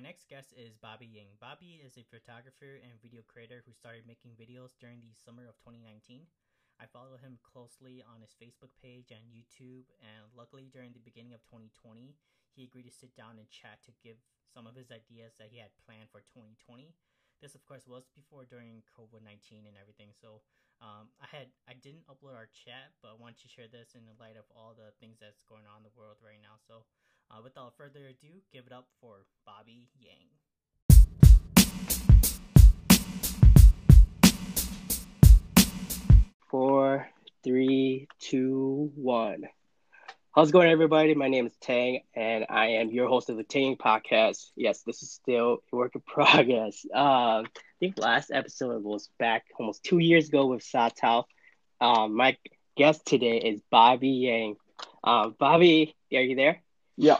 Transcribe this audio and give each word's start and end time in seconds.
My 0.00 0.08
next 0.08 0.32
guest 0.32 0.56
is 0.56 0.80
Bobby 0.80 1.04
Yang. 1.04 1.36
Bobby 1.44 1.76
is 1.76 2.00
a 2.00 2.08
photographer 2.08 2.80
and 2.80 2.96
video 3.04 3.20
creator 3.20 3.60
who 3.68 3.76
started 3.76 4.08
making 4.08 4.32
videos 4.32 4.72
during 4.80 5.04
the 5.04 5.12
summer 5.12 5.44
of 5.44 5.60
2019. 5.60 6.24
I 6.80 6.88
follow 6.88 7.20
him 7.20 7.36
closely 7.44 8.00
on 8.00 8.24
his 8.24 8.32
Facebook 8.32 8.72
page 8.80 9.12
and 9.12 9.20
YouTube, 9.28 9.84
and 10.00 10.24
luckily 10.32 10.72
during 10.72 10.96
the 10.96 11.04
beginning 11.04 11.36
of 11.36 11.44
2020, 11.52 12.16
he 12.56 12.64
agreed 12.64 12.88
to 12.88 12.96
sit 12.96 13.12
down 13.12 13.36
and 13.36 13.52
chat 13.52 13.84
to 13.84 13.92
give 14.00 14.16
some 14.48 14.64
of 14.64 14.72
his 14.72 14.88
ideas 14.88 15.36
that 15.36 15.52
he 15.52 15.60
had 15.60 15.76
planned 15.84 16.08
for 16.08 16.24
2020. 16.32 16.96
This, 17.44 17.52
of 17.52 17.60
course, 17.68 17.84
was 17.84 18.08
before 18.08 18.48
during 18.48 18.80
COVID 18.96 19.20
19 19.20 19.68
and 19.68 19.76
everything. 19.76 20.16
So 20.16 20.40
um, 20.80 21.12
I 21.20 21.28
had 21.28 21.52
I 21.68 21.76
didn't 21.76 22.08
upload 22.08 22.40
our 22.40 22.48
chat, 22.48 22.96
but 23.04 23.12
I 23.12 23.20
wanted 23.20 23.44
to 23.44 23.52
share 23.52 23.68
this 23.68 23.92
in 23.92 24.08
the 24.08 24.16
light 24.16 24.40
of 24.40 24.48
all 24.48 24.72
the 24.72 24.96
things 24.96 25.20
that's 25.20 25.44
going 25.44 25.68
on 25.68 25.84
in 25.84 25.88
the 25.92 25.92
world 25.92 26.24
right 26.24 26.40
now. 26.40 26.56
So 26.56 26.88
uh, 27.30 27.40
without 27.42 27.74
further 27.76 28.06
ado, 28.06 28.28
give 28.52 28.66
it 28.66 28.72
up 28.72 28.86
for 29.00 29.24
Bobby 29.46 29.88
Yang. 29.98 30.28
Four, 36.48 37.08
three, 37.44 38.08
two, 38.18 38.90
one. 38.96 39.44
How's 40.32 40.50
it 40.50 40.52
going, 40.52 40.70
everybody? 40.70 41.14
My 41.14 41.28
name 41.28 41.46
is 41.46 41.56
Teng, 41.62 42.02
and 42.14 42.46
I 42.48 42.66
am 42.66 42.90
your 42.90 43.08
host 43.08 43.30
of 43.30 43.36
the 43.36 43.44
Teng 43.44 43.76
Podcast. 43.76 44.50
Yes, 44.56 44.82
this 44.82 45.02
is 45.02 45.12
still 45.12 45.58
a 45.72 45.76
work 45.76 45.94
in 45.94 46.00
progress. 46.06 46.84
Um, 46.92 47.46
I 47.46 47.78
think 47.78 47.98
last 47.98 48.30
episode 48.32 48.82
was 48.82 49.08
back 49.18 49.44
almost 49.58 49.84
two 49.84 49.98
years 49.98 50.28
ago 50.28 50.46
with 50.46 50.62
Satao. 50.62 51.24
Um, 51.80 52.16
my 52.16 52.36
guest 52.76 53.06
today 53.06 53.38
is 53.38 53.60
Bobby 53.70 54.08
Yang. 54.08 54.56
Um, 55.04 55.34
Bobby, 55.38 55.94
are 56.12 56.20
you 56.20 56.36
there? 56.36 56.62
Yeah. 57.00 57.18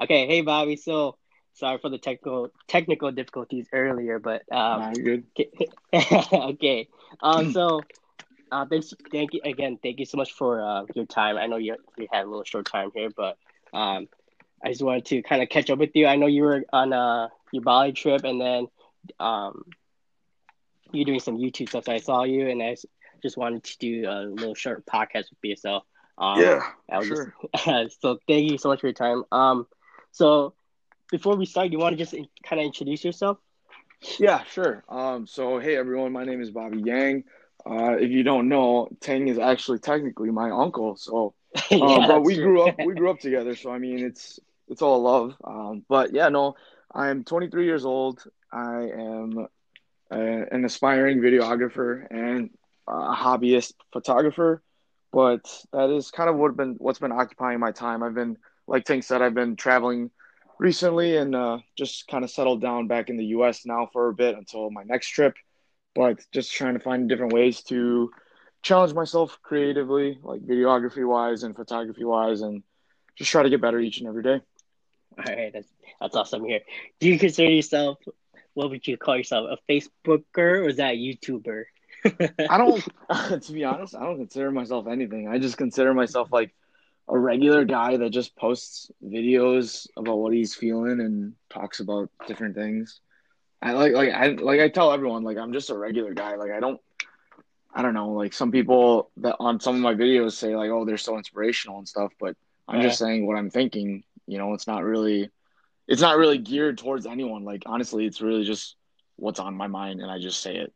Okay. 0.00 0.26
Hey, 0.26 0.40
Bobby. 0.40 0.76
So 0.76 1.16
sorry 1.54 1.78
for 1.78 1.90
the 1.90 1.98
technical 1.98 2.50
technical 2.68 3.10
difficulties 3.12 3.66
earlier, 3.72 4.18
but 4.18 4.42
um, 4.50 4.92
good. 4.92 5.24
okay. 5.94 6.88
Um, 7.22 7.52
so 7.52 7.80
uh, 8.50 8.66
thanks, 8.66 8.92
thank 9.10 9.34
you 9.34 9.40
again. 9.44 9.78
Thank 9.82 9.98
you 9.98 10.06
so 10.06 10.16
much 10.18 10.32
for 10.32 10.62
uh, 10.62 10.84
your 10.94 11.06
time. 11.06 11.36
I 11.36 11.46
know 11.46 11.56
you 11.56 11.76
you 11.96 12.06
had 12.12 12.24
a 12.24 12.28
little 12.28 12.44
short 12.44 12.66
time 12.66 12.90
here, 12.94 13.10
but 13.16 13.38
um, 13.72 14.08
I 14.64 14.68
just 14.68 14.82
wanted 14.82 15.06
to 15.06 15.22
kind 15.22 15.42
of 15.42 15.48
catch 15.48 15.70
up 15.70 15.78
with 15.78 15.90
you. 15.94 16.06
I 16.06 16.16
know 16.16 16.26
you 16.26 16.42
were 16.42 16.64
on 16.72 16.92
uh, 16.92 17.28
your 17.52 17.62
Bali 17.62 17.92
trip, 17.92 18.24
and 18.24 18.40
then 18.40 18.68
um, 19.18 19.64
you're 20.92 21.04
doing 21.04 21.20
some 21.20 21.38
YouTube 21.38 21.68
stuff. 21.68 21.84
So 21.84 21.92
I 21.92 21.98
saw 21.98 22.24
you, 22.24 22.48
and 22.48 22.62
I 22.62 22.76
just 23.22 23.36
wanted 23.36 23.64
to 23.64 23.78
do 23.78 24.04
a 24.08 24.24
little 24.24 24.54
short 24.54 24.84
podcast 24.86 25.30
with 25.30 25.38
you. 25.42 25.56
So 25.56 25.80
um, 26.18 26.40
yeah, 26.40 26.62
sure. 27.02 27.34
just 27.56 28.00
so 28.00 28.18
thank 28.28 28.50
you 28.50 28.58
so 28.58 28.68
much 28.68 28.80
for 28.80 28.86
your 28.86 28.94
time. 28.94 29.24
Um, 29.32 29.66
so 30.10 30.54
before 31.10 31.36
we 31.36 31.46
start, 31.46 31.70
you 31.72 31.78
want 31.78 31.96
to 31.96 32.04
just 32.04 32.14
kind 32.44 32.60
of 32.60 32.66
introduce 32.66 33.04
yourself? 33.04 33.38
Yeah, 34.18 34.42
sure. 34.44 34.84
Um, 34.88 35.26
so 35.26 35.58
hey 35.58 35.76
everyone, 35.76 36.12
my 36.12 36.24
name 36.24 36.40
is 36.40 36.50
Bobby 36.50 36.80
Yang. 36.84 37.24
Uh, 37.64 37.92
if 37.92 38.10
you 38.10 38.22
don't 38.22 38.48
know, 38.48 38.88
Teng 39.00 39.28
is 39.28 39.38
actually 39.38 39.78
technically 39.78 40.30
my 40.30 40.50
uncle. 40.50 40.96
So, 40.96 41.34
Yeah, 41.70 41.78
um, 41.78 42.08
but 42.08 42.22
we 42.24 42.36
grew 42.36 42.62
up 42.62 42.76
we 42.84 42.94
grew 42.94 43.10
up 43.10 43.20
together. 43.20 43.54
So 43.54 43.70
I 43.70 43.78
mean, 43.78 44.04
it's 44.04 44.40
it's 44.68 44.82
all 44.82 45.02
love. 45.02 45.36
Um, 45.44 45.84
but 45.88 46.12
yeah, 46.12 46.28
no, 46.28 46.56
I'm 46.92 47.24
23 47.24 47.64
years 47.64 47.84
old. 47.84 48.22
I 48.52 48.88
am 48.88 49.46
a, 50.10 50.18
an 50.18 50.64
aspiring 50.64 51.20
videographer 51.20 52.06
and 52.10 52.50
a 52.88 53.14
hobbyist 53.14 53.74
photographer. 53.92 54.62
But 55.12 55.44
that 55.72 55.90
is 55.90 56.10
kind 56.10 56.30
of 56.30 56.36
what 56.36 56.56
been 56.56 56.76
what's 56.78 56.98
been 56.98 57.12
occupying 57.12 57.60
my 57.60 57.72
time. 57.72 58.02
I've 58.02 58.14
been, 58.14 58.38
like 58.66 58.84
Teng 58.84 59.04
said, 59.04 59.20
I've 59.20 59.34
been 59.34 59.56
traveling 59.56 60.10
recently 60.58 61.16
and 61.16 61.34
uh, 61.34 61.58
just 61.76 62.08
kind 62.08 62.24
of 62.24 62.30
settled 62.30 62.62
down 62.62 62.86
back 62.86 63.10
in 63.10 63.16
the 63.16 63.26
U.S. 63.26 63.66
now 63.66 63.88
for 63.92 64.08
a 64.08 64.14
bit 64.14 64.36
until 64.36 64.70
my 64.70 64.84
next 64.84 65.08
trip. 65.08 65.34
But 65.94 66.20
just 66.32 66.52
trying 66.52 66.74
to 66.74 66.80
find 66.80 67.08
different 67.08 67.34
ways 67.34 67.62
to 67.64 68.10
challenge 68.62 68.94
myself 68.94 69.38
creatively, 69.42 70.18
like 70.22 70.40
videography 70.40 71.06
wise 71.06 71.42
and 71.42 71.54
photography 71.54 72.04
wise, 72.04 72.40
and 72.40 72.62
just 73.16 73.30
try 73.30 73.42
to 73.42 73.50
get 73.50 73.60
better 73.60 73.78
each 73.78 73.98
and 73.98 74.08
every 74.08 74.22
day. 74.22 74.40
All 75.18 75.34
right, 75.34 75.52
that's 75.52 75.68
that's 76.00 76.16
awesome 76.16 76.44
here. 76.44 76.60
Do 77.00 77.08
you 77.08 77.18
consider 77.18 77.50
yourself? 77.50 77.98
What 78.54 78.70
would 78.70 78.86
you 78.86 78.96
call 78.96 79.16
yourself? 79.16 79.50
A 79.50 79.72
Facebooker 79.72 80.64
or 80.64 80.68
is 80.68 80.76
that 80.76 80.94
a 80.94 80.96
YouTuber? 80.96 81.64
I 82.04 82.58
don't, 82.58 82.84
to 83.42 83.52
be 83.52 83.64
honest, 83.64 83.94
I 83.94 84.00
don't 84.04 84.18
consider 84.18 84.50
myself 84.50 84.86
anything. 84.86 85.28
I 85.28 85.38
just 85.38 85.56
consider 85.56 85.94
myself 85.94 86.28
like 86.32 86.54
a 87.08 87.18
regular 87.18 87.64
guy 87.64 87.96
that 87.96 88.10
just 88.10 88.36
posts 88.36 88.90
videos 89.04 89.86
about 89.96 90.18
what 90.18 90.32
he's 90.32 90.54
feeling 90.54 91.00
and 91.00 91.34
talks 91.50 91.80
about 91.80 92.10
different 92.26 92.54
things. 92.54 93.00
I 93.60 93.72
like, 93.72 93.92
like 93.92 94.10
I 94.12 94.28
like 94.28 94.60
I 94.60 94.68
tell 94.68 94.92
everyone 94.92 95.22
like 95.22 95.36
I'm 95.36 95.52
just 95.52 95.70
a 95.70 95.76
regular 95.76 96.14
guy. 96.14 96.34
Like 96.34 96.50
I 96.50 96.58
don't, 96.58 96.80
I 97.72 97.82
don't 97.82 97.94
know. 97.94 98.10
Like 98.10 98.32
some 98.32 98.50
people 98.50 99.10
that 99.18 99.36
on 99.38 99.60
some 99.60 99.76
of 99.76 99.80
my 99.80 99.94
videos 99.94 100.32
say 100.32 100.56
like, 100.56 100.70
oh, 100.70 100.84
they're 100.84 100.98
so 100.98 101.16
inspirational 101.16 101.78
and 101.78 101.88
stuff, 101.88 102.12
but 102.18 102.36
I'm 102.66 102.82
just 102.82 102.98
saying 102.98 103.26
what 103.26 103.36
I'm 103.36 103.50
thinking. 103.50 104.02
You 104.26 104.38
know, 104.38 104.54
it's 104.54 104.66
not 104.66 104.82
really, 104.82 105.30
it's 105.86 106.00
not 106.00 106.16
really 106.16 106.38
geared 106.38 106.78
towards 106.78 107.06
anyone. 107.06 107.44
Like 107.44 107.62
honestly, 107.66 108.04
it's 108.06 108.20
really 108.20 108.44
just 108.44 108.76
what's 109.16 109.38
on 109.40 109.54
my 109.54 109.68
mind, 109.68 110.00
and 110.00 110.10
I 110.10 110.18
just 110.18 110.40
say 110.40 110.56
it. 110.56 110.72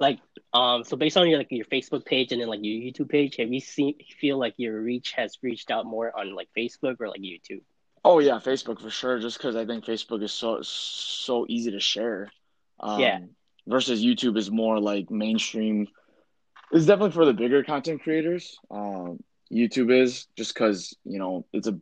Like, 0.00 0.18
um, 0.52 0.84
so 0.84 0.96
based 0.96 1.16
on 1.16 1.28
your 1.28 1.38
like 1.38 1.48
your 1.50 1.64
Facebook 1.66 2.04
page 2.04 2.32
and 2.32 2.40
then 2.40 2.48
like 2.48 2.60
your 2.62 2.80
YouTube 2.80 3.08
page, 3.08 3.36
have 3.36 3.52
you 3.52 3.60
seen 3.60 3.94
feel 4.20 4.38
like 4.38 4.54
your 4.56 4.80
reach 4.80 5.12
has 5.12 5.36
reached 5.42 5.70
out 5.70 5.86
more 5.86 6.16
on 6.18 6.34
like 6.34 6.48
Facebook 6.56 6.96
or 7.00 7.08
like 7.08 7.20
YouTube? 7.20 7.62
Oh 8.04 8.18
yeah, 8.20 8.34
Facebook 8.38 8.80
for 8.80 8.90
sure. 8.90 9.18
Just 9.18 9.38
because 9.38 9.56
I 9.56 9.66
think 9.66 9.84
Facebook 9.84 10.22
is 10.22 10.32
so 10.32 10.60
so 10.62 11.46
easy 11.48 11.72
to 11.72 11.80
share. 11.80 12.30
Um, 12.80 13.00
Yeah. 13.00 13.18
Versus 13.66 14.02
YouTube 14.02 14.38
is 14.38 14.50
more 14.50 14.80
like 14.80 15.10
mainstream. 15.10 15.88
It's 16.72 16.86
definitely 16.86 17.12
for 17.12 17.26
the 17.26 17.34
bigger 17.34 17.62
content 17.64 18.02
creators. 18.02 18.58
Um, 18.70 19.22
YouTube 19.52 19.92
is 19.92 20.26
just 20.36 20.54
because 20.54 20.96
you 21.04 21.18
know 21.18 21.44
it's 21.52 21.66
a 21.66 21.78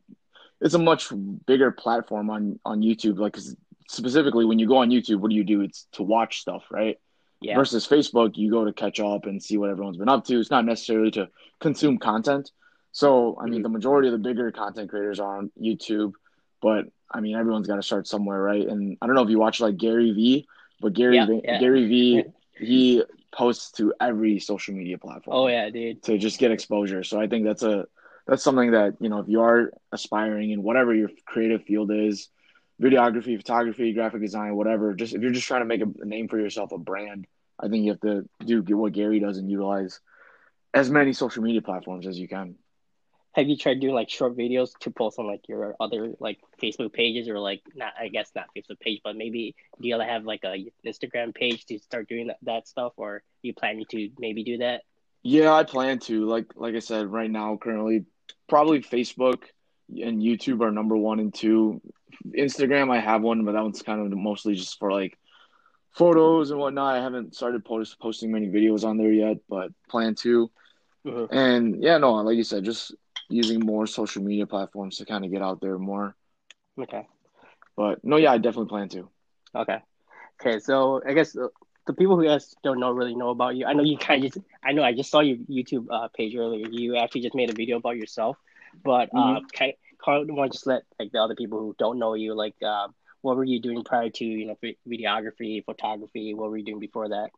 it's 0.60 0.74
a 0.74 0.78
much 0.78 1.12
bigger 1.46 1.70
platform 1.70 2.30
on 2.30 2.58
on 2.64 2.80
YouTube. 2.80 3.18
Like 3.18 3.34
'cause 3.34 3.54
specifically 3.88 4.44
when 4.44 4.58
you 4.58 4.66
go 4.66 4.78
on 4.78 4.90
YouTube, 4.90 5.20
what 5.20 5.30
do 5.30 5.36
you 5.36 5.44
do? 5.44 5.60
It's 5.60 5.86
to 5.92 6.02
watch 6.02 6.40
stuff, 6.40 6.64
right? 6.70 6.98
Yeah, 7.40 7.56
Versus 7.56 7.86
Facebook, 7.86 8.36
you 8.36 8.50
go 8.50 8.64
to 8.64 8.72
catch 8.72 8.98
up 8.98 9.26
and 9.26 9.42
see 9.42 9.58
what 9.58 9.68
everyone's 9.70 9.98
been 9.98 10.08
up 10.08 10.24
to. 10.26 10.40
It's 10.40 10.50
not 10.50 10.64
necessarily 10.64 11.10
to 11.12 11.28
consume 11.60 11.98
content. 11.98 12.50
So, 12.92 13.36
I 13.38 13.44
mean, 13.46 13.60
Mhm. 13.60 13.64
the 13.64 13.68
majority 13.68 14.08
of 14.08 14.12
the 14.12 14.18
bigger 14.18 14.50
content 14.50 14.88
creators 14.88 15.20
are 15.20 15.36
on 15.38 15.50
YouTube, 15.60 16.12
but 16.62 16.86
I 17.10 17.20
mean, 17.20 17.36
everyone's 17.36 17.66
got 17.68 17.76
to 17.76 17.82
start 17.82 18.06
somewhere, 18.08 18.40
right? 18.42 18.66
And 18.66 18.96
I 19.00 19.06
don't 19.06 19.14
know 19.14 19.22
if 19.22 19.28
you 19.30 19.38
watch 19.38 19.60
like 19.60 19.76
Gary 19.76 20.12
Vee, 20.12 20.46
but 20.80 20.94
Gary 20.94 21.16
Yeah, 21.16 21.26
V, 21.26 21.40
yeah. 21.44 21.60
Gary 21.60 21.86
Vee, 21.86 22.24
he 22.58 23.02
posts 23.32 23.70
to 23.72 23.92
every 24.00 24.38
social 24.38 24.74
media 24.74 24.96
platform 24.96 25.36
Oh 25.36 25.46
yeah, 25.46 25.68
dude. 25.68 26.02
to 26.04 26.16
just 26.16 26.38
get 26.40 26.50
exposure. 26.50 27.04
So 27.04 27.20
I 27.20 27.26
think 27.28 27.44
that's 27.44 27.62
a 27.62 27.86
that's 28.26 28.42
something 28.42 28.70
that 28.72 28.94
you 28.98 29.08
know 29.10 29.18
if 29.20 29.28
you 29.28 29.42
are 29.42 29.72
aspiring 29.92 30.50
in 30.52 30.62
whatever 30.62 30.94
your 30.94 31.10
creative 31.26 31.62
field 31.64 31.90
is, 31.92 32.28
videography, 32.80 33.36
photography, 33.36 33.92
graphic 33.92 34.20
design, 34.20 34.56
whatever. 34.56 34.94
Just 34.94 35.14
if 35.14 35.22
you're 35.22 35.32
just 35.32 35.46
trying 35.46 35.62
to 35.62 35.66
make 35.66 35.80
a, 35.80 36.02
a 36.02 36.04
name 36.04 36.28
for 36.28 36.38
yourself, 36.38 36.72
a 36.72 36.78
brand, 36.78 37.26
I 37.58 37.68
think 37.68 37.84
you 37.84 37.92
have 37.92 38.00
to 38.00 38.24
do 38.44 38.76
what 38.76 38.92
Gary 38.92 39.20
does 39.20 39.38
and 39.38 39.50
utilize 39.50 40.00
as 40.74 40.90
many 40.90 41.12
social 41.12 41.42
media 41.42 41.62
platforms 41.62 42.06
as 42.06 42.18
you 42.18 42.28
can. 42.28 42.56
Have 43.32 43.48
you 43.48 43.56
tried 43.56 43.80
doing 43.80 43.94
like 43.94 44.08
short 44.08 44.36
videos 44.36 44.70
to 44.80 44.90
post 44.90 45.18
on 45.18 45.26
like 45.26 45.46
your 45.46 45.76
other 45.78 46.14
like 46.20 46.38
Facebook 46.62 46.92
pages 46.92 47.28
or 47.28 47.38
like 47.38 47.62
not? 47.74 47.92
I 48.00 48.08
guess 48.08 48.30
not 48.34 48.46
Facebook 48.56 48.80
page, 48.80 49.00
but 49.04 49.14
maybe 49.14 49.54
do 49.80 49.88
you 49.88 49.98
have 49.98 50.24
like 50.24 50.42
a 50.44 50.70
Instagram 50.86 51.34
page 51.34 51.66
to 51.66 51.78
start 51.78 52.08
doing 52.08 52.28
that, 52.28 52.38
that 52.42 52.66
stuff, 52.66 52.94
or 52.96 53.22
you 53.42 53.52
planning 53.52 53.84
to 53.90 54.10
maybe 54.18 54.42
do 54.42 54.58
that? 54.58 54.82
Yeah, 55.22 55.52
I 55.52 55.64
plan 55.64 55.98
to. 56.00 56.24
Like 56.24 56.46
like 56.56 56.74
I 56.74 56.78
said, 56.78 57.08
right 57.08 57.30
now, 57.30 57.58
currently, 57.58 58.06
probably 58.48 58.80
Facebook 58.80 59.42
and 59.88 60.20
YouTube 60.20 60.60
are 60.62 60.70
number 60.70 60.96
one 60.96 61.20
and 61.20 61.32
two. 61.32 61.80
Instagram, 62.36 62.90
I 62.90 63.00
have 63.00 63.22
one, 63.22 63.44
but 63.44 63.52
that 63.52 63.62
one's 63.62 63.82
kind 63.82 64.00
of 64.00 64.16
mostly 64.18 64.54
just 64.54 64.78
for 64.78 64.92
like 64.92 65.18
photos 65.92 66.50
and 66.50 66.60
whatnot. 66.60 66.94
I 66.96 67.02
haven't 67.02 67.34
started 67.34 67.64
post, 67.64 67.98
posting 67.98 68.32
many 68.32 68.48
videos 68.48 68.84
on 68.84 68.96
there 68.96 69.12
yet, 69.12 69.38
but 69.48 69.70
plan 69.88 70.14
to. 70.16 70.50
Mhm. 71.04 71.28
And 71.30 71.82
yeah, 71.82 71.98
no, 71.98 72.14
like 72.14 72.36
you 72.36 72.44
said, 72.44 72.64
just 72.64 72.94
using 73.28 73.60
more 73.60 73.86
social 73.86 74.22
media 74.22 74.46
platforms 74.46 74.98
to 74.98 75.04
kind 75.04 75.24
of 75.24 75.30
get 75.30 75.42
out 75.42 75.60
there 75.60 75.78
more. 75.78 76.16
Okay. 76.78 77.06
But 77.76 78.04
no, 78.04 78.16
yeah, 78.16 78.32
I 78.32 78.38
definitely 78.38 78.68
plan 78.68 78.88
to. 78.90 79.08
Okay. 79.54 79.78
Okay. 80.40 80.58
So 80.58 81.02
I 81.06 81.12
guess 81.12 81.32
the, 81.32 81.50
the 81.86 81.92
people 81.92 82.16
who 82.16 82.24
guys 82.24 82.54
don't 82.62 82.80
know 82.80 82.90
really 82.90 83.14
know 83.14 83.30
about 83.30 83.56
you. 83.56 83.66
I 83.66 83.72
know 83.72 83.82
you 83.82 83.96
kind 83.98 84.24
of 84.24 84.32
just. 84.32 84.46
I 84.64 84.72
know 84.72 84.82
I 84.82 84.92
just 84.94 85.10
saw 85.10 85.20
your 85.20 85.36
YouTube 85.36 85.86
uh, 85.90 86.08
page 86.08 86.34
earlier. 86.36 86.66
You 86.70 86.96
actually 86.96 87.22
just 87.22 87.34
made 87.34 87.50
a 87.50 87.54
video 87.54 87.76
about 87.76 87.96
yourself, 87.96 88.36
but 88.84 89.08
uh, 89.16 89.40
kind 89.56 89.72
of 90.08 90.36
want 90.36 90.52
to 90.52 90.56
just 90.56 90.66
let 90.66 90.82
like 90.98 91.12
the 91.12 91.18
other 91.18 91.34
people 91.34 91.58
who 91.58 91.74
don't 91.78 91.98
know 91.98 92.14
you 92.14 92.34
like 92.34 92.54
uh, 92.64 92.88
what 93.22 93.36
were 93.36 93.44
you 93.44 93.60
doing 93.60 93.82
prior 93.82 94.10
to 94.10 94.24
you 94.24 94.46
know 94.46 94.56
videography, 94.88 95.64
photography? 95.64 96.34
What 96.34 96.50
were 96.50 96.56
you 96.56 96.64
doing 96.64 96.80
before 96.80 97.08
that? 97.08 97.30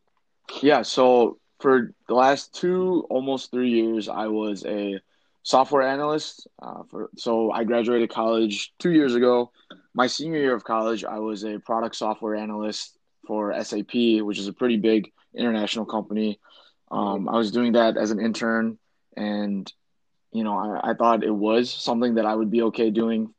Yeah, 0.63 0.83
so 0.83 1.39
for 1.61 1.93
the 2.09 2.15
last 2.15 2.55
two, 2.55 3.07
almost 3.11 3.51
three 3.51 3.71
years, 3.71 4.09
I 4.09 4.27
was 4.27 4.65
a 4.67 5.01
software 5.43 5.83
analyst. 5.83 6.47
Uh, 6.61 6.83
for 6.91 7.11
so 7.17 7.51
I 7.51 7.65
graduated 7.65 8.11
college 8.11 8.73
two 8.79 8.91
years 8.91 9.15
ago. 9.15 9.51
my 9.95 10.07
senior 10.07 10.39
year 10.39 10.55
of 10.55 10.63
college, 10.63 11.05
I 11.05 11.19
was 11.19 11.45
a 11.45 11.59
product 11.59 11.97
software 11.97 12.35
analyst 12.35 12.99
for 13.27 13.53
SAP, 13.63 13.95
which 14.21 14.39
is 14.39 14.47
a 14.47 14.53
pretty 14.53 14.77
big 14.77 15.11
international 15.35 15.87
company. 15.87 16.39
Um, 16.91 17.29
I 17.29 17.37
was 17.37 17.51
doing 17.51 17.73
that 17.73 17.97
as 17.97 18.11
an 18.11 18.21
intern, 18.21 18.79
and 19.17 19.71
you 20.33 20.45
know, 20.45 20.57
I, 20.57 20.91
I 20.91 20.95
thought 20.95 21.25
it 21.25 21.35
was 21.35 21.71
something 21.71 22.15
that 22.17 22.27
I 22.27 22.35
would 22.35 22.51
be 22.51 22.63
okay 22.63 22.91
doing. 22.91 23.35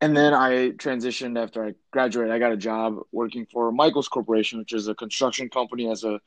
And 0.00 0.16
then 0.16 0.32
I 0.32 0.70
transitioned 0.70 1.42
after 1.42 1.64
I 1.64 1.74
graduated. 1.90 2.32
I 2.32 2.38
got 2.38 2.52
a 2.52 2.56
job 2.56 2.98
working 3.10 3.46
for 3.46 3.72
Michaels 3.72 4.08
Corporation, 4.08 4.60
which 4.60 4.72
is 4.72 4.86
a 4.86 4.94
construction 4.94 5.48
company, 5.48 5.90
as 5.90 6.04
a 6.04 6.20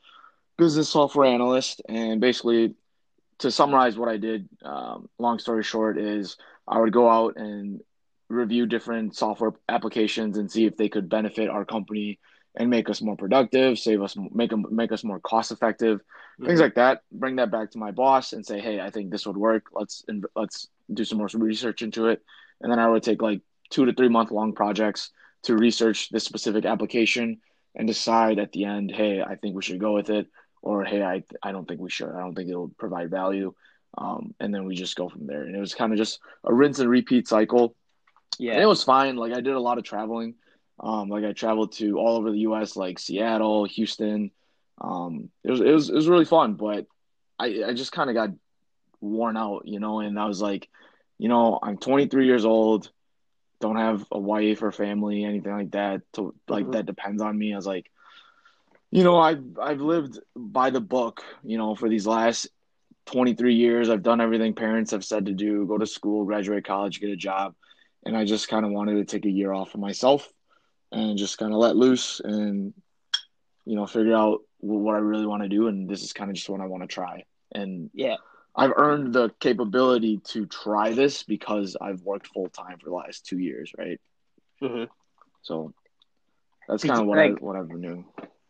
business 0.58 0.90
software 0.90 1.26
analyst. 1.26 1.80
And 1.88 2.20
basically, 2.20 2.74
to 3.38 3.50
summarize 3.50 3.96
what 3.96 4.10
I 4.10 4.18
did, 4.18 4.48
um, 4.62 5.08
long 5.18 5.38
story 5.38 5.62
short, 5.62 5.98
is 5.98 6.36
I 6.68 6.78
would 6.78 6.92
go 6.92 7.08
out 7.08 7.36
and 7.36 7.80
review 8.28 8.66
different 8.66 9.16
software 9.16 9.52
applications 9.68 10.36
and 10.36 10.50
see 10.50 10.66
if 10.66 10.76
they 10.76 10.88
could 10.88 11.08
benefit 11.08 11.48
our 11.48 11.64
company 11.64 12.18
and 12.56 12.68
make 12.68 12.90
us 12.90 13.00
more 13.00 13.16
productive, 13.16 13.78
save 13.78 14.02
us, 14.02 14.16
make 14.32 14.50
them, 14.50 14.66
make 14.70 14.92
us 14.92 15.04
more 15.04 15.20
cost 15.20 15.52
effective, 15.52 15.98
mm-hmm. 15.98 16.46
things 16.46 16.60
like 16.60 16.74
that. 16.74 17.02
Bring 17.10 17.36
that 17.36 17.50
back 17.50 17.70
to 17.70 17.78
my 17.78 17.90
boss 17.90 18.32
and 18.32 18.44
say, 18.44 18.60
hey, 18.60 18.80
I 18.80 18.90
think 18.90 19.10
this 19.10 19.26
would 19.26 19.36
work. 19.36 19.66
Let's 19.72 20.04
let's 20.36 20.68
do 20.92 21.04
some 21.04 21.18
more 21.18 21.28
research 21.34 21.82
into 21.82 22.08
it, 22.08 22.22
and 22.60 22.70
then 22.70 22.78
I 22.78 22.88
would 22.88 23.02
take 23.02 23.22
like 23.22 23.40
two 23.70 23.86
to 23.86 23.92
three 23.92 24.08
month 24.08 24.30
long 24.30 24.52
projects 24.52 25.10
to 25.44 25.56
research 25.56 26.10
this 26.10 26.24
specific 26.24 26.64
application 26.64 27.40
and 27.74 27.88
decide 27.88 28.38
at 28.38 28.52
the 28.52 28.64
end, 28.64 28.92
hey, 28.94 29.22
I 29.22 29.36
think 29.36 29.56
we 29.56 29.62
should 29.62 29.80
go 29.80 29.94
with 29.94 30.10
it, 30.10 30.26
or 30.60 30.84
hey, 30.84 31.02
I 31.02 31.24
I 31.42 31.52
don't 31.52 31.66
think 31.66 31.80
we 31.80 31.90
should. 31.90 32.10
I 32.10 32.20
don't 32.20 32.34
think 32.34 32.50
it'll 32.50 32.68
provide 32.78 33.10
value. 33.10 33.54
Um, 33.98 34.34
and 34.40 34.54
then 34.54 34.64
we 34.64 34.74
just 34.74 34.96
go 34.96 35.08
from 35.08 35.26
there. 35.26 35.42
And 35.42 35.54
it 35.54 35.60
was 35.60 35.74
kind 35.74 35.92
of 35.92 35.98
just 35.98 36.20
a 36.44 36.52
rinse 36.52 36.78
and 36.78 36.88
repeat 36.88 37.28
cycle. 37.28 37.76
Yeah, 38.38 38.52
and 38.52 38.62
it 38.62 38.66
was 38.66 38.82
fine. 38.82 39.16
Like 39.16 39.32
I 39.32 39.40
did 39.40 39.52
a 39.52 39.60
lot 39.60 39.78
of 39.78 39.84
traveling. 39.84 40.34
Um, 40.80 41.08
like 41.08 41.24
I 41.24 41.32
traveled 41.32 41.72
to 41.72 41.98
all 41.98 42.16
over 42.16 42.30
the 42.30 42.40
U.S., 42.40 42.76
like 42.76 42.98
Seattle, 42.98 43.64
Houston. 43.64 44.30
Um, 44.80 45.30
it 45.44 45.50
was 45.50 45.60
it 45.60 45.70
was 45.70 45.88
it 45.90 45.94
was 45.94 46.08
really 46.08 46.24
fun, 46.24 46.54
but 46.54 46.86
I 47.38 47.64
I 47.68 47.72
just 47.74 47.92
kind 47.92 48.10
of 48.10 48.14
got 48.14 48.30
worn 49.00 49.36
out, 49.36 49.62
you 49.66 49.80
know. 49.80 50.00
And 50.00 50.18
I 50.18 50.26
was 50.26 50.40
like, 50.40 50.68
you 51.18 51.28
know, 51.28 51.58
I'm 51.62 51.76
23 51.78 52.26
years 52.26 52.44
old, 52.44 52.90
don't 53.60 53.76
have 53.76 54.04
a 54.10 54.18
wife 54.18 54.62
or 54.62 54.72
family, 54.72 55.24
anything 55.24 55.52
like 55.52 55.70
that. 55.72 56.02
To 56.14 56.34
like 56.48 56.64
mm-hmm. 56.64 56.72
that 56.72 56.86
depends 56.86 57.22
on 57.22 57.38
me. 57.38 57.52
I 57.52 57.56
was 57.56 57.66
like, 57.66 57.90
you 58.90 59.04
know, 59.04 59.18
I've 59.18 59.44
I've 59.60 59.80
lived 59.80 60.18
by 60.34 60.70
the 60.70 60.80
book, 60.80 61.22
you 61.44 61.58
know, 61.58 61.74
for 61.74 61.88
these 61.88 62.06
last 62.06 62.48
23 63.06 63.54
years. 63.54 63.88
I've 63.88 64.02
done 64.02 64.20
everything 64.20 64.54
parents 64.54 64.90
have 64.90 65.04
said 65.04 65.26
to 65.26 65.32
do: 65.32 65.66
go 65.66 65.78
to 65.78 65.86
school, 65.86 66.24
graduate 66.24 66.64
college, 66.64 67.00
get 67.00 67.10
a 67.10 67.16
job. 67.16 67.54
And 68.04 68.16
I 68.16 68.24
just 68.24 68.48
kind 68.48 68.66
of 68.66 68.72
wanted 68.72 68.94
to 68.94 69.04
take 69.04 69.26
a 69.26 69.30
year 69.30 69.52
off 69.52 69.70
for 69.70 69.78
myself 69.78 70.28
and 70.92 71.18
just 71.18 71.38
kind 71.38 71.52
of 71.52 71.58
let 71.58 71.76
loose 71.76 72.20
and 72.22 72.72
you 73.64 73.76
know 73.76 73.86
figure 73.86 74.14
out 74.14 74.40
what 74.58 74.94
I 74.94 74.98
really 74.98 75.26
want 75.26 75.42
to 75.42 75.48
do 75.48 75.66
and 75.66 75.88
this 75.88 76.02
is 76.02 76.12
kind 76.12 76.30
of 76.30 76.36
just 76.36 76.48
what 76.48 76.60
I 76.60 76.66
want 76.66 76.82
to 76.82 76.86
try 76.86 77.24
and 77.52 77.90
yeah 77.94 78.16
I've 78.54 78.72
earned 78.76 79.14
the 79.14 79.30
capability 79.40 80.18
to 80.28 80.46
try 80.46 80.92
this 80.92 81.22
because 81.22 81.76
I've 81.80 82.02
worked 82.02 82.28
full 82.28 82.48
time 82.48 82.78
for 82.78 82.90
the 82.90 82.94
last 82.94 83.26
two 83.26 83.38
years 83.38 83.72
right 83.76 84.00
mm-hmm. 84.62 84.84
so 85.42 85.72
that's 86.68 86.84
kind 86.84 87.00
of 87.00 87.06
what 87.06 87.18
like, 87.18 87.30
I 87.30 87.44
what 87.44 87.56
I've 87.56 87.68
been 87.68 87.82
doing 87.82 88.04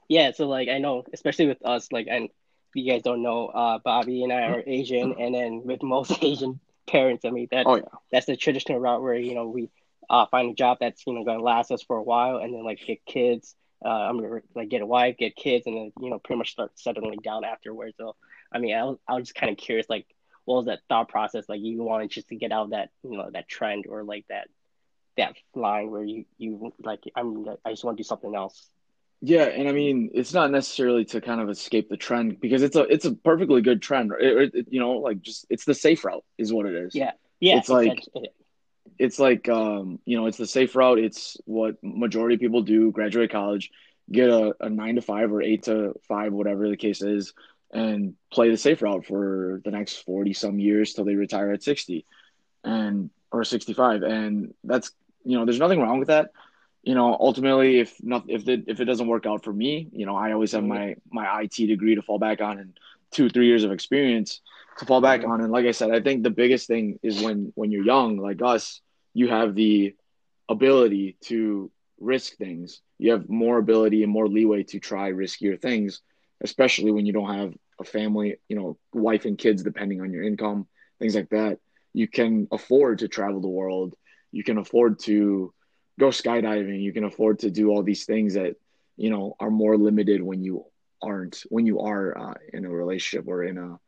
yeah 0.08 0.32
so 0.32 0.48
like 0.48 0.68
I 0.68 0.78
know 0.78 1.04
especially 1.12 1.46
with 1.46 1.64
us 1.64 1.90
like 1.92 2.08
and 2.10 2.28
you 2.74 2.90
guys 2.90 3.02
don't 3.02 3.22
know 3.22 3.46
uh 3.46 3.78
Bobby 3.84 4.24
and 4.24 4.32
I 4.32 4.42
are 4.42 4.62
Asian 4.66 5.14
and 5.18 5.34
then 5.34 5.62
with 5.64 5.82
most 5.82 6.12
Asian 6.22 6.60
parents 6.88 7.24
I 7.24 7.30
mean 7.30 7.48
that 7.52 7.66
oh, 7.66 7.76
yeah. 7.76 7.82
that's 8.10 8.26
the 8.26 8.36
traditional 8.36 8.80
route 8.80 9.02
where 9.02 9.14
you 9.14 9.34
know 9.34 9.46
we 9.46 9.70
uh, 10.10 10.26
find 10.26 10.50
a 10.50 10.54
job 10.54 10.78
that's 10.80 11.06
you 11.06 11.14
know 11.14 11.24
going 11.24 11.38
to 11.38 11.44
last 11.44 11.70
us 11.70 11.82
for 11.82 11.96
a 11.96 12.02
while, 12.02 12.38
and 12.38 12.54
then 12.54 12.64
like 12.64 12.80
get 12.86 13.04
kids. 13.04 13.54
Uh, 13.84 13.88
I'm 13.88 14.20
gonna 14.20 14.40
like 14.54 14.68
get 14.68 14.82
a 14.82 14.86
wife, 14.86 15.16
get 15.18 15.34
kids, 15.34 15.66
and 15.66 15.76
then 15.76 15.92
you 16.00 16.10
know 16.10 16.18
pretty 16.18 16.38
much 16.38 16.52
start 16.52 16.72
settling 16.76 17.18
down 17.22 17.44
afterwards. 17.44 17.94
So 17.98 18.14
I 18.52 18.58
mean, 18.58 18.74
I 18.74 18.84
was, 18.84 18.98
I 19.08 19.14
was 19.14 19.24
just 19.24 19.34
kind 19.34 19.50
of 19.50 19.58
curious, 19.58 19.88
like 19.88 20.06
what 20.44 20.56
was 20.56 20.66
that 20.66 20.80
thought 20.88 21.08
process? 21.08 21.48
Like 21.48 21.60
you 21.60 21.82
wanted 21.82 22.10
just 22.10 22.28
to 22.28 22.36
get 22.36 22.52
out 22.52 22.64
of 22.64 22.70
that 22.70 22.90
you 23.02 23.16
know 23.16 23.30
that 23.32 23.48
trend 23.48 23.86
or 23.88 24.04
like 24.04 24.26
that 24.28 24.48
that 25.16 25.34
line 25.54 25.90
where 25.90 26.04
you 26.04 26.24
you 26.38 26.72
like 26.82 27.00
I'm 27.14 27.46
I 27.64 27.70
just 27.70 27.84
want 27.84 27.96
to 27.96 28.02
do 28.02 28.06
something 28.06 28.34
else. 28.34 28.68
Yeah, 29.24 29.44
and 29.44 29.68
I 29.68 29.72
mean, 29.72 30.10
it's 30.14 30.34
not 30.34 30.50
necessarily 30.50 31.04
to 31.06 31.20
kind 31.20 31.40
of 31.40 31.48
escape 31.48 31.88
the 31.88 31.96
trend 31.96 32.40
because 32.40 32.62
it's 32.62 32.74
a 32.74 32.82
it's 32.82 33.04
a 33.04 33.14
perfectly 33.14 33.62
good 33.62 33.80
trend. 33.80 34.10
It, 34.18 34.52
it, 34.52 34.66
you 34.68 34.80
know, 34.80 34.94
like 34.94 35.22
just 35.22 35.46
it's 35.48 35.64
the 35.64 35.74
safe 35.74 36.04
route 36.04 36.24
is 36.38 36.52
what 36.52 36.66
it 36.66 36.74
is. 36.74 36.94
Yeah, 36.94 37.12
yeah. 37.38 37.58
It's 37.58 37.68
like 37.68 38.04
it's 38.98 39.18
like 39.18 39.48
um, 39.48 39.98
you 40.04 40.16
know, 40.16 40.26
it's 40.26 40.38
the 40.38 40.46
safe 40.46 40.74
route. 40.74 40.98
It's 40.98 41.36
what 41.44 41.76
majority 41.82 42.34
of 42.34 42.40
people 42.40 42.62
do: 42.62 42.90
graduate 42.90 43.30
college, 43.30 43.70
get 44.10 44.28
a, 44.28 44.54
a 44.60 44.68
nine 44.68 44.96
to 44.96 45.02
five 45.02 45.32
or 45.32 45.42
eight 45.42 45.64
to 45.64 45.94
five, 46.08 46.32
whatever 46.32 46.68
the 46.68 46.76
case 46.76 47.02
is, 47.02 47.32
and 47.72 48.14
play 48.32 48.50
the 48.50 48.56
safe 48.56 48.82
route 48.82 49.06
for 49.06 49.60
the 49.64 49.70
next 49.70 49.96
forty 50.04 50.32
some 50.32 50.58
years 50.58 50.92
till 50.92 51.04
they 51.04 51.14
retire 51.14 51.52
at 51.52 51.62
sixty, 51.62 52.06
and 52.64 53.10
or 53.30 53.44
sixty 53.44 53.72
five. 53.72 54.02
And 54.02 54.54
that's 54.64 54.90
you 55.24 55.38
know, 55.38 55.44
there's 55.44 55.60
nothing 55.60 55.80
wrong 55.80 55.98
with 55.98 56.08
that. 56.08 56.30
You 56.82 56.94
know, 56.94 57.16
ultimately, 57.18 57.78
if 57.78 57.94
not, 58.02 58.24
if 58.28 58.48
it 58.48 58.64
if 58.66 58.80
it 58.80 58.86
doesn't 58.86 59.06
work 59.06 59.26
out 59.26 59.44
for 59.44 59.52
me, 59.52 59.88
you 59.92 60.06
know, 60.06 60.16
I 60.16 60.32
always 60.32 60.52
have 60.52 60.64
my 60.64 60.96
my 61.10 61.42
IT 61.42 61.66
degree 61.66 61.94
to 61.94 62.02
fall 62.02 62.18
back 62.18 62.40
on 62.40 62.58
and 62.58 62.78
two 63.12 63.28
three 63.28 63.46
years 63.46 63.64
of 63.64 63.72
experience 63.72 64.40
to 64.78 64.86
fall 64.86 65.00
back 65.00 65.20
mm-hmm. 65.20 65.30
on. 65.30 65.40
And 65.40 65.52
like 65.52 65.66
I 65.66 65.72
said, 65.72 65.90
I 65.90 66.00
think 66.00 66.22
the 66.22 66.30
biggest 66.30 66.66
thing 66.66 66.98
is 67.02 67.22
when 67.22 67.52
when 67.54 67.70
you're 67.70 67.84
young, 67.84 68.16
like 68.16 68.42
us, 68.42 68.80
you 69.14 69.28
have 69.28 69.54
the 69.54 69.94
ability 70.48 71.16
to 71.22 71.70
risk 72.00 72.36
things. 72.36 72.80
You 72.98 73.12
have 73.12 73.28
more 73.28 73.58
ability 73.58 74.02
and 74.02 74.12
more 74.12 74.28
leeway 74.28 74.64
to 74.64 74.80
try 74.80 75.12
riskier 75.12 75.60
things, 75.60 76.00
especially 76.40 76.90
when 76.90 77.06
you 77.06 77.12
don't 77.12 77.34
have 77.34 77.54
a 77.80 77.84
family, 77.84 78.36
you 78.48 78.56
know, 78.56 78.78
wife 78.92 79.24
and 79.24 79.38
kids 79.38 79.62
depending 79.62 80.00
on 80.00 80.12
your 80.12 80.22
income, 80.22 80.66
things 80.98 81.14
like 81.14 81.30
that. 81.30 81.58
You 81.92 82.08
can 82.08 82.48
afford 82.50 83.00
to 83.00 83.08
travel 83.08 83.40
the 83.40 83.48
world. 83.48 83.94
You 84.30 84.44
can 84.44 84.58
afford 84.58 84.98
to 85.00 85.52
go 85.98 86.08
skydiving. 86.08 86.80
You 86.80 86.92
can 86.92 87.04
afford 87.04 87.40
to 87.40 87.50
do 87.50 87.70
all 87.70 87.82
these 87.82 88.04
things 88.04 88.34
that, 88.34 88.56
you 88.96 89.10
know, 89.10 89.36
are 89.38 89.50
more 89.50 89.76
limited 89.76 90.22
when 90.22 90.42
you 90.42 90.64
aren't, 91.02 91.44
when 91.48 91.66
you 91.66 91.80
are 91.80 92.16
uh, 92.16 92.34
in 92.52 92.64
a 92.64 92.70
relationship 92.70 93.26
or 93.26 93.44
in 93.44 93.58
a, 93.58 93.78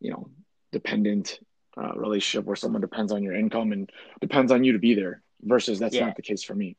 you 0.00 0.10
know, 0.10 0.28
dependent 0.72 1.38
uh, 1.76 1.92
relationship 1.94 2.44
where 2.44 2.56
someone 2.56 2.80
depends 2.80 3.12
on 3.12 3.22
your 3.22 3.34
income 3.34 3.72
and 3.72 3.90
depends 4.20 4.52
on 4.52 4.64
you 4.64 4.72
to 4.72 4.78
be 4.78 4.94
there 4.94 5.22
versus 5.42 5.78
that's 5.78 5.94
yeah. 5.94 6.06
not 6.06 6.16
the 6.16 6.22
case 6.22 6.42
for 6.42 6.54
me 6.54 6.76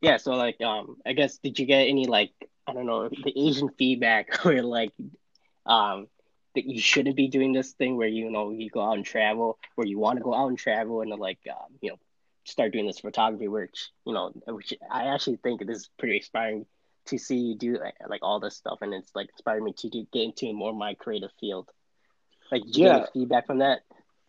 yeah 0.00 0.16
so 0.16 0.32
like 0.32 0.60
um 0.60 0.96
i 1.06 1.12
guess 1.12 1.38
did 1.38 1.58
you 1.58 1.66
get 1.66 1.88
any 1.88 2.06
like 2.06 2.32
i 2.66 2.72
don't 2.72 2.86
know 2.86 3.08
the 3.08 3.32
asian 3.36 3.68
feedback 3.78 4.34
where 4.44 4.62
like 4.62 4.92
um 5.66 6.06
that 6.54 6.66
you 6.66 6.80
shouldn't 6.80 7.16
be 7.16 7.28
doing 7.28 7.52
this 7.52 7.72
thing 7.72 7.96
where 7.96 8.08
you 8.08 8.30
know 8.30 8.50
you 8.50 8.68
go 8.70 8.82
out 8.82 8.96
and 8.96 9.06
travel 9.06 9.58
where 9.74 9.86
you 9.86 9.98
want 9.98 10.18
to 10.18 10.22
go 10.22 10.34
out 10.34 10.48
and 10.48 10.58
travel 10.58 11.00
and 11.00 11.10
like 11.18 11.38
um, 11.50 11.78
you 11.80 11.90
know 11.90 11.98
start 12.44 12.72
doing 12.72 12.86
this 12.86 12.98
photography 12.98 13.48
which 13.48 13.90
you 14.04 14.12
know 14.12 14.32
which 14.46 14.74
i 14.90 15.06
actually 15.06 15.36
think 15.36 15.64
this 15.64 15.78
is 15.78 15.90
pretty 15.98 16.16
inspiring 16.16 16.66
to 17.06 17.18
see 17.18 17.36
you 17.36 17.56
do 17.56 17.78
like, 17.78 17.94
like 18.08 18.22
all 18.22 18.40
this 18.40 18.56
stuff 18.56 18.78
and 18.82 18.94
it's 18.94 19.10
like 19.14 19.28
inspiring 19.30 19.64
me 19.64 19.72
to 19.78 19.88
do, 19.88 20.06
get 20.12 20.22
into 20.22 20.52
more 20.52 20.72
my 20.72 20.94
creative 20.94 21.30
field 21.40 21.68
like, 22.52 22.62
yeah. 22.66 22.98
get 22.98 23.12
feedback 23.14 23.46
from 23.46 23.58
that? 23.58 23.80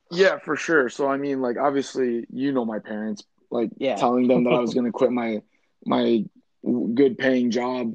Yeah, 0.09 0.39
for 0.39 0.55
sure. 0.55 0.89
So 0.89 1.07
I 1.07 1.17
mean, 1.17 1.41
like 1.41 1.57
obviously, 1.57 2.25
you 2.31 2.53
know 2.53 2.65
my 2.65 2.79
parents. 2.79 3.23
Like 3.51 3.69
yeah. 3.77 3.97
telling 3.97 4.27
them 4.27 4.45
that 4.45 4.53
I 4.53 4.59
was 4.59 4.73
going 4.75 4.85
to 4.85 4.91
quit 4.91 5.11
my 5.11 5.41
my 5.85 6.23
good 6.63 7.17
paying 7.17 7.51
job. 7.51 7.93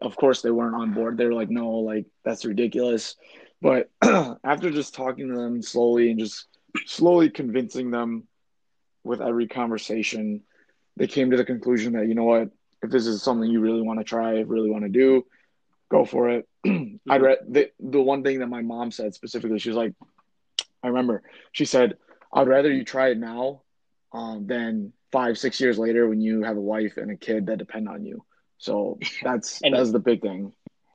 Of 0.00 0.16
course, 0.16 0.42
they 0.42 0.50
weren't 0.50 0.74
on 0.74 0.92
board. 0.92 1.16
They 1.16 1.24
were 1.24 1.34
like, 1.34 1.50
"No, 1.50 1.70
like 1.70 2.06
that's 2.24 2.44
ridiculous." 2.44 3.16
But 3.62 3.90
after 4.02 4.70
just 4.70 4.94
talking 4.94 5.28
to 5.28 5.36
them 5.36 5.62
slowly 5.62 6.10
and 6.10 6.18
just 6.18 6.46
slowly 6.86 7.30
convincing 7.30 7.90
them 7.90 8.26
with 9.04 9.20
every 9.20 9.46
conversation, 9.46 10.42
they 10.96 11.06
came 11.06 11.30
to 11.30 11.36
the 11.36 11.44
conclusion 11.44 11.92
that 11.94 12.08
you 12.08 12.14
know 12.14 12.24
what, 12.24 12.50
if 12.82 12.90
this 12.90 13.06
is 13.06 13.22
something 13.22 13.50
you 13.50 13.60
really 13.60 13.82
want 13.82 14.00
to 14.00 14.04
try, 14.04 14.40
really 14.40 14.70
want 14.70 14.84
to 14.84 14.90
do, 14.90 15.26
go 15.90 16.04
for 16.04 16.30
it. 16.30 16.48
I'd 17.08 17.22
read 17.22 17.38
the 17.48 17.70
the 17.78 18.00
one 18.00 18.22
thing 18.22 18.38
that 18.40 18.46
my 18.46 18.62
mom 18.62 18.90
said 18.90 19.14
specifically. 19.14 19.58
She 19.58 19.70
was 19.70 19.76
like, 19.76 19.92
I 20.82 20.88
remember 20.88 21.22
she 21.52 21.64
said, 21.64 21.98
"I'd 22.32 22.48
rather 22.48 22.72
you 22.72 22.84
try 22.84 23.10
it 23.10 23.18
now, 23.18 23.62
um, 24.12 24.46
than 24.46 24.92
five 25.12 25.38
six 25.38 25.60
years 25.60 25.78
later 25.78 26.08
when 26.08 26.20
you 26.20 26.42
have 26.42 26.56
a 26.56 26.60
wife 26.60 26.96
and 26.96 27.10
a 27.10 27.16
kid 27.16 27.46
that 27.46 27.58
depend 27.58 27.88
on 27.88 28.04
you." 28.04 28.24
So 28.58 28.98
that's 29.22 29.60
and, 29.62 29.74
that's 29.74 29.92
the 29.92 29.98
big 29.98 30.22
thing. 30.22 30.52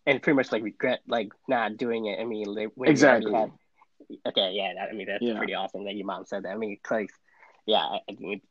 And 0.07 0.21
pretty 0.21 0.35
much 0.35 0.51
like 0.51 0.63
regret 0.63 1.01
like 1.07 1.29
not 1.47 1.77
doing 1.77 2.05
it. 2.05 2.19
I 2.19 2.25
mean, 2.25 2.55
exactly. 2.85 3.33
Had, 3.33 3.51
okay, 4.27 4.51
yeah, 4.53 4.73
I 4.89 4.93
mean 4.93 5.07
that's 5.07 5.21
yeah. 5.21 5.37
pretty 5.37 5.55
awesome 5.55 5.85
that 5.85 5.95
your 5.95 6.05
mom 6.05 6.25
said 6.25 6.43
that. 6.43 6.51
I 6.51 6.57
mean, 6.57 6.77
like, 6.89 7.09
yeah, 7.65 7.79
I 7.79 8.13
mean, 8.19 8.41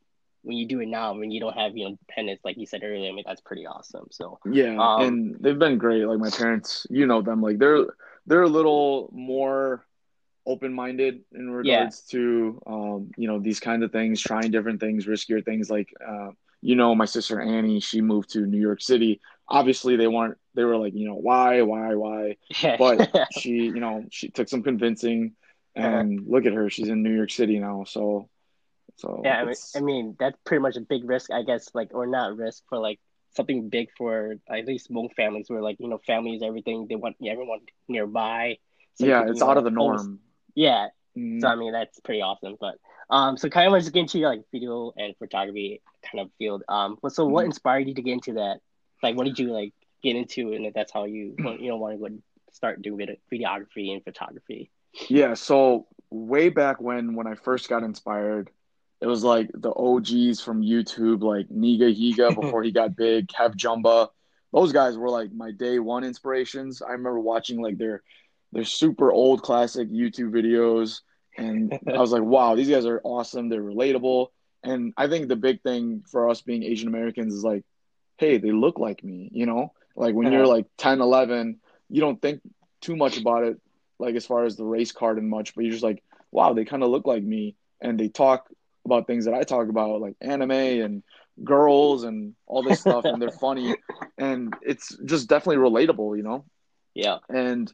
when 0.45 0.57
you 0.57 0.67
do 0.67 0.79
it 0.79 0.87
now, 0.87 1.13
when 1.13 1.31
you 1.31 1.39
don't 1.39 1.57
have 1.57 1.75
you 1.75 1.89
know 1.89 1.97
dependents, 2.07 2.43
like 2.45 2.57
you 2.57 2.65
said 2.65 2.81
earlier, 2.83 3.09
I 3.09 3.13
mean 3.13 3.23
that's 3.25 3.41
pretty 3.41 3.65
awesome. 3.65 4.07
So 4.11 4.39
yeah, 4.45 4.77
um, 4.79 5.01
and 5.01 5.35
they've 5.39 5.59
been 5.59 5.77
great. 5.77 6.05
Like 6.05 6.19
my 6.19 6.29
parents, 6.29 6.87
you 6.89 7.05
know 7.05 7.21
them, 7.21 7.41
like 7.41 7.59
they're 7.59 7.85
they're 8.25 8.43
a 8.43 8.49
little 8.49 9.09
more 9.13 9.85
open 10.47 10.71
minded 10.73 11.21
in 11.33 11.49
regards 11.49 12.01
to 12.01 12.61
um, 12.67 13.11
you 13.17 13.27
know 13.27 13.39
these 13.39 13.59
kind 13.59 13.83
of 13.83 13.91
things, 13.91 14.21
trying 14.21 14.51
different 14.51 14.79
things, 14.79 15.05
riskier 15.05 15.43
things. 15.43 15.69
Like 15.69 15.93
uh, 16.05 16.29
you 16.65 16.75
know, 16.75 16.95
my 16.95 17.05
sister 17.05 17.39
Annie, 17.39 17.79
she 17.79 18.01
moved 18.01 18.31
to 18.31 18.45
New 18.45 18.59
York 18.59 18.81
City. 18.81 19.21
Obviously, 19.47 19.97
they 19.97 20.07
weren't. 20.07 20.37
They 20.55 20.63
were 20.63 20.77
like, 20.77 20.95
you 20.95 21.07
know, 21.07 21.13
why, 21.15 21.61
why, 21.61 21.93
why? 21.93 22.37
But 22.79 23.15
she, 23.37 23.51
you 23.51 23.79
know, 23.79 24.05
she 24.09 24.29
took 24.29 24.49
some 24.49 24.63
convincing, 24.63 25.33
uh-huh. 25.77 25.87
and 25.87 26.19
uh-huh. 26.19 26.27
look 26.27 26.45
at 26.47 26.53
her. 26.53 26.69
She's 26.71 26.89
in 26.89 27.03
New 27.03 27.13
York 27.15 27.29
City 27.29 27.59
now. 27.59 27.83
So, 27.83 28.29
so 28.97 29.21
yeah. 29.23 29.41
I 29.41 29.45
mean, 29.45 29.55
I 29.75 29.79
mean, 29.79 30.15
that's 30.19 30.37
pretty 30.45 30.61
much 30.61 30.77
a 30.77 30.81
big 30.81 31.07
risk, 31.07 31.31
I 31.31 31.43
guess. 31.43 31.69
Like, 31.73 31.93
or 31.93 32.07
not 32.07 32.37
risk 32.37 32.63
for 32.69 32.77
like 32.79 32.99
something 33.35 33.69
big 33.69 33.89
for 33.97 34.35
at 34.49 34.65
least 34.65 34.89
most 34.89 35.15
families, 35.15 35.49
where 35.49 35.61
like 35.61 35.77
you 35.79 35.87
know, 35.87 35.99
families, 36.05 36.41
everything 36.43 36.87
they 36.87 36.95
want 36.95 37.17
everyone 37.25 37.59
nearby. 37.87 38.57
So 38.95 39.05
yeah, 39.05 39.25
it's 39.27 39.41
out 39.41 39.57
of 39.57 39.63
the 39.63 39.71
norm. 39.71 40.19
Yeah. 40.55 40.87
Mm. 41.17 41.41
So 41.41 41.47
I 41.47 41.55
mean 41.55 41.73
that's 41.73 41.99
pretty 41.99 42.21
awesome. 42.21 42.55
But 42.59 42.75
um 43.09 43.37
so 43.37 43.49
kind 43.49 43.73
of 43.73 43.81
just 43.81 43.93
get 43.93 44.01
into 44.01 44.19
like 44.19 44.41
video 44.51 44.93
and 44.97 45.15
photography 45.17 45.81
kind 46.09 46.21
of 46.21 46.31
field. 46.37 46.63
Um 46.67 46.97
but 47.01 47.13
so 47.13 47.25
what 47.25 47.43
mm. 47.43 47.47
inspired 47.47 47.87
you 47.87 47.93
to 47.93 48.01
get 48.01 48.13
into 48.13 48.33
that? 48.33 48.59
Like 49.03 49.15
what 49.15 49.25
did 49.25 49.37
you 49.37 49.51
like 49.51 49.73
get 50.01 50.15
into 50.15 50.53
and 50.53 50.71
that's 50.73 50.91
how 50.91 51.05
you 51.05 51.35
you 51.59 51.67
know 51.67 51.77
want 51.77 51.95
to 51.95 52.09
go 52.09 52.15
start 52.51 52.81
doing 52.81 53.15
videography 53.31 53.93
and 53.93 54.03
photography? 54.03 54.71
Yeah, 55.09 55.33
so 55.33 55.87
way 56.09 56.49
back 56.49 56.79
when 56.79 57.15
when 57.15 57.27
I 57.27 57.35
first 57.35 57.69
got 57.69 57.83
inspired, 57.83 58.49
it 59.05 59.07
was 59.07 59.23
like 59.23 59.51
the 59.53 59.69
OGs 59.69 60.41
from 60.41 60.63
YouTube, 60.63 61.21
like 61.21 61.47
Nigahiga 61.49 62.33
before 62.41 62.63
he 62.63 62.71
got 62.71 62.95
big, 62.95 63.27
KevJumba. 63.27 64.09
Those 64.51 64.73
guys 64.73 64.97
were 64.97 65.11
like 65.11 65.31
my 65.31 65.51
day 65.51 65.77
one 65.77 66.03
inspirations. 66.03 66.81
I 66.81 66.93
remember 66.93 67.19
watching 67.19 67.61
like 67.61 67.77
their 67.77 68.01
they're 68.51 68.63
super 68.63 69.11
old 69.11 69.43
classic 69.43 69.91
YouTube 69.91 70.31
videos. 70.31 71.01
And 71.37 71.71
I 71.87 71.99
was 71.99 72.11
like, 72.11 72.23
wow, 72.23 72.55
these 72.55 72.67
guys 72.67 72.87
are 72.87 72.99
awesome. 73.03 73.47
They're 73.47 73.61
relatable. 73.61 74.29
And 74.63 74.91
I 74.97 75.07
think 75.07 75.27
the 75.27 75.35
big 75.35 75.61
thing 75.61 76.03
for 76.09 76.27
us 76.27 76.41
being 76.41 76.63
Asian 76.63 76.87
Americans 76.87 77.35
is 77.35 77.43
like, 77.43 77.63
hey, 78.17 78.39
they 78.39 78.51
look 78.51 78.79
like 78.79 79.03
me, 79.03 79.29
you 79.31 79.45
know? 79.45 79.71
Like 79.95 80.15
when 80.15 80.31
you're 80.31 80.45
uh-huh. 80.45 80.51
like 80.51 80.65
10, 80.79 80.99
11, 80.99 81.59
you 81.89 82.01
don't 82.01 82.19
think 82.19 82.41
too 82.81 82.95
much 82.95 83.19
about 83.19 83.43
it, 83.43 83.61
like 83.99 84.15
as 84.15 84.25
far 84.25 84.45
as 84.45 84.55
the 84.55 84.65
race 84.65 84.91
card 84.91 85.19
and 85.19 85.29
much, 85.29 85.53
but 85.53 85.63
you're 85.63 85.73
just 85.73 85.83
like, 85.83 86.03
wow, 86.31 86.53
they 86.53 86.65
kind 86.65 86.81
of 86.81 86.89
look 86.89 87.05
like 87.05 87.21
me. 87.21 87.55
And 87.81 87.99
they 87.99 88.07
talk 88.07 88.49
about 88.85 89.07
things 89.07 89.25
that 89.25 89.33
I 89.33 89.43
talk 89.43 89.69
about, 89.69 90.01
like 90.01 90.15
anime 90.21 90.51
and 90.51 91.03
girls 91.43 92.03
and 92.03 92.35
all 92.47 92.63
this 92.63 92.79
stuff. 92.81 93.05
and 93.05 93.21
they're 93.21 93.31
funny. 93.31 93.75
And 94.17 94.55
it's 94.61 94.95
just 95.03 95.27
definitely 95.27 95.57
relatable, 95.57 96.15
you 96.15 96.23
know? 96.23 96.45
Yeah. 96.93 97.17
And 97.27 97.71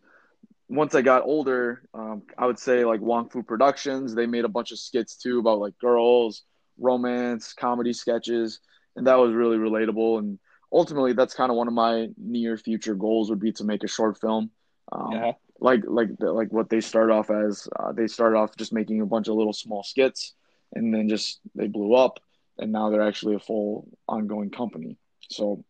once 0.72 0.96
I 0.96 1.02
got 1.02 1.24
older, 1.24 1.84
um, 1.94 2.24
I 2.38 2.48
would 2.48 2.58
say 2.58 2.84
like 2.84 3.00
Wong 3.00 3.30
Fu 3.30 3.44
Productions. 3.44 4.16
They 4.16 4.26
made 4.26 4.46
a 4.46 4.50
bunch 4.50 4.72
of 4.72 4.80
skits 4.80 5.18
too 5.18 5.38
about 5.40 5.60
like 5.60 5.78
girls, 5.78 6.44
romance, 6.80 7.54
comedy 7.54 7.94
sketches, 7.94 8.60
and 8.96 9.06
that 9.06 9.20
was 9.20 9.34
really 9.34 9.58
relatable. 9.58 10.20
And 10.20 10.40
ultimately, 10.72 11.14
that's 11.14 11.34
kind 11.34 11.52
of 11.52 11.58
one 11.58 11.68
of 11.68 11.74
my 11.74 12.08
near 12.18 12.58
future 12.58 12.96
goals 12.96 13.30
would 13.30 13.40
be 13.40 13.52
to 13.54 13.64
make 13.64 13.84
a 13.84 13.88
short 13.88 14.20
film. 14.20 14.50
Um, 14.92 15.12
yeah. 15.12 15.32
Like 15.60 15.82
like 15.86 16.10
like 16.20 16.52
what 16.52 16.70
they 16.70 16.82
start 16.82 17.12
off 17.12 17.30
as. 17.30 17.68
Uh, 17.78 17.92
they 17.92 18.08
start 18.08 18.36
off 18.36 18.56
just 18.58 18.74
making 18.74 19.02
a 19.02 19.06
bunch 19.06 19.28
of 19.28 19.36
little 19.36 19.54
small 19.54 19.84
skits, 19.84 20.34
and 20.74 20.94
then 20.94 21.10
just 21.10 21.40
they 21.56 21.68
blew 21.68 21.94
up, 21.96 22.20
and 22.58 22.72
now 22.72 22.90
they're 22.90 23.08
actually 23.08 23.36
a 23.36 23.40
full 23.40 23.88
ongoing 24.08 24.50
company. 24.50 24.98
So 25.30 25.64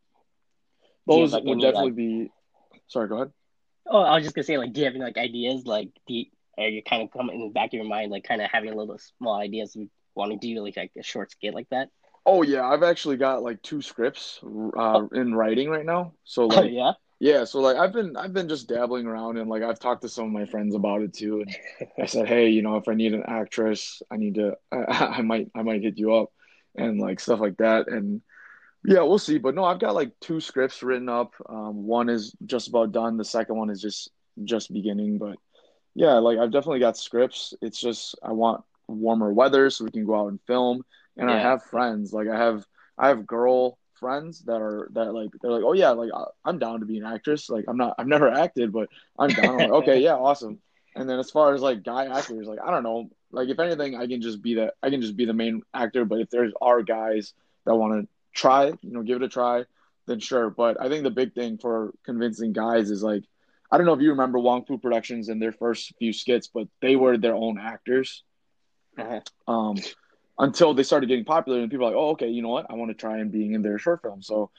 those 1.07 1.33
would 1.33 1.61
definitely 1.61 1.85
like... 1.85 1.95
be. 1.95 2.31
Sorry, 2.87 3.07
go 3.07 3.15
ahead. 3.15 3.31
Oh, 3.87 4.01
I 4.01 4.15
was 4.15 4.23
just 4.23 4.35
gonna 4.35 4.45
say, 4.45 4.57
like, 4.57 4.73
do 4.73 4.81
you 4.81 4.85
have 4.85 4.95
any 4.95 5.03
like 5.03 5.17
ideas, 5.17 5.65
like, 5.65 5.89
do 6.07 6.13
you, 6.13 6.25
are 6.57 6.67
you 6.67 6.83
kind 6.83 7.01
of 7.01 7.11
coming 7.11 7.35
in 7.35 7.47
the 7.47 7.53
back 7.53 7.69
of 7.69 7.73
your 7.73 7.85
mind, 7.85 8.11
like, 8.11 8.23
kind 8.23 8.41
of 8.41 8.49
having 8.51 8.71
a 8.71 8.75
little 8.75 8.97
small 9.17 9.35
ideas 9.35 9.75
of 9.75 9.83
wanting 10.13 10.39
to 10.39 10.53
do 10.53 10.61
like, 10.61 10.77
like 10.77 10.91
a 10.97 11.03
short 11.03 11.31
skit 11.31 11.53
like 11.53 11.67
that? 11.69 11.89
Oh 12.25 12.43
yeah, 12.43 12.67
I've 12.67 12.83
actually 12.83 13.17
got 13.17 13.41
like 13.41 13.61
two 13.63 13.81
scripts 13.81 14.39
uh, 14.43 14.47
oh. 14.75 15.09
in 15.13 15.33
writing 15.33 15.69
right 15.69 15.85
now. 15.85 16.13
So 16.23 16.45
like, 16.45 16.59
oh, 16.59 16.63
yeah, 16.63 16.91
yeah. 17.21 17.43
So 17.43 17.59
like, 17.59 17.77
I've 17.77 17.93
been 17.93 18.17
I've 18.17 18.33
been 18.33 18.49
just 18.49 18.67
dabbling 18.67 19.05
around 19.05 19.37
and 19.37 19.47
like 19.47 19.61
I've 19.61 19.77
talked 19.77 20.01
to 20.01 20.09
some 20.09 20.25
of 20.25 20.31
my 20.31 20.45
friends 20.45 20.73
about 20.73 21.03
it 21.03 21.13
too. 21.13 21.41
And 21.41 21.55
I 22.01 22.07
said, 22.07 22.27
hey, 22.27 22.49
you 22.49 22.63
know, 22.63 22.77
if 22.77 22.87
I 22.87 22.95
need 22.95 23.13
an 23.13 23.21
actress, 23.27 24.01
I 24.09 24.17
need 24.17 24.35
to, 24.35 24.57
I, 24.71 24.77
I 25.17 25.21
might 25.21 25.51
I 25.53 25.61
might 25.61 25.83
hit 25.83 25.99
you 25.99 26.15
up, 26.15 26.31
and 26.75 26.99
like 26.99 27.19
stuff 27.19 27.39
like 27.39 27.57
that. 27.57 27.87
And 27.89 28.21
yeah, 28.83 29.01
we'll 29.01 29.19
see. 29.19 29.37
But 29.37 29.53
no, 29.53 29.63
I've 29.63 29.77
got 29.77 29.93
like 29.93 30.19
two 30.19 30.39
scripts 30.39 30.81
written 30.81 31.09
up. 31.09 31.33
Um, 31.47 31.83
one 31.85 32.09
is 32.09 32.35
just 32.47 32.69
about 32.69 32.91
done. 32.91 33.17
The 33.17 33.23
second 33.23 33.55
one 33.55 33.69
is 33.69 33.83
just 33.83 34.09
just 34.43 34.73
beginning. 34.73 35.19
But 35.19 35.37
yeah, 35.93 36.13
like 36.13 36.39
I've 36.39 36.51
definitely 36.51 36.79
got 36.79 36.97
scripts. 36.97 37.53
It's 37.61 37.79
just 37.79 38.15
I 38.23 38.31
want 38.31 38.63
warmer 38.87 39.31
weather 39.31 39.69
so 39.69 39.85
we 39.85 39.91
can 39.91 40.07
go 40.07 40.19
out 40.19 40.29
and 40.29 40.39
film. 40.47 40.83
And 41.17 41.29
yeah. 41.29 41.35
I 41.35 41.39
have 41.39 41.65
friends. 41.65 42.13
Like 42.13 42.29
I 42.29 42.39
have 42.39 42.65
I 42.97 43.09
have 43.09 43.27
girl 43.27 43.77
friends 44.01 44.41
that 44.41 44.61
are 44.61 44.89
that 44.91 45.13
like 45.13 45.29
they're 45.41 45.51
like, 45.51 45.63
oh 45.63 45.71
yeah, 45.71 45.91
like 45.91 46.09
I'm 46.43 46.59
down 46.59 46.81
to 46.81 46.85
be 46.85 46.97
an 46.97 47.05
actress. 47.05 47.49
Like 47.49 47.65
I'm 47.69 47.77
not 47.77 47.95
I've 47.97 48.07
never 48.07 48.29
acted, 48.29 48.73
but 48.73 48.89
I'm 49.17 49.29
down. 49.29 49.49
I'm 49.51 49.57
like, 49.57 49.71
okay, 49.83 49.99
yeah, 49.99 50.15
awesome. 50.15 50.59
And 50.95 51.09
then 51.09 51.19
as 51.19 51.31
far 51.31 51.53
as 51.53 51.61
like 51.61 51.83
guy 51.83 52.07
actors, 52.07 52.47
like 52.47 52.59
I 52.61 52.71
don't 52.71 52.83
know. 52.83 53.09
Like 53.31 53.47
if 53.47 53.59
anything, 53.59 53.95
I 53.95 54.07
can 54.07 54.21
just 54.21 54.41
be 54.41 54.55
that 54.55 54.73
I 54.83 54.89
can 54.89 55.01
just 55.01 55.15
be 55.15 55.23
the 55.23 55.33
main 55.33 55.61
actor. 55.73 56.03
But 56.03 56.19
if 56.19 56.29
there's 56.29 56.51
are 56.59 56.81
guys 56.81 57.33
that 57.65 57.75
want 57.75 58.01
to 58.01 58.07
try, 58.33 58.65
you 58.81 58.91
know, 58.91 59.03
give 59.03 59.21
it 59.21 59.25
a 59.25 59.29
try, 59.29 59.63
then 60.07 60.19
sure. 60.19 60.49
But 60.49 60.81
I 60.81 60.89
think 60.89 61.03
the 61.03 61.11
big 61.11 61.33
thing 61.33 61.57
for 61.57 61.93
convincing 62.03 62.51
guys 62.51 62.91
is 62.91 63.03
like, 63.03 63.23
I 63.71 63.77
don't 63.77 63.85
know 63.85 63.93
if 63.93 64.01
you 64.01 64.09
remember 64.09 64.39
Wong 64.39 64.65
Fu 64.65 64.77
Productions 64.77 65.29
and 65.29 65.41
their 65.41 65.53
first 65.53 65.93
few 65.97 66.11
skits, 66.11 66.47
but 66.53 66.67
they 66.81 66.97
were 66.97 67.17
their 67.17 67.35
own 67.35 67.57
actors. 67.57 68.23
Uh-huh. 68.97 69.21
Um, 69.47 69.77
until 70.37 70.73
they 70.73 70.83
started 70.83 71.07
getting 71.07 71.25
popular 71.25 71.59
and 71.59 71.69
people 71.69 71.85
are 71.85 71.89
like, 71.89 71.97
oh, 71.97 72.09
okay, 72.11 72.29
you 72.29 72.41
know 72.41 72.49
what? 72.49 72.67
I 72.69 72.73
want 72.73 72.89
to 72.89 72.95
try 72.95 73.17
and 73.17 73.31
being 73.31 73.53
in 73.53 73.61
their 73.61 73.77
short 73.77 74.01
film. 74.01 74.21
So 74.21 74.49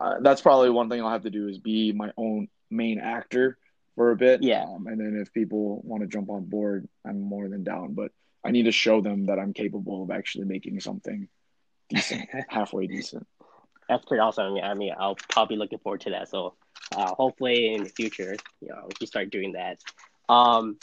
uh, 0.00 0.16
that's 0.20 0.40
probably 0.40 0.70
one 0.70 0.88
thing 0.88 1.00
I'll 1.00 1.10
have 1.10 1.22
to 1.22 1.30
do 1.30 1.48
is 1.48 1.58
be 1.58 1.92
my 1.92 2.12
own 2.16 2.48
main 2.70 2.98
actor 2.98 3.58
for 3.94 4.10
a 4.10 4.16
bit. 4.16 4.42
Yeah. 4.42 4.64
Um, 4.64 4.86
and 4.86 4.98
then 4.98 5.18
if 5.20 5.32
people 5.32 5.80
want 5.84 6.02
to 6.02 6.08
jump 6.08 6.30
on 6.30 6.44
board, 6.44 6.88
I'm 7.06 7.20
more 7.20 7.48
than 7.48 7.64
down. 7.64 7.94
But 7.94 8.12
I 8.44 8.50
need 8.50 8.64
to 8.64 8.72
show 8.72 9.00
them 9.00 9.26
that 9.26 9.38
I'm 9.38 9.52
capable 9.52 10.02
of 10.02 10.10
actually 10.10 10.46
making 10.46 10.80
something 10.80 11.28
decent, 11.88 12.28
halfway 12.48 12.86
decent. 12.86 13.26
That's 13.88 14.04
pretty 14.04 14.20
awesome. 14.20 14.46
I 14.46 14.50
mean, 14.54 14.64
I 14.64 14.74
mean, 14.74 14.94
I'll 14.98 15.16
probably 15.30 15.56
looking 15.56 15.78
forward 15.78 16.00
to 16.02 16.10
that. 16.10 16.28
So, 16.28 16.54
uh, 16.96 17.14
hopefully 17.14 17.74
in 17.74 17.84
the 17.84 17.90
future, 17.90 18.36
you 18.60 18.68
know, 18.68 18.84
we 18.86 18.94
can 18.94 19.06
start 19.06 19.30
doing 19.30 19.52
that. 19.52 19.78
Um, 20.28 20.78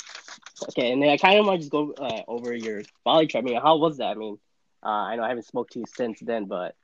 okay, 0.69 0.91
and 0.91 1.01
then 1.01 1.09
I 1.09 1.17
kind 1.17 1.39
of 1.39 1.45
want 1.45 1.57
to 1.57 1.61
just 1.61 1.71
go 1.71 1.93
uh, 1.93 2.21
over 2.27 2.55
your 2.55 2.83
Bali 3.03 3.27
trip. 3.27 3.43
I 3.43 3.45
mean, 3.45 3.61
how 3.61 3.77
was 3.77 3.97
that? 3.97 4.11
I 4.11 4.15
mean, 4.15 4.37
uh, 4.83 4.89
I 4.89 5.15
know 5.15 5.23
I 5.23 5.29
haven't 5.29 5.45
spoke 5.45 5.69
to 5.71 5.79
you 5.79 5.85
since 5.95 6.19
then, 6.19 6.45
but 6.45 6.75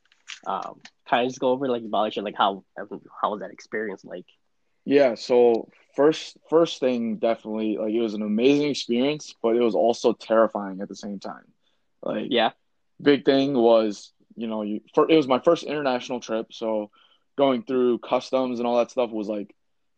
um, 0.45 0.81
kind 1.09 1.25
of 1.25 1.29
just 1.29 1.39
go 1.39 1.49
over 1.49 1.67
like 1.67 1.83
the 1.83 1.89
Bali 1.89 2.11
trip, 2.11 2.25
like 2.25 2.37
how 2.37 2.63
how 3.21 3.31
was 3.31 3.41
that 3.41 3.51
experience 3.51 4.03
like? 4.03 4.25
Yeah. 4.85 5.15
So 5.15 5.69
first, 5.95 6.37
first 6.49 6.79
thing, 6.79 7.17
definitely 7.17 7.77
like 7.77 7.93
it 7.93 8.01
was 8.01 8.13
an 8.13 8.21
amazing 8.21 8.69
experience, 8.69 9.35
but 9.41 9.55
it 9.55 9.61
was 9.61 9.75
also 9.75 10.13
terrifying 10.13 10.81
at 10.81 10.87
the 10.87 10.95
same 10.95 11.19
time. 11.19 11.43
Like, 12.01 12.27
yeah, 12.29 12.51
big 13.01 13.25
thing 13.25 13.53
was 13.53 14.11
you 14.35 14.47
know 14.47 14.61
you 14.61 14.81
for, 14.93 15.09
it 15.09 15.15
was 15.15 15.27
my 15.27 15.39
first 15.39 15.63
international 15.63 16.19
trip 16.19 16.47
so 16.51 16.89
going 17.37 17.63
through 17.63 17.99
customs 17.99 18.59
and 18.59 18.67
all 18.67 18.77
that 18.77 18.91
stuff 18.91 19.11
was 19.11 19.27
like 19.27 19.53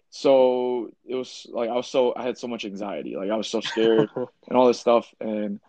so 0.10 0.92
it 1.06 1.16
was 1.16 1.46
like 1.52 1.70
i 1.70 1.74
was 1.74 1.88
so 1.88 2.14
i 2.16 2.24
had 2.24 2.38
so 2.38 2.48
much 2.48 2.66
anxiety 2.66 3.16
like 3.16 3.30
i 3.30 3.36
was 3.36 3.48
so 3.48 3.62
scared 3.62 4.10
and 4.16 4.58
all 4.58 4.68
this 4.68 4.80
stuff 4.80 5.14
and 5.20 5.60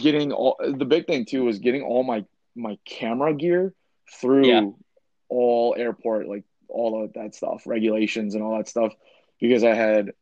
getting 0.00 0.32
all 0.32 0.56
the 0.60 0.84
big 0.84 1.06
thing 1.06 1.24
too 1.24 1.44
was 1.44 1.58
getting 1.58 1.82
all 1.82 2.02
my 2.02 2.24
my 2.54 2.78
camera 2.84 3.34
gear 3.34 3.72
through 4.20 4.46
yeah. 4.46 4.64
all 5.28 5.74
airport 5.76 6.28
like 6.28 6.44
all 6.68 7.04
of 7.04 7.12
that 7.14 7.34
stuff 7.34 7.66
regulations 7.66 8.34
and 8.34 8.42
all 8.42 8.56
that 8.56 8.68
stuff 8.68 8.92
because 9.40 9.64
i 9.64 9.74
had 9.74 10.12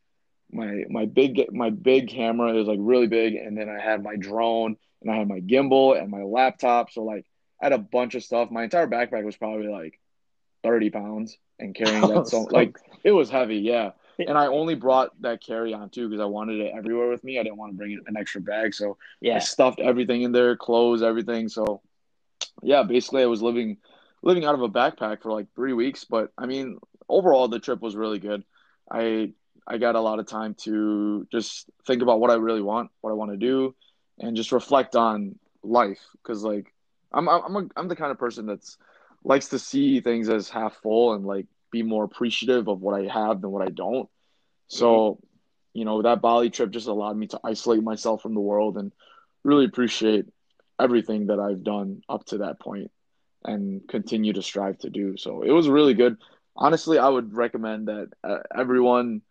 my 0.50 0.85
my 0.88 1.04
big 1.04 1.52
my 1.52 1.71
big 1.71 2.09
camera 2.09 2.54
is 2.54 2.66
like 2.68 2.78
really 2.80 3.09
big 3.09 3.35
and 3.35 3.59
then 3.59 3.68
i 3.68 3.80
had 3.80 4.02
my 4.02 4.16
drone 4.16 4.76
and 5.02 5.14
I 5.14 5.18
had 5.18 5.28
my 5.28 5.40
gimbal 5.40 6.00
and 6.00 6.11
my 6.11 6.23
laptop. 6.23 6.90
So 6.90 7.02
like 7.02 7.25
I 7.61 7.66
had 7.66 7.73
a 7.73 7.78
bunch 7.78 8.14
of 8.14 8.25
stuff. 8.25 8.50
My 8.50 8.64
entire 8.64 8.87
backpack 8.87 9.25
was 9.25 9.37
probably 9.37 9.68
like 9.68 9.99
30 10.66 10.90
pounds 10.90 11.38
and 11.58 11.75
carrying 11.75 12.04
oh, 12.04 12.08
that. 12.08 12.16
Oh, 12.16 12.25
so 12.25 12.40
like 12.42 12.76
it 13.04 13.12
was 13.12 13.30
heavy. 13.30 13.58
Yeah. 13.58 13.92
And 14.18 14.38
I 14.38 14.46
only 14.46 14.75
brought 14.75 15.11
that 15.23 15.42
carry 15.42 15.75
on 15.75 15.90
too 15.90 16.08
because 16.08 16.23
I 16.23 16.26
wanted 16.26 16.61
it 16.61 16.73
everywhere 16.75 17.08
with 17.08 17.23
me. 17.23 17.38
I 17.38 17.42
didn't 17.42 17.58
want 17.58 17.73
to 17.73 17.76
bring 17.76 18.00
an 18.06 18.16
extra 18.16 18.40
bag. 18.40 18.75
So 18.75 18.96
yeah, 19.20 19.37
I 19.37 19.38
stuffed 19.40 19.78
everything 19.78 20.23
in 20.23 20.32
there, 20.32 20.56
clothes, 20.56 21.02
everything. 21.02 21.49
So 21.49 21.82
yeah, 22.62 22.82
basically 22.82 23.23
I 23.23 23.26
was 23.26 23.42
living 23.42 23.76
living 24.23 24.44
out 24.44 24.54
of 24.54 24.62
a 24.62 24.68
backpack 24.68 25.23
for 25.23 25.32
like 25.32 25.46
three 25.54 25.75
weeks. 25.75 26.04
But 26.04 26.32
I 26.38 26.46
mean, 26.46 26.78
overall 27.08 27.49
the 27.49 27.61
trip 27.61 27.80
was 27.82 27.94
really 27.94 28.18
good. 28.18 28.42
I 28.90 29.32
I 29.66 29.78
got 29.78 29.96
a 29.96 30.00
lot 30.00 30.18
of 30.18 30.26
time 30.26 30.54
to 30.62 31.26
just 31.30 31.66
think 31.87 32.02
about 32.02 32.18
what 32.18 32.30
I 32.30 32.35
really 32.35 32.62
want, 32.62 32.90
what 33.02 33.11
I 33.11 33.14
want 33.14 33.32
to 33.32 33.37
do, 33.37 33.75
and 34.18 34.37
just 34.37 34.52
reflect 34.52 34.96
on 34.96 35.38
life 35.62 36.00
because 36.23 36.42
like 36.42 36.73
I'm 37.12 37.28
I'm 37.28 37.56
a, 37.56 37.68
I'm 37.76 37.88
the 37.88 37.96
kind 37.96 38.11
of 38.11 38.18
person 38.18 38.46
that's 38.46 38.78
likes 39.25 39.49
to 39.49 39.58
see 39.58 40.00
things 40.00 40.28
as 40.28 40.49
half 40.49 40.76
full 40.82 41.14
and 41.14 41.25
like 41.25 41.46
be 41.70 41.82
more 41.82 42.04
appreciative 42.04 42.68
of 42.68 42.80
what 42.80 42.99
I 42.99 43.12
have 43.12 43.40
than 43.40 43.50
what 43.50 43.66
I 43.66 43.70
don't. 43.70 44.08
So, 44.68 45.20
you 45.73 45.85
know, 45.85 46.02
that 46.02 46.23
Bali 46.23 46.50
trip 46.50 46.70
just 46.70 46.88
allowed 46.88 47.16
me 47.16 47.26
to 47.28 47.40
isolate 47.44 47.82
myself 47.82 48.23
from 48.23 48.35
the 48.35 48.40
world 48.40 48.76
and 48.76 48.92
really 49.44 49.64
appreciate 49.64 50.26
everything 50.80 51.26
that 51.26 51.38
I've 51.38 51.62
done 51.62 52.02
up 52.08 52.25
to 52.26 52.38
that 52.38 52.61
point 52.61 52.90
and 53.44 53.87
continue 53.88 54.32
to 54.32 54.42
strive 54.42 54.78
to 54.78 54.90
do. 54.90 55.16
So 55.16 55.42
it 55.42 55.50
was 55.50 55.68
really 55.68 55.94
good. 55.94 56.16
Honestly, 56.56 56.99
I 56.99 57.08
would 57.08 57.35
recommend 57.35 57.88
that 57.88 58.08
uh, 58.25 58.38
everyone 58.54 59.23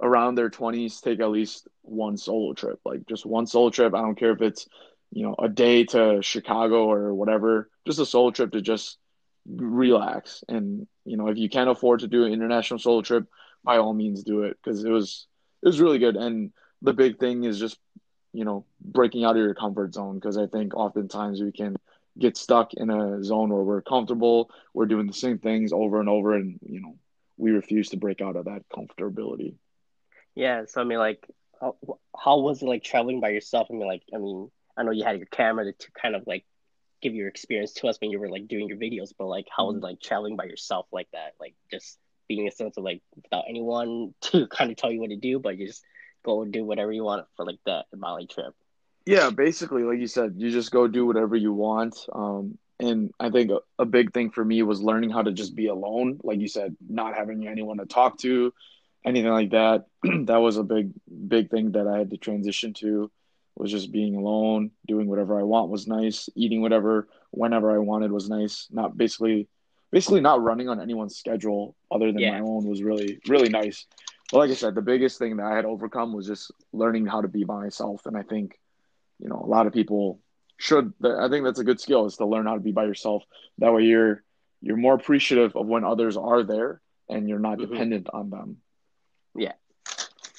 around 0.00 0.34
their 0.34 0.50
20s 0.50 1.00
take 1.00 1.20
at 1.20 1.30
least 1.30 1.68
one 1.82 2.16
solo 2.16 2.54
trip, 2.54 2.80
like 2.84 3.06
just 3.06 3.26
one 3.26 3.46
solo 3.46 3.70
trip. 3.70 3.94
I 3.94 4.00
don't 4.00 4.18
care 4.18 4.32
if 4.32 4.42
it's, 4.42 4.66
you 5.10 5.24
know, 5.26 5.34
a 5.38 5.48
day 5.48 5.84
to 5.84 6.22
Chicago 6.22 6.90
or 6.90 7.12
whatever, 7.14 7.68
just 7.86 7.98
a 7.98 8.06
solo 8.06 8.30
trip 8.30 8.52
to 8.52 8.62
just 8.62 8.98
relax. 9.56 10.44
And, 10.48 10.86
you 11.04 11.16
know, 11.16 11.28
if 11.28 11.38
you 11.38 11.48
can't 11.48 11.70
afford 11.70 12.00
to 12.00 12.08
do 12.08 12.24
an 12.24 12.32
international 12.32 12.78
solo 12.78 13.02
trip, 13.02 13.26
by 13.62 13.76
all 13.76 13.92
means 13.92 14.22
do 14.22 14.44
it 14.44 14.56
because 14.62 14.84
it 14.84 14.90
was 14.90 15.26
it 15.62 15.66
was 15.66 15.80
really 15.80 15.98
good. 15.98 16.16
And 16.16 16.52
the 16.82 16.94
big 16.94 17.18
thing 17.18 17.44
is 17.44 17.58
just, 17.58 17.78
you 18.32 18.44
know, 18.44 18.64
breaking 18.80 19.24
out 19.24 19.36
of 19.36 19.42
your 19.42 19.54
comfort 19.54 19.94
zone 19.94 20.14
because 20.14 20.38
I 20.38 20.46
think 20.46 20.74
oftentimes 20.74 21.42
we 21.42 21.52
can 21.52 21.76
get 22.18 22.36
stuck 22.36 22.74
in 22.74 22.90
a 22.90 23.22
zone 23.22 23.50
where 23.50 23.62
we're 23.62 23.82
comfortable, 23.82 24.50
we're 24.74 24.86
doing 24.86 25.06
the 25.06 25.12
same 25.12 25.38
things 25.38 25.72
over 25.72 26.00
and 26.00 26.08
over 26.08 26.34
and, 26.34 26.58
you 26.62 26.80
know, 26.80 26.96
we 27.36 27.50
refuse 27.50 27.90
to 27.90 27.96
break 27.96 28.20
out 28.20 28.36
of 28.36 28.46
that 28.46 28.62
comfortability. 28.68 29.54
Yeah, 30.34 30.64
so 30.66 30.80
I 30.80 30.84
mean, 30.84 30.98
like, 30.98 31.26
how, 31.60 31.76
how 32.16 32.38
was 32.38 32.62
it 32.62 32.66
like 32.66 32.82
traveling 32.82 33.20
by 33.20 33.30
yourself? 33.30 33.68
I 33.70 33.74
mean, 33.74 33.86
like, 33.86 34.02
I 34.14 34.18
mean, 34.18 34.50
I 34.76 34.82
know 34.82 34.90
you 34.90 35.04
had 35.04 35.18
your 35.18 35.26
camera 35.26 35.64
to, 35.66 35.72
to 35.72 35.92
kind 35.92 36.14
of 36.14 36.26
like 36.26 36.44
give 37.00 37.14
your 37.14 37.28
experience 37.28 37.72
to 37.74 37.88
us 37.88 37.98
when 38.00 38.10
you 38.10 38.18
were 38.18 38.28
like 38.28 38.48
doing 38.48 38.68
your 38.68 38.78
videos, 38.78 39.12
but 39.16 39.26
like, 39.26 39.46
how 39.54 39.66
was 39.66 39.76
mm-hmm. 39.76 39.84
like 39.84 40.00
traveling 40.00 40.36
by 40.36 40.44
yourself 40.44 40.86
like 40.92 41.08
that? 41.12 41.34
Like, 41.40 41.54
just 41.70 41.98
being 42.28 42.46
a 42.46 42.50
sense 42.50 42.76
of 42.76 42.84
like 42.84 43.02
without 43.16 43.44
anyone 43.48 44.14
to 44.20 44.46
kind 44.46 44.70
of 44.70 44.76
tell 44.76 44.90
you 44.90 45.00
what 45.00 45.10
to 45.10 45.16
do, 45.16 45.38
but 45.38 45.58
you 45.58 45.66
just 45.66 45.82
go 46.24 46.42
and 46.42 46.52
do 46.52 46.64
whatever 46.64 46.92
you 46.92 47.04
want 47.04 47.26
for 47.36 47.44
like 47.44 47.58
the 47.64 47.84
Bali 47.92 48.26
trip. 48.26 48.54
Yeah, 49.06 49.30
basically, 49.30 49.82
like 49.82 49.98
you 49.98 50.06
said, 50.06 50.34
you 50.36 50.50
just 50.50 50.70
go 50.70 50.86
do 50.86 51.06
whatever 51.06 51.34
you 51.34 51.52
want. 51.52 51.96
Um, 52.12 52.58
and 52.78 53.10
I 53.18 53.30
think 53.30 53.50
a, 53.50 53.60
a 53.78 53.84
big 53.84 54.12
thing 54.12 54.30
for 54.30 54.44
me 54.44 54.62
was 54.62 54.82
learning 54.82 55.10
how 55.10 55.22
to 55.22 55.32
just 55.32 55.54
be 55.54 55.66
alone. 55.66 56.20
Like 56.22 56.38
you 56.38 56.48
said, 56.48 56.76
not 56.88 57.14
having 57.14 57.46
anyone 57.48 57.78
to 57.78 57.86
talk 57.86 58.18
to, 58.18 58.52
anything 59.04 59.30
like 59.30 59.50
that. 59.50 59.86
that 60.02 60.36
was 60.36 60.56
a 60.56 60.62
big, 60.62 60.92
big 61.28 61.50
thing 61.50 61.72
that 61.72 61.86
I 61.86 61.98
had 61.98 62.10
to 62.10 62.16
transition 62.16 62.74
to. 62.74 63.10
Was 63.60 63.70
just 63.70 63.92
being 63.92 64.16
alone, 64.16 64.70
doing 64.86 65.06
whatever 65.06 65.38
I 65.38 65.42
want 65.42 65.70
was 65.70 65.86
nice, 65.86 66.30
eating 66.34 66.62
whatever, 66.62 67.08
whenever 67.30 67.70
I 67.70 67.78
wanted 67.78 68.10
was 68.10 68.30
nice. 68.30 68.66
Not 68.70 68.96
basically, 68.96 69.48
basically 69.90 70.22
not 70.22 70.42
running 70.42 70.70
on 70.70 70.80
anyone's 70.80 71.16
schedule 71.16 71.76
other 71.90 72.10
than 72.10 72.22
yeah. 72.22 72.32
my 72.32 72.40
own 72.40 72.64
was 72.64 72.82
really, 72.82 73.20
really 73.28 73.50
nice. 73.50 73.84
But 74.32 74.38
like 74.38 74.50
I 74.50 74.54
said, 74.54 74.74
the 74.74 74.82
biggest 74.82 75.18
thing 75.18 75.36
that 75.36 75.44
I 75.44 75.54
had 75.54 75.66
overcome 75.66 76.14
was 76.14 76.26
just 76.26 76.50
learning 76.72 77.04
how 77.04 77.20
to 77.20 77.28
be 77.28 77.44
by 77.44 77.60
myself. 77.60 78.06
And 78.06 78.16
I 78.16 78.22
think, 78.22 78.58
you 79.18 79.28
know, 79.28 79.42
a 79.44 79.46
lot 79.46 79.66
of 79.66 79.74
people 79.74 80.20
should. 80.56 80.94
I 81.04 81.28
think 81.28 81.44
that's 81.44 81.58
a 81.58 81.64
good 81.64 81.80
skill 81.80 82.06
is 82.06 82.16
to 82.16 82.26
learn 82.26 82.46
how 82.46 82.54
to 82.54 82.60
be 82.60 82.72
by 82.72 82.84
yourself. 82.84 83.24
That 83.58 83.74
way, 83.74 83.82
you're 83.82 84.22
you're 84.62 84.76
more 84.76 84.94
appreciative 84.94 85.54
of 85.54 85.66
when 85.66 85.84
others 85.84 86.16
are 86.16 86.44
there, 86.44 86.80
and 87.08 87.28
you're 87.28 87.38
not 87.38 87.58
mm-hmm. 87.58 87.72
dependent 87.72 88.08
on 88.12 88.30
them. 88.30 88.56
Yeah. 89.36 89.52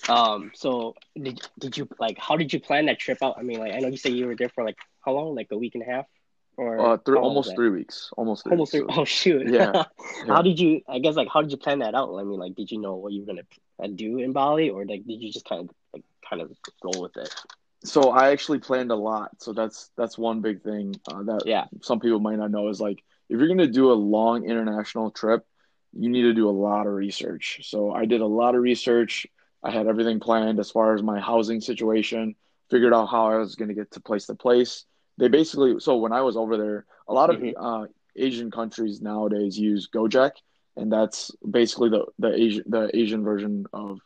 Um. 0.10 0.52
So 0.54 0.96
did 1.16 1.42
did 1.60 1.78
you 1.78 1.88
like? 2.00 2.18
How 2.20 2.36
did 2.36 2.52
you 2.54 2.60
plan 2.60 2.86
that 2.88 3.00
trip 3.00 3.20
out? 3.22 3.36
I 3.38 3.44
mean, 3.44 3.60
like 3.60 3.74
I 3.74 3.80
know 3.80 3.88
you 3.88 3.98
said 3.98 4.14
you 4.14 4.28
were 4.28 4.36
there 4.36 4.50
for 4.50 4.64
like 4.64 4.78
how 5.06 5.14
long? 5.14 5.36
Like 5.36 5.48
a 5.52 5.58
week 5.58 5.76
and 5.76 5.84
a 5.84 5.86
half. 5.86 6.06
Or 6.58 6.80
uh, 6.80 6.98
th- 6.98 7.18
almost 7.18 7.56
three 7.56 7.70
weeks. 7.70 8.12
Almost 8.18 8.44
three. 8.44 8.52
Almost 8.52 8.72
three. 8.72 8.82
So. 8.82 8.88
Oh 8.90 9.06
shoot. 9.06 9.48
Yeah. 9.48 9.72
yeah. 10.26 10.34
How 10.34 10.42
did 10.42 10.60
you? 10.60 10.82
I 10.88 11.00
guess 11.00 11.16
like 11.16 11.30
how 11.32 11.42
did 11.42 11.52
you 11.52 11.58
plan 11.58 11.80
that 11.80 11.96
out? 11.96 12.16
I 12.16 12.24
mean, 12.24 12.40
like, 12.40 12.56
did 12.56 12.72
you 12.72 12.80
know 12.80 12.96
what 12.96 13.14
you 13.14 13.22
were 13.22 13.28
gonna 13.28 13.88
do 13.96 14.20
in 14.20 14.34
Bali, 14.34 14.70
or 14.70 14.86
like 14.86 15.06
did 15.06 15.22
you 15.22 15.32
just 15.32 15.48
kind 15.48 15.62
of 15.62 15.76
like 15.94 16.04
kind 16.28 16.42
of 16.42 16.52
roll 16.84 17.02
with 17.02 17.18
it? 17.18 17.34
So 17.84 18.12
I 18.12 18.30
actually 18.32 18.60
planned 18.60 18.92
a 18.92 18.96
lot. 18.96 19.32
So 19.42 19.54
that's 19.54 19.90
that's 19.98 20.18
one 20.18 20.42
big 20.42 20.62
thing 20.62 20.96
uh, 21.12 21.24
that 21.24 21.44
yeah 21.46 21.66
some 21.82 22.00
people 22.00 22.20
might 22.20 22.38
not 22.38 22.52
know 22.52 22.68
is 22.68 22.80
like 22.80 23.04
if 23.30 23.40
you're 23.40 23.48
gonna 23.48 23.68
do 23.68 23.92
a 23.92 23.94
long 23.94 24.46
international 24.46 25.10
trip, 25.10 25.46
you 25.94 26.10
need 26.10 26.24
to 26.24 26.34
do 26.34 26.50
a 26.50 26.52
lot 26.52 26.86
of 26.86 26.94
research. 26.94 27.62
So 27.64 27.92
I 27.92 28.06
did 28.06 28.22
a 28.22 28.28
lot 28.28 28.56
of 28.56 28.62
research. 28.62 29.26
I 29.64 29.72
had 29.72 29.88
everything 29.88 30.20
planned 30.20 30.60
as 30.60 30.72
far 30.72 30.96
as 30.96 31.04
my 31.04 31.20
housing 31.20 31.62
situation, 31.62 32.36
figured 32.70 32.94
out 32.94 33.08
how 33.08 33.28
I 33.28 33.38
was 33.38 33.56
going 33.56 33.70
to 33.70 33.76
get 33.76 33.92
to 33.92 34.00
place 34.00 34.26
to 34.28 34.36
place. 34.36 34.86
They 35.18 35.28
basically, 35.28 35.80
so 35.80 35.98
when 35.98 36.14
I 36.14 36.22
was 36.22 36.36
over 36.36 36.58
there, 36.58 36.86
a 37.08 37.14
lot 37.14 37.30
of 37.30 37.38
mm-hmm. 37.42 37.64
uh, 37.64 37.86
Asian 38.16 38.50
countries 38.50 39.02
nowadays 39.02 39.58
use 39.58 39.88
Gojek, 39.94 40.32
and 40.76 40.92
that's 40.92 41.32
basically 41.50 41.90
the 41.90 42.06
the 42.18 42.34
Asian 42.34 42.64
the 42.68 42.90
Asian 42.94 43.24
version 43.24 43.66
of 43.74 44.00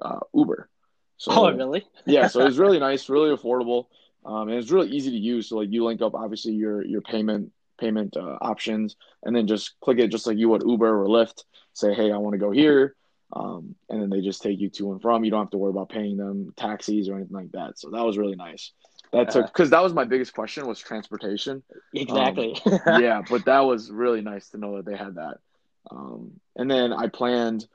uh, 0.00 0.20
Uber. 0.34 0.68
So, 1.16 1.32
oh, 1.32 1.52
really? 1.52 1.84
yeah, 2.06 2.28
so 2.28 2.40
it 2.40 2.44
was 2.44 2.58
really 2.58 2.78
nice, 2.88 3.08
really 3.08 3.34
affordable, 3.34 3.86
um, 4.24 4.48
and 4.48 4.58
it's 4.58 4.70
really 4.70 4.90
easy 4.90 5.10
to 5.10 5.16
use. 5.16 5.48
So 5.48 5.58
like 5.58 5.70
you 5.70 5.84
link 5.84 6.00
up 6.00 6.14
obviously 6.14 6.52
your 6.52 6.84
your 6.84 7.02
payment 7.02 7.52
payment 7.78 8.16
uh, 8.16 8.38
options, 8.40 8.96
and 9.22 9.34
then 9.34 9.46
just 9.46 9.78
click 9.80 9.98
it 9.98 10.08
just 10.08 10.26
like 10.26 10.38
you 10.38 10.48
would 10.48 10.62
Uber 10.66 11.02
or 11.02 11.06
Lyft. 11.06 11.44
Say, 11.72 11.94
hey, 11.94 12.10
I 12.10 12.16
want 12.16 12.34
to 12.34 12.38
go 12.38 12.50
here, 12.50 12.96
um, 13.32 13.74
and 13.88 14.00
then 14.00 14.10
they 14.10 14.20
just 14.20 14.42
take 14.42 14.60
you 14.60 14.70
to 14.70 14.92
and 14.92 15.02
from. 15.02 15.24
You 15.24 15.30
don't 15.30 15.42
have 15.42 15.50
to 15.50 15.58
worry 15.58 15.70
about 15.70 15.90
paying 15.90 16.16
them 16.16 16.52
taxis 16.56 17.08
or 17.08 17.16
anything 17.16 17.36
like 17.36 17.52
that. 17.52 17.78
So 17.78 17.90
that 17.90 18.04
was 18.04 18.16
really 18.16 18.36
nice. 18.36 18.72
That 19.12 19.30
took 19.30 19.46
because 19.46 19.70
that 19.70 19.82
was 19.82 19.94
my 19.94 20.04
biggest 20.04 20.34
question 20.34 20.66
was 20.66 20.78
transportation. 20.78 21.62
Exactly. 21.94 22.60
Um, 22.66 22.80
yeah, 23.02 23.22
but 23.28 23.44
that 23.46 23.60
was 23.60 23.90
really 23.90 24.20
nice 24.20 24.50
to 24.50 24.58
know 24.58 24.76
that 24.76 24.86
they 24.86 24.96
had 24.96 25.14
that. 25.16 25.38
Um, 25.90 26.32
and 26.56 26.70
then 26.70 26.92
I 26.92 27.08
planned 27.08 27.66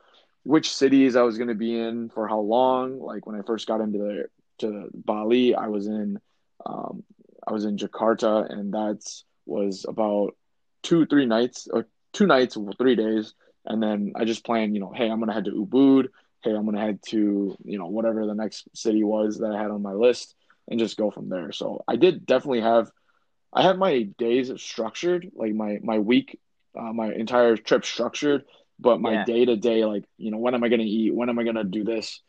which 0.43 0.73
cities 0.73 1.15
I 1.15 1.21
was 1.21 1.37
going 1.37 1.47
to 1.47 1.55
be 1.55 1.77
in 1.77 2.09
for 2.09 2.27
how 2.27 2.39
long. 2.39 2.99
Like 2.99 3.25
when 3.25 3.35
I 3.35 3.41
first 3.41 3.67
got 3.67 3.81
into 3.81 3.97
the 3.97 4.25
to 4.59 4.89
Bali, 4.93 5.55
I 5.55 5.67
was 5.67 5.87
in 5.87 6.19
um, 6.65 7.03
I 7.47 7.51
was 7.51 7.65
in 7.65 7.77
Jakarta, 7.77 8.49
and 8.51 8.73
that 8.73 9.03
was 9.45 9.85
about 9.87 10.35
two 10.81 11.05
three 11.05 11.25
nights 11.25 11.67
or 11.71 11.87
two 12.11 12.27
nights 12.27 12.57
three 12.77 12.95
days. 12.95 13.33
And 13.65 13.81
then 13.81 14.13
I 14.15 14.25
just 14.25 14.45
planned, 14.45 14.73
you 14.73 14.81
know, 14.81 14.91
hey, 14.93 15.09
I'm 15.09 15.19
gonna 15.19 15.33
head 15.33 15.45
to 15.45 15.51
Ubud. 15.51 16.09
Hey, 16.43 16.51
I'm 16.51 16.65
gonna 16.65 16.81
head 16.81 16.99
to 17.07 17.57
you 17.63 17.77
know 17.77 17.87
whatever 17.87 18.25
the 18.25 18.35
next 18.35 18.67
city 18.75 19.03
was 19.03 19.39
that 19.39 19.51
I 19.51 19.61
had 19.61 19.71
on 19.71 19.81
my 19.81 19.93
list 19.93 20.35
and 20.67 20.79
just 20.79 20.97
go 20.97 21.11
from 21.11 21.29
there. 21.29 21.51
So 21.51 21.83
I 21.87 21.95
did 21.95 22.25
definitely 22.25 22.61
have, 22.61 22.91
I 23.53 23.63
had 23.63 23.77
my 23.77 24.03
days 24.17 24.51
structured, 24.57 25.29
like 25.35 25.53
my 25.53 25.79
my 25.81 25.99
week, 25.99 26.39
uh, 26.77 26.93
my 26.93 27.13
entire 27.13 27.55
trip 27.55 27.85
structured, 27.85 28.43
but 28.79 28.99
my 29.01 29.23
day 29.23 29.45
to 29.45 29.55
day, 29.55 29.85
like 29.85 30.05
you 30.17 30.31
know, 30.31 30.37
when 30.37 30.55
am 30.55 30.63
I 30.63 30.69
gonna 30.69 30.83
eat? 30.83 31.13
When 31.15 31.29
am 31.29 31.39
I 31.39 31.43
gonna 31.43 31.63
do 31.63 31.83
this? 31.83 32.21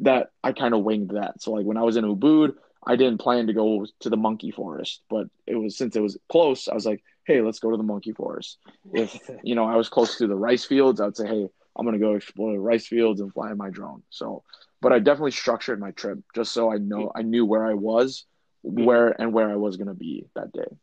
That 0.00 0.30
I 0.42 0.52
kind 0.52 0.74
of 0.74 0.82
winged 0.82 1.10
that. 1.10 1.42
So 1.42 1.52
like 1.52 1.66
when 1.66 1.76
I 1.76 1.82
was 1.82 1.96
in 1.96 2.04
Ubud, 2.04 2.54
I 2.86 2.96
didn't 2.96 3.18
plan 3.18 3.46
to 3.46 3.52
go 3.52 3.86
to 4.00 4.08
the 4.08 4.16
monkey 4.16 4.50
forest, 4.50 5.02
but 5.10 5.28
it 5.46 5.54
was 5.54 5.76
since 5.76 5.94
it 5.96 6.02
was 6.02 6.16
close, 6.28 6.66
I 6.68 6.74
was 6.74 6.86
like, 6.86 7.02
hey, 7.30 7.42
let's 7.42 7.60
go 7.60 7.70
to 7.70 7.76
the 7.76 7.82
monkey 7.82 8.12
forest. 8.12 8.58
If 8.92 9.16
you 9.44 9.54
know 9.54 9.64
I 9.64 9.76
was 9.76 9.88
close 9.88 10.18
to 10.18 10.26
the 10.26 10.34
rice 10.34 10.64
fields, 10.64 11.00
I 11.00 11.04
would 11.04 11.16
say, 11.16 11.28
hey, 11.28 11.48
I'm 11.76 11.84
gonna 11.84 11.98
go 11.98 12.14
explore 12.14 12.52
the 12.52 12.58
rice 12.58 12.86
fields 12.86 13.20
and 13.20 13.32
fly 13.32 13.52
my 13.54 13.70
drone. 13.70 14.02
So 14.10 14.42
but 14.82 14.92
I 14.92 14.98
definitely 14.98 15.30
structured 15.32 15.78
my 15.78 15.92
trip 15.92 16.18
just 16.34 16.52
so 16.52 16.72
I 16.72 16.78
know 16.78 17.12
I 17.14 17.22
knew 17.22 17.44
where 17.46 17.66
I 17.66 17.74
was, 17.74 18.24
where 18.62 19.08
and 19.20 19.32
where 19.32 19.50
I 19.50 19.56
was 19.56 19.76
gonna 19.76 19.94
be 19.94 20.26
that 20.34 20.52
day. 20.52 20.76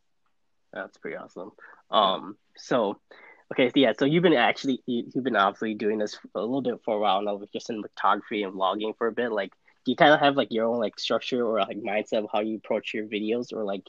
That's 0.72 0.96
pretty 0.96 1.16
awesome. 1.16 1.52
Um, 1.90 2.36
so 2.56 2.98
okay, 3.52 3.68
so 3.68 3.74
yeah, 3.76 3.92
so 3.98 4.04
you've 4.04 4.22
been 4.22 4.34
actually 4.34 4.82
you've 4.86 5.24
been 5.24 5.36
obviously 5.36 5.74
doing 5.74 5.98
this 5.98 6.18
a 6.34 6.40
little 6.40 6.62
bit 6.62 6.80
for 6.84 6.96
a 6.96 6.98
while 7.00 7.22
now, 7.22 7.36
with 7.36 7.52
just 7.52 7.70
in 7.70 7.82
photography 7.82 8.42
and 8.42 8.54
vlogging 8.54 8.96
for 8.96 9.06
a 9.06 9.12
bit. 9.12 9.32
Like, 9.32 9.52
do 9.84 9.92
you 9.92 9.96
kind 9.96 10.12
of 10.12 10.20
have 10.20 10.36
like 10.36 10.48
your 10.50 10.66
own 10.66 10.78
like 10.78 10.98
structure 10.98 11.44
or 11.44 11.60
like 11.60 11.78
mindset 11.78 12.24
of 12.24 12.30
how 12.32 12.40
you 12.40 12.56
approach 12.56 12.94
your 12.94 13.06
videos, 13.06 13.52
or 13.52 13.64
like, 13.64 13.86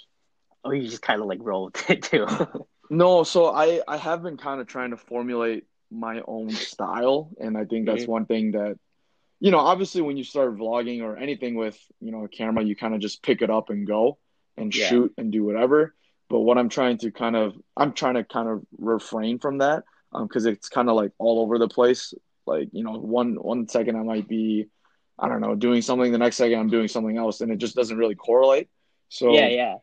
or 0.64 0.76
you 0.76 0.88
just 0.88 1.02
kind 1.02 1.22
of 1.22 1.28
like 1.28 1.40
roll 1.42 1.66
with 1.66 1.90
it 1.90 2.04
too? 2.04 2.28
no, 2.90 3.24
so 3.24 3.48
I 3.48 3.82
I 3.88 3.98
have 3.98 4.24
been 4.24 4.38
kind 4.38 4.62
of 4.62 4.68
trying 4.68 4.92
to 4.92 4.98
formulate 4.98 5.66
my 5.92 6.22
own 6.28 6.52
style, 6.52 7.32
and 7.40 7.58
I 7.58 7.66
think 7.66 7.86
that's 7.86 8.04
mm-hmm. 8.04 8.12
one 8.12 8.26
thing 8.26 8.52
that 8.52 8.78
you 9.40 9.52
know, 9.52 9.60
obviously 9.60 10.02
when 10.02 10.18
you 10.18 10.24
start 10.24 10.58
vlogging 10.58 11.02
or 11.02 11.18
anything 11.18 11.56
with, 11.56 11.78
you 12.02 12.12
know, 12.12 12.26
a 12.26 12.28
camera, 12.28 12.64
you 12.64 12.76
kind 12.76 12.94
of 12.94 13.00
just 13.00 13.24
pick 13.24 13.42
it 13.42 13.50
up 13.50 13.70
and 13.70 13.88
go 13.88 14.18
and 14.58 14.76
yeah. 14.76 14.88
shoot 14.88 15.14
and 15.18 15.32
do 15.32 15.44
whatever. 15.46 15.96
But 16.30 16.42
what 16.42 16.58
I'm 16.58 16.70
trying 16.70 16.98
to 17.00 17.12
kind 17.12 17.36
of, 17.36 17.56
I'm 17.76 17.94
trying 17.94 18.16
to 18.16 18.24
kind 18.24 18.50
of 18.50 18.64
refrain 18.78 19.40
from 19.40 19.60
that 19.60 19.84
because 20.12 20.46
um, 20.46 20.54
it's 20.54 20.70
kind 20.70 20.90
of 20.90 20.96
like 20.96 21.12
all 21.18 21.40
over 21.40 21.58
the 21.58 21.70
place. 21.70 22.14
Like, 22.46 22.70
you 22.72 22.84
know, 22.84 22.94
one 22.94 23.36
one 23.36 23.68
second 23.68 23.96
I 23.96 24.04
might 24.04 24.28
be, 24.28 24.68
I 25.18 25.30
don't 25.30 25.42
know, 25.42 25.56
doing 25.56 25.82
something. 25.82 26.12
The 26.12 26.18
next 26.18 26.36
second 26.36 26.60
I'm 26.60 26.70
doing 26.70 26.88
something 26.88 27.18
else, 27.18 27.42
and 27.42 27.52
it 27.52 27.58
just 27.58 27.76
doesn't 27.76 27.98
really 27.98 28.16
correlate. 28.16 28.70
So 29.10 29.34
yeah, 29.34 29.48
yeah, 29.48 29.76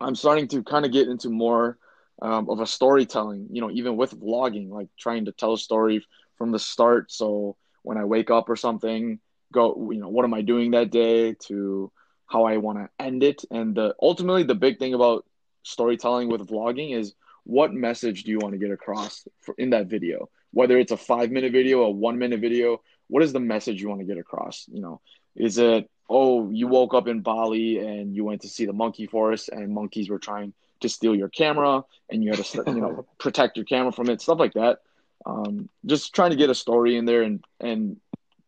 I'm 0.00 0.14
starting 0.14 0.48
to 0.48 0.62
kind 0.62 0.84
of 0.84 0.92
get 0.92 1.08
into 1.08 1.30
more 1.30 1.78
um, 2.22 2.48
of 2.50 2.60
a 2.60 2.66
storytelling. 2.66 3.48
You 3.50 3.60
know, 3.60 3.70
even 3.70 3.96
with 3.96 4.18
vlogging, 4.18 4.70
like 4.70 4.88
trying 4.98 5.26
to 5.26 5.32
tell 5.32 5.54
a 5.54 5.58
story 5.58 6.04
from 6.36 6.52
the 6.52 6.58
start. 6.58 7.10
So 7.12 7.56
when 7.82 7.98
I 7.98 8.04
wake 8.04 8.30
up 8.30 8.48
or 8.48 8.56
something, 8.56 9.20
go, 9.52 9.90
you 9.90 10.00
know, 10.00 10.08
what 10.08 10.24
am 10.24 10.34
I 10.34 10.42
doing 10.42 10.72
that 10.72 10.90
day 10.90 11.34
to 11.46 11.90
how 12.26 12.44
I 12.44 12.56
want 12.56 12.78
to 12.78 13.04
end 13.04 13.22
it. 13.22 13.44
And 13.50 13.74
the 13.74 13.94
ultimately 14.02 14.42
the 14.42 14.54
big 14.54 14.78
thing 14.78 14.94
about 14.94 15.24
storytelling 15.62 16.28
with 16.28 16.48
vlogging 16.48 16.96
is 16.96 17.14
what 17.44 17.72
message 17.72 18.24
do 18.24 18.32
you 18.32 18.38
want 18.38 18.52
to 18.52 18.58
get 18.58 18.72
across 18.72 19.26
for, 19.40 19.54
in 19.56 19.70
that 19.70 19.86
video? 19.86 20.28
whether 20.56 20.78
it's 20.78 20.92
a 20.92 20.96
five 20.96 21.30
minute 21.30 21.52
video, 21.52 21.82
a 21.82 21.90
one 21.90 22.18
minute 22.18 22.40
video, 22.40 22.80
what 23.08 23.22
is 23.22 23.34
the 23.34 23.40
message 23.40 23.82
you 23.82 23.90
want 23.90 24.00
to 24.00 24.06
get 24.06 24.16
across? 24.16 24.64
You 24.72 24.80
know, 24.80 25.00
is 25.34 25.58
it, 25.58 25.90
oh, 26.08 26.50
you 26.50 26.68
woke 26.68 26.94
up 26.94 27.08
in 27.08 27.20
Bali 27.20 27.78
and 27.78 28.14
you 28.14 28.24
went 28.24 28.42
to 28.42 28.48
see 28.48 28.64
the 28.66 28.72
monkey 28.72 29.06
forest 29.06 29.48
and 29.48 29.72
monkeys 29.74 30.08
were 30.08 30.18
trying 30.18 30.52
to 30.80 30.88
steal 30.88 31.14
your 31.14 31.28
camera 31.28 31.84
and 32.10 32.22
you 32.22 32.30
had 32.30 32.44
to, 32.44 32.64
you 32.68 32.80
know, 32.80 33.06
protect 33.18 33.56
your 33.56 33.66
camera 33.66 33.92
from 33.92 34.08
it, 34.10 34.20
stuff 34.20 34.38
like 34.38 34.52
that. 34.54 34.78
Um, 35.24 35.68
just 35.84 36.14
trying 36.14 36.30
to 36.30 36.36
get 36.36 36.50
a 36.50 36.54
story 36.54 36.96
in 36.96 37.04
there 37.04 37.22
and, 37.22 37.44
and 37.60 37.96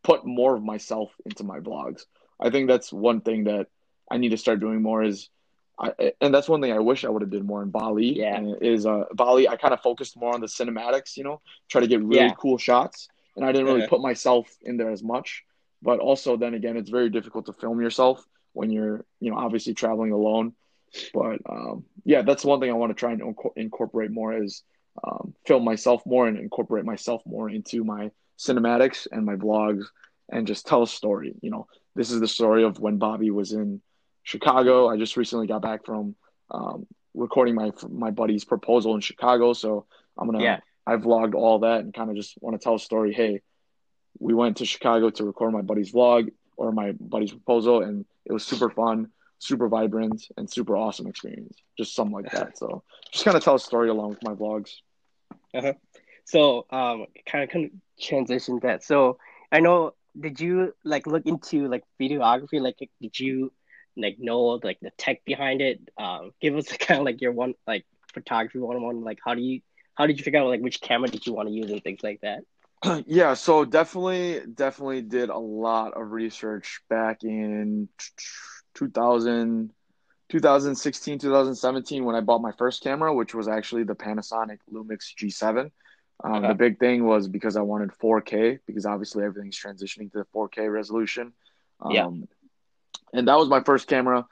put 0.03 0.25
more 0.25 0.55
of 0.55 0.63
myself 0.63 1.11
into 1.25 1.43
my 1.43 1.59
vlogs. 1.59 2.03
I 2.39 2.49
think 2.49 2.69
that's 2.69 2.93
one 2.93 3.21
thing 3.21 3.45
that 3.45 3.67
I 4.09 4.17
need 4.17 4.29
to 4.29 4.37
start 4.37 4.59
doing 4.59 4.81
more 4.81 5.03
is 5.03 5.29
I, 5.81 6.13
and 6.19 6.33
that's 6.33 6.49
one 6.49 6.61
thing 6.61 6.71
I 6.73 6.79
wish 6.79 7.05
I 7.05 7.09
would 7.09 7.21
have 7.21 7.31
did 7.31 7.43
more 7.45 7.63
in 7.63 7.69
Bali. 7.69 8.17
Yeah. 8.17 8.41
Is 8.61 8.85
uh 8.85 9.05
Bali 9.13 9.47
I 9.47 9.55
kind 9.55 9.73
of 9.73 9.81
focused 9.81 10.17
more 10.17 10.33
on 10.33 10.41
the 10.41 10.47
cinematics, 10.47 11.15
you 11.17 11.23
know, 11.23 11.41
try 11.69 11.79
to 11.81 11.87
get 11.87 12.01
really 12.01 12.25
Yeah. 12.25 12.33
cool 12.37 12.57
shots, 12.57 13.07
and 13.35 13.45
I 13.45 13.51
didn't 13.51 13.67
really 13.67 13.81
Yeah. 13.81 13.87
put 13.87 14.01
myself 14.01 14.47
in 14.61 14.77
there 14.77 14.89
as 14.91 15.03
much. 15.03 15.43
But 15.81 15.99
also, 15.99 16.37
then 16.37 16.53
again, 16.53 16.77
it's 16.77 16.89
very 16.89 17.09
difficult 17.09 17.45
to 17.45 17.53
film 17.53 17.81
yourself 17.81 18.25
when 18.53 18.69
you're, 18.69 19.05
you 19.19 19.31
know, 19.31 19.37
obviously 19.37 19.73
traveling 19.73 20.11
alone. 20.11 20.53
But 21.13 21.39
um, 21.47 21.85
yeah, 22.03 22.23
that's 22.23 22.43
one 22.43 22.59
thing 22.59 22.69
I 22.69 22.73
want 22.73 22.89
to 22.89 22.95
try 22.95 23.11
and 23.11 23.21
inco- 23.21 23.53
incorporate 23.55 24.11
more 24.11 24.41
is 24.43 24.63
um, 25.03 25.33
film 25.45 25.63
myself 25.63 26.05
more 26.05 26.27
and 26.27 26.37
incorporate 26.37 26.83
myself 26.85 27.21
more 27.25 27.49
into 27.49 27.83
my 27.83 28.11
cinematics 28.37 29.07
and 29.11 29.25
my 29.25 29.35
vlogs 29.35 29.85
and 30.29 30.47
just 30.47 30.67
tell 30.67 30.83
a 30.83 30.87
story. 30.87 31.35
You 31.41 31.51
know, 31.51 31.67
this 31.95 32.11
is 32.11 32.19
the 32.19 32.27
story 32.27 32.63
of 32.63 32.79
when 32.79 32.97
Bobby 32.97 33.31
was 33.31 33.51
in 33.53 33.81
Chicago. 34.23 34.89
I 34.89 34.97
just 34.97 35.17
recently 35.17 35.47
got 35.47 35.61
back 35.61 35.85
from 35.85 36.15
um, 36.51 36.87
recording 37.13 37.55
my 37.55 37.71
my 37.89 38.11
buddy's 38.11 38.45
proposal 38.45 38.95
in 38.95 39.01
Chicago, 39.01 39.53
so 39.53 39.85
I'm 40.17 40.27
gonna 40.27 40.43
Yeah. 40.43 40.59
I 40.87 40.95
vlogged 40.95 41.35
all 41.35 41.59
that 41.59 41.81
and 41.81 41.93
kind 41.93 42.09
of 42.09 42.15
just 42.15 42.35
want 42.41 42.59
to 42.59 42.63
tell 42.63 42.75
a 42.75 42.79
story. 42.79 43.13
Hey, 43.13 43.41
we 44.19 44.33
went 44.33 44.57
to 44.57 44.65
Chicago 44.65 45.09
to 45.09 45.23
record 45.23 45.53
my 45.53 45.61
buddy's 45.61 45.91
vlog 45.91 46.31
or 46.57 46.71
my 46.71 46.91
buddy's 46.91 47.31
proposal, 47.31 47.81
and 47.81 48.05
it 48.25 48.33
was 48.33 48.45
super 48.45 48.69
fun, 48.69 49.09
super 49.39 49.67
vibrant, 49.67 50.25
and 50.37 50.49
super 50.49 50.75
awesome 50.75 51.07
experience. 51.07 51.57
Just 51.77 51.95
something 51.95 52.13
like 52.13 52.31
that. 52.31 52.57
So 52.57 52.83
just 53.11 53.25
kind 53.25 53.37
of 53.37 53.43
tell 53.43 53.55
a 53.55 53.59
story 53.59 53.89
along 53.89 54.09
with 54.09 54.23
my 54.23 54.33
vlogs. 54.33 54.71
So, 56.25 56.67
um, 56.69 57.07
kind 57.25 57.43
of 57.43 57.49
kind 57.49 57.65
of 57.65 57.71
transition 57.99 58.59
that. 58.61 58.83
So, 58.83 59.17
I 59.51 59.59
know. 59.61 59.93
Did 60.19 60.39
you 60.39 60.73
like 60.83 61.07
look 61.07 61.25
into 61.25 61.67
like 61.67 61.83
videography? 61.99 62.59
Like, 62.59 62.77
did 62.99 63.19
you 63.19 63.53
like 63.95 64.17
know 64.19 64.59
like 64.63 64.79
the 64.81 64.91
tech 64.97 65.23
behind 65.23 65.61
it? 65.61 65.79
Um, 65.97 66.31
give 66.41 66.55
us 66.55 66.67
kind 66.79 66.99
of 66.99 67.05
like 67.05 67.21
your 67.21 67.31
one 67.31 67.53
like 67.65 67.85
photography 68.13 68.59
one 68.59 68.75
on 68.75 68.83
one. 68.83 69.03
Like, 69.03 69.19
how 69.23 69.33
do 69.33 69.41
you 69.41 69.61
how 69.95 70.07
did 70.07 70.17
you 70.17 70.23
figure 70.23 70.39
out 70.39 70.47
like 70.47 70.61
which 70.61 70.81
camera 70.81 71.09
did 71.09 71.25
you 71.25 71.33
want 71.33 71.47
to 71.47 71.53
use 71.53 71.71
and 71.71 71.83
things 71.83 72.01
like 72.03 72.21
that? 72.21 72.43
yeah, 73.07 73.33
so 73.33 73.65
definitely, 73.65 74.41
definitely 74.53 75.01
did 75.01 75.29
a 75.29 75.37
lot 75.37 75.93
of 75.99 76.11
research 76.11 76.81
back 76.89 77.23
in 77.23 77.89
2000, 78.75 79.71
2016, 80.29 81.19
2017 81.19 82.05
when 82.05 82.15
I 82.15 82.21
bought 82.21 82.41
my 82.41 82.51
first 82.53 82.83
camera, 82.83 83.13
which 83.13 83.33
was 83.33 83.47
actually 83.47 83.83
the 83.83 83.95
Panasonic 83.95 84.59
Lumix 84.71 85.13
G7. 85.17 85.71
Um, 86.23 86.35
Okay. 86.35 86.47
The 86.49 86.53
big 86.53 86.79
thing 86.79 87.05
was 87.05 87.27
because 87.27 87.55
I 87.55 87.61
wanted 87.61 87.91
4K 87.91 88.59
because 88.67 88.85
obviously 88.85 89.23
everything's 89.23 89.57
transitioning 89.59 90.11
to 90.11 90.19
the 90.19 90.25
4K 90.35 90.71
resolution. 90.71 91.33
Um, 91.79 91.91
Yeah. 91.91 92.09
And 93.13 93.27
that 93.27 93.37
was 93.37 93.49
my 93.49 93.61
first 93.61 93.87
camera. 93.87 94.27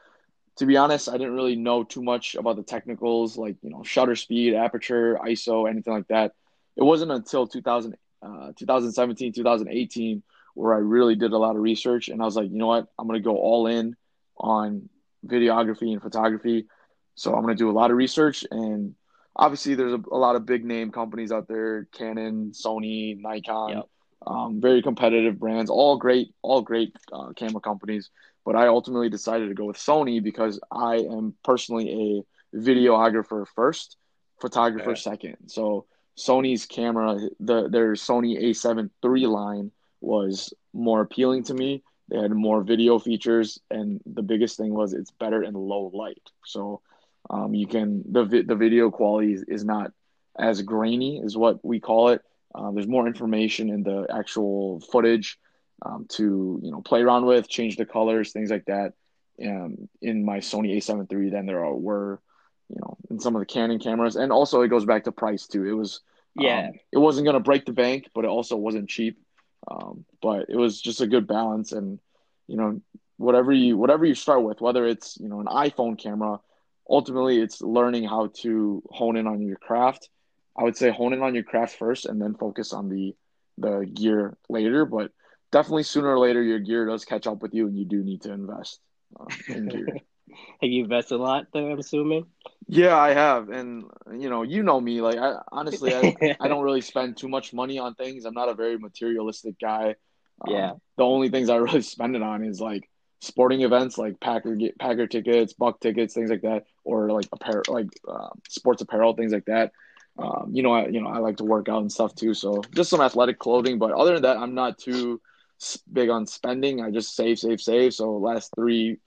To 0.58 0.66
be 0.66 0.78
honest, 0.78 1.08
I 1.10 1.14
didn't 1.14 1.34
really 1.34 1.56
know 1.56 1.84
too 1.84 2.04
much 2.04 2.36
about 2.36 2.56
the 2.58 2.64
technicals 2.64 3.38
like, 3.38 3.56
you 3.62 3.70
know, 3.70 3.84
shutter 3.84 4.16
speed, 4.16 4.54
aperture, 4.54 5.18
ISO, 5.24 5.70
anything 5.70 5.94
like 5.94 6.08
that. 6.08 6.34
It 6.76 6.84
wasn't 6.84 7.12
until 7.12 7.48
2000, 7.48 7.96
uh, 8.28 8.52
2017, 8.58 9.34
2018 9.34 10.24
where 10.54 10.74
I 10.74 10.80
really 10.80 11.16
did 11.16 11.32
a 11.34 11.38
lot 11.38 11.56
of 11.56 11.62
research 11.62 12.10
and 12.10 12.22
I 12.22 12.26
was 12.26 12.36
like, 12.36 12.50
you 12.50 12.58
know 12.58 12.68
what, 12.68 12.88
I'm 12.98 13.08
going 13.08 13.20
to 13.20 13.24
go 13.24 13.38
all 13.38 13.68
in 13.68 13.96
on 14.38 14.90
videography 15.26 15.92
and 15.94 16.02
photography. 16.02 16.66
So 17.16 17.34
I'm 17.34 17.44
going 17.44 17.56
to 17.56 17.64
do 17.64 17.70
a 17.70 17.78
lot 17.80 17.92
of 17.92 17.98
research 17.98 18.44
and 18.50 18.96
obviously 19.36 19.76
there's 19.76 19.94
a, 19.94 20.02
a 20.12 20.18
lot 20.18 20.36
of 20.36 20.46
big 20.48 20.66
name 20.66 20.92
companies 20.92 21.32
out 21.32 21.48
there, 21.48 21.88
Canon, 21.94 22.52
Sony, 22.54 23.20
Nikon, 23.20 23.70
Yep. 23.70 23.86
um, 24.26 24.62
very 24.62 24.82
competitive 24.82 25.40
brands, 25.40 25.70
all 25.70 25.98
great, 25.98 26.34
all 26.42 26.62
great 26.62 26.92
uh, 27.14 27.34
camera 27.36 27.62
companies. 27.62 28.10
But 28.44 28.56
I 28.56 28.68
ultimately 28.68 29.10
decided 29.10 29.50
to 29.50 29.54
go 29.56 29.66
with 29.66 29.78
Sony 29.78 30.24
because 30.24 30.60
I 30.72 30.96
am 30.98 31.36
personally 31.44 32.24
a 32.54 32.58
videographer 32.58 33.46
first, 33.56 33.98
photographer 34.42 34.96
second. 34.96 35.38
So 35.48 35.86
Sony's 36.18 36.66
camera, 36.66 37.20
the 37.40 37.70
their 37.70 37.94
Sony 37.94 38.42
A7 38.42 38.90
III 39.06 39.28
line 39.28 39.72
was 40.02 40.54
more 40.74 41.02
appealing 41.02 41.44
to 41.44 41.54
me. 41.54 41.84
They 42.10 42.18
had 42.20 42.32
more 42.32 42.64
video 42.64 43.00
features, 43.00 43.60
and 43.70 44.02
the 44.06 44.24
biggest 44.24 44.58
thing 44.58 44.74
was 44.74 44.94
it's 44.94 45.12
better 45.12 45.44
in 45.44 45.54
low 45.54 45.92
light. 45.94 46.22
So 46.46 46.82
um, 47.30 47.54
you 47.54 47.68
can 47.68 48.04
the 48.12 48.26
the 48.26 48.56
video 48.56 48.90
quality 48.90 49.38
is, 49.48 49.64
not 49.64 49.92
as 50.40 50.62
grainy, 50.62 51.20
is 51.20 51.38
what 51.38 51.64
we 51.64 51.80
call 51.80 52.10
it. 52.10 52.22
Uh, 52.56 52.72
there's 52.72 52.88
more 52.88 53.06
information 53.06 53.70
in 53.70 53.84
the 53.84 54.08
actual 54.12 54.80
footage 54.80 55.38
um, 55.86 56.08
to 56.10 56.60
you 56.64 56.72
know 56.72 56.82
play 56.82 57.02
around 57.02 57.26
with, 57.26 57.48
change 57.48 57.76
the 57.76 57.86
colors, 57.86 58.32
things 58.32 58.50
like 58.50 58.66
that. 58.66 58.94
Um, 59.40 59.88
in 60.02 60.26
my 60.26 60.40
Sony 60.40 60.76
A7 60.78 61.12
III 61.14 61.30
than 61.30 61.46
there 61.46 61.64
are, 61.64 61.76
were 61.76 62.20
you 62.70 62.78
know 62.82 62.98
in 63.10 63.20
some 63.20 63.36
of 63.36 63.40
the 63.42 63.46
Canon 63.46 63.80
cameras, 63.80 64.16
and 64.16 64.32
also 64.32 64.62
it 64.62 64.68
goes 64.70 64.86
back 64.86 65.04
to 65.06 65.12
price 65.12 65.48
too. 65.48 65.66
It 65.66 65.74
was 65.74 66.02
Yeah. 66.36 66.68
um, 66.68 66.74
it 66.92 66.98
wasn't 66.98 67.26
going 67.26 67.36
to 67.36 67.40
break 67.50 67.66
the 67.66 67.74
bank, 67.74 68.10
but 68.14 68.26
it 68.26 68.30
also 68.30 68.56
wasn't 68.58 68.90
cheap. 68.90 69.18
Um, 69.70 70.06
but 70.22 70.46
it 70.50 70.56
was 70.56 70.80
just 70.82 71.02
a 71.02 71.08
good 71.08 71.28
balance, 71.28 71.72
and 71.72 72.00
you 72.48 72.58
know, 72.58 72.82
whatever 73.18 73.52
you 73.52 73.78
whatever 73.78 74.06
you 74.06 74.16
start 74.16 74.44
with, 74.44 74.62
whether 74.62 74.86
it's 74.86 75.18
you 75.20 75.28
know 75.30 75.40
an 75.40 75.48
iPhone 75.48 75.98
camera, 75.98 76.40
ultimately 76.90 77.40
it's 77.42 77.62
learning 77.62 78.04
how 78.06 78.28
to 78.42 78.82
hone 78.92 79.18
in 79.18 79.28
on 79.28 79.42
your 79.42 79.58
craft. 79.58 80.10
I 80.58 80.64
would 80.64 80.78
say 80.78 80.90
hone 80.90 81.14
in 81.14 81.22
on 81.22 81.36
your 81.36 81.44
craft 81.44 81.78
first, 81.78 82.06
and 82.06 82.22
then 82.22 82.36
focus 82.36 82.74
on 82.74 82.90
the 82.90 83.16
the 83.58 83.90
gear 83.92 84.38
later. 84.50 84.86
But 84.86 85.12
definitely 85.52 85.84
sooner 85.84 86.10
or 86.10 86.20
later, 86.20 86.42
your 86.44 86.60
gear 86.60 86.86
does 86.86 87.04
catch 87.06 87.28
up 87.28 87.42
with 87.42 87.54
you, 87.54 87.68
and 87.68 87.78
you 87.78 87.86
do 87.86 88.04
need 88.04 88.22
to 88.24 88.32
invest 88.32 88.80
uh, 89.20 89.26
in 89.50 89.68
gear. 89.68 89.98
Have 90.62 90.70
you 90.70 90.84
invested 90.84 91.16
a 91.16 91.18
lot 91.18 91.48
though? 91.54 91.72
I'm 91.72 91.80
assuming. 91.80 92.26
Yeah, 92.68 92.98
I 92.98 93.14
have, 93.14 93.50
and 93.50 93.86
you 94.12 94.30
know, 94.30 94.42
you 94.44 94.62
know 94.62 94.80
me. 94.82 95.02
Like, 95.02 95.18
I 95.18 95.36
honestly, 95.52 95.96
I, 95.96 96.18
I 96.40 96.48
don't 96.48 96.64
really 96.64 96.82
spend 96.82 97.18
too 97.18 97.30
much 97.30 97.54
money 97.54 97.80
on 97.80 97.96
things. 97.96 98.26
I'm 98.26 98.34
not 98.34 98.50
a 98.50 98.54
very 98.56 98.78
materialistic 98.78 99.58
guy. 99.60 99.96
Um, 100.42 100.54
Yeah. 100.54 100.74
The 100.98 101.04
only 101.06 101.30
things 101.30 101.50
I 101.50 101.58
really 101.58 101.82
spend 101.96 102.16
it 102.16 102.22
on 102.22 102.44
is 102.44 102.60
like 102.60 102.90
sporting 103.22 103.62
events, 103.62 103.98
like 103.98 104.20
Packer 104.20 104.58
Packer 104.80 105.08
tickets, 105.08 105.54
Buck 105.54 105.80
tickets, 105.80 106.14
things 106.14 106.30
like 106.30 106.42
that, 106.42 106.66
or 106.84 107.10
like 107.12 107.28
apparel, 107.32 107.64
like 107.70 107.88
uh, 108.08 108.30
sports 108.50 108.82
apparel, 108.82 109.14
things 109.14 109.32
like 109.32 109.46
that. 109.46 109.72
Um, 110.20 110.50
you 110.52 110.64
know, 110.64 110.74
I 110.74 110.88
you 110.88 111.02
know 111.02 111.10
I 111.10 111.20
like 111.20 111.38
to 111.38 111.46
work 111.46 111.70
out 111.70 111.82
and 111.82 111.92
stuff 111.92 112.16
too, 112.16 112.34
so 112.34 112.62
just 112.76 112.90
some 112.90 113.02
athletic 113.02 113.40
clothing. 113.40 113.78
But 113.80 113.92
other 113.92 114.14
than 114.14 114.24
that, 114.24 114.38
I'm 114.38 114.56
not 114.56 114.78
too 114.78 115.22
big 115.92 116.10
on 116.10 116.26
spending. 116.28 116.82
I 116.82 116.92
just 116.92 117.16
save, 117.16 117.40
save, 117.40 117.62
save. 117.62 117.94
So 117.94 118.18
last 118.18 118.52
three 118.56 118.98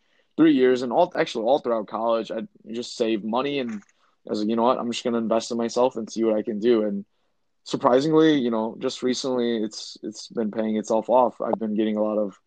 three 0.40 0.55
years 0.55 0.83
and 0.83 0.92
all 0.92 1.12
actually 1.16 1.44
all 1.44 1.61
throughout 1.61 1.88
college, 1.88 2.31
I 2.31 2.42
just 2.72 2.96
saved 2.96 3.24
money 3.24 3.59
and 3.61 3.83
I 4.26 4.31
was 4.31 4.40
like, 4.40 4.48
you 4.50 4.57
know 4.57 4.64
what, 4.64 4.79
I'm 4.79 4.90
just 4.90 5.05
gonna 5.05 5.18
invest 5.18 5.50
in 5.53 5.59
myself 5.59 5.96
and 5.96 6.11
see 6.11 6.24
what 6.24 6.37
I 6.37 6.42
can 6.42 6.61
do. 6.61 6.85
And 6.85 7.05
surprisingly, 7.64 8.35
you 8.38 8.50
know, 8.50 8.76
just 8.79 9.03
recently, 9.03 9.62
it's 9.62 9.98
it's 10.03 10.29
been 10.29 10.50
paying 10.50 10.76
itself 10.76 11.11
off. 11.11 11.40
I've 11.40 11.61
been 11.61 11.76
getting 11.76 11.96
a 11.96 12.03
lot 12.03 12.18
of, 12.18 12.38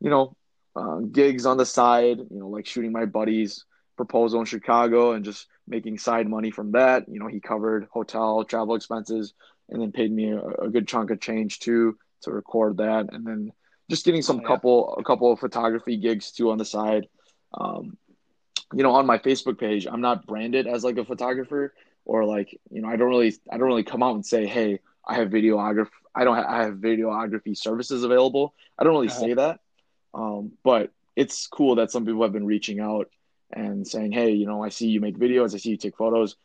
you 0.00 0.10
know, 0.10 0.36
uh, 0.76 0.98
gigs 1.12 1.46
on 1.46 1.56
the 1.56 1.66
side. 1.66 2.18
You 2.18 2.38
know, 2.40 2.48
like 2.48 2.66
shooting 2.66 2.92
my 2.92 3.06
buddy's 3.06 3.64
proposal 3.96 4.40
in 4.40 4.46
Chicago 4.46 5.12
and 5.12 5.24
just 5.24 5.46
making 5.66 5.98
side 5.98 6.28
money 6.28 6.50
from 6.50 6.72
that. 6.72 7.08
You 7.08 7.20
know, 7.20 7.28
he 7.28 7.40
covered 7.40 7.88
hotel 7.92 8.44
travel 8.44 8.74
expenses 8.74 9.34
and 9.70 9.82
then 9.82 9.92
paid 9.92 10.12
me 10.12 10.32
a, 10.32 10.40
a 10.66 10.70
good 10.70 10.88
chunk 10.88 11.10
of 11.10 11.20
change 11.20 11.60
too 11.60 11.98
to 12.22 12.32
record 12.32 12.78
that, 12.78 13.12
and 13.12 13.26
then 13.26 13.52
just 13.90 14.04
getting 14.04 14.22
some 14.22 14.40
Oh, 14.40 14.42
yeah. 14.42 14.46
couple 14.48 14.94
a 14.98 15.04
couple 15.04 15.32
of 15.32 15.40
photography 15.40 15.96
gigs 15.96 16.32
too 16.32 16.50
on 16.50 16.58
the 16.58 16.64
side. 16.64 17.08
Um, 17.56 17.96
you 18.72 18.82
know, 18.82 18.92
on 18.92 19.06
my 19.06 19.18
Facebook 19.18 19.58
page, 19.58 19.86
I'm 19.90 20.00
not 20.00 20.26
branded 20.26 20.66
as 20.66 20.84
like 20.84 20.98
a 20.98 21.04
photographer 21.04 21.74
or 22.04 22.24
like, 22.24 22.58
you 22.70 22.82
know, 22.82 22.88
I 22.88 22.96
don't 22.96 23.08
really, 23.08 23.34
I 23.50 23.58
don't 23.58 23.66
really 23.68 23.84
come 23.84 24.02
out 24.02 24.14
and 24.14 24.26
say, 24.26 24.46
Hey, 24.46 24.80
I 25.06 25.14
have 25.16 25.28
videography. 25.30 25.90
I 26.14 26.24
don't 26.24 26.36
have, 26.36 26.46
I 26.46 26.64
have 26.64 26.74
videography 26.74 27.56
services 27.56 28.04
available. 28.04 28.54
I 28.78 28.84
don't 28.84 28.92
really 28.94 29.08
Uh-huh. 29.08 29.20
say 29.20 29.34
that. 29.34 29.60
Um, 30.14 30.52
but 30.64 30.92
it's 31.16 31.46
cool 31.46 31.76
that 31.76 31.90
some 31.90 32.04
people 32.04 32.22
have 32.22 32.32
been 32.32 32.46
reaching 32.46 32.80
out 32.80 33.08
and 33.52 33.86
saying, 33.86 34.12
Hey, 34.12 34.32
you 34.32 34.46
know, 34.46 34.62
I 34.62 34.70
see 34.70 34.88
you 34.88 35.00
make 35.00 35.18
videos. 35.18 35.54
I 35.54 35.58
see 35.58 35.70
you 35.70 35.76
take 35.76 35.96
photos. 35.96 36.36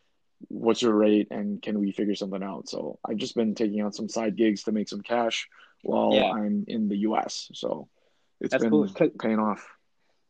What's 0.50 0.82
your 0.82 0.94
rate? 0.94 1.28
And 1.32 1.62
can 1.62 1.80
we 1.80 1.92
figure 1.92 2.16
something 2.16 2.44
out? 2.44 2.70
So 2.70 3.00
I've 3.08 3.18
just 3.18 3.36
been 3.36 3.56
taking 3.56 3.82
on 3.82 3.92
some 3.94 4.10
side 4.10 4.36
gigs 4.36 4.64
to 4.64 4.72
make 4.72 4.90
some 4.90 5.02
cash 5.02 5.48
while 5.84 6.14
Yeah. 6.14 6.32
I'm 6.32 6.66
in 6.68 6.88
the 6.90 6.98
US. 7.00 7.50
So 7.54 7.88
it's 8.40 8.52
That's 8.52 8.64
been 8.64 8.72
cool. 8.72 8.88
paying 9.20 9.40
off. 9.40 9.68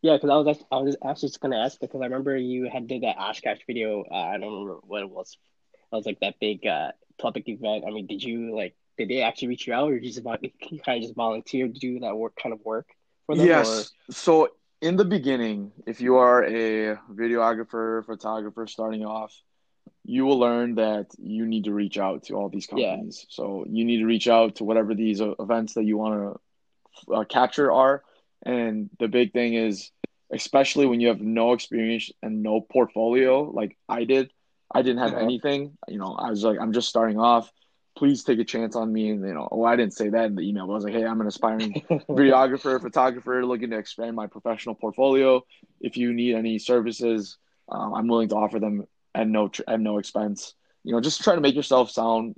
Yeah, 0.02 0.16
because 0.16 0.30
I 0.30 0.36
was 0.36 0.48
act- 0.48 0.68
I 0.72 0.78
was 0.78 0.98
actually 1.04 1.30
just 1.30 1.42
gonna 1.42 1.60
ask 1.60 1.80
because 1.80 2.02
I 2.02 2.06
remember 2.06 2.36
you 2.36 2.70
had 2.70 2.88
did 2.88 3.04
that 3.04 3.18
Oshkosh 3.18 3.60
video. 3.68 4.04
Uh, 4.10 4.16
I 4.16 4.38
don't 4.38 4.52
remember 4.52 4.80
what 4.84 5.02
it 5.02 5.10
was. 5.10 5.38
It 5.92 5.96
was 5.96 6.06
like 6.06 6.20
that 6.22 6.40
big 6.40 6.66
uh, 6.66 6.92
public 7.20 7.48
event. 7.48 7.84
I 7.88 7.92
mean, 7.92 8.08
did 8.08 8.24
you 8.24 8.56
like 8.56 8.76
did 8.98 9.10
they 9.10 9.22
actually 9.22 9.50
reach 9.50 9.68
you 9.68 9.74
out, 9.74 9.90
or 9.90 9.96
you 9.96 10.02
just 10.02 10.18
you 10.72 10.80
kind 10.80 10.98
of 10.98 11.04
just 11.04 11.16
volunteer 11.16 11.68
to 11.68 11.74
do 11.74 12.00
that 12.00 12.16
work 12.16 12.36
kind 12.42 12.54
of 12.54 12.60
work 12.66 12.88
for 13.26 13.36
them? 13.36 13.46
Yes. 13.46 13.92
So 14.10 14.50
in 14.82 14.96
the 14.96 15.06
beginning, 15.06 15.72
if 15.86 16.02
you 16.02 16.16
are 16.16 16.44
a 16.44 16.98
videographer, 17.12 18.04
photographer 18.06 18.66
starting 18.66 19.06
off, 19.06 19.34
you 20.04 20.26
will 20.26 20.40
learn 20.40 20.76
that 20.76 21.08
you 21.20 21.46
need 21.46 21.66
to 21.66 21.74
reach 21.74 21.98
out 22.00 22.24
to 22.24 22.34
all 22.34 22.50
these 22.50 22.66
companies. 22.66 23.26
Yeah. 23.30 23.36
So 23.36 23.66
you 23.70 23.86
need 23.86 24.00
to 24.00 24.06
reach 24.06 24.28
out 24.28 24.56
to 24.56 24.64
whatever 24.64 24.96
these 24.96 25.22
uh, 25.22 25.36
events 25.40 25.76
that 25.76 25.84
you 25.84 25.98
want 25.98 26.40
to 27.08 27.14
uh, 27.14 27.24
capture 27.26 27.72
are. 27.72 28.04
And 28.44 28.90
the 29.00 29.08
big 29.08 29.34
thing 29.34 29.54
is, 29.54 29.92
especially 30.32 30.86
when 30.86 31.00
you 31.00 31.10
have 31.10 31.22
no 31.22 31.54
experience 31.54 32.12
and 32.22 32.42
no 32.42 32.62
portfolio, 32.62 33.44
like 33.44 33.78
I 33.88 34.06
did, 34.06 34.32
I 34.74 34.82
didn't 34.82 35.00
have 35.00 35.14
uh-huh. 35.14 35.24
anything. 35.24 35.78
You 35.88 36.00
know, 36.00 36.14
I 36.14 36.30
was 36.30 36.44
like, 36.44 36.60
I'm 36.60 36.74
just 36.74 36.90
starting 36.90 37.20
off. 37.20 37.52
Please 37.98 38.24
take 38.24 38.40
a 38.40 38.46
chance 38.46 38.76
on 38.76 38.92
me. 38.92 39.10
And 39.10 39.26
you 39.26 39.34
know, 39.34 39.48
well, 39.52 39.72
I 39.72 39.76
didn't 39.76 39.94
say 39.94 40.10
that 40.10 40.26
in 40.26 40.36
the 40.36 40.42
email, 40.42 40.66
but 40.66 40.74
I 40.74 40.76
was 40.76 40.84
like, 40.86 40.94
hey, 40.94 41.06
I'm 41.06 41.20
an 41.22 41.28
aspiring 41.28 41.74
videographer, 42.10 42.82
photographer, 42.82 43.46
looking 43.46 43.72
to 43.72 43.78
expand 43.78 44.16
my 44.16 44.28
professional 44.28 44.76
portfolio. 44.76 45.44
If 45.82 45.98
you 45.98 46.14
need 46.14 46.36
any 46.36 46.58
services, 46.58 47.38
um, 47.70 47.94
I'm 47.94 48.08
willing 48.08 48.30
to 48.30 48.36
offer 48.36 48.60
them 48.60 48.88
at 49.14 49.28
no 49.28 49.52
at 49.68 49.80
no 49.80 49.98
expense. 49.98 50.54
You 50.84 50.94
know, 50.94 51.02
just 51.02 51.22
try 51.22 51.36
to 51.36 51.42
make 51.42 51.56
yourself 51.56 51.92
sound 51.92 52.36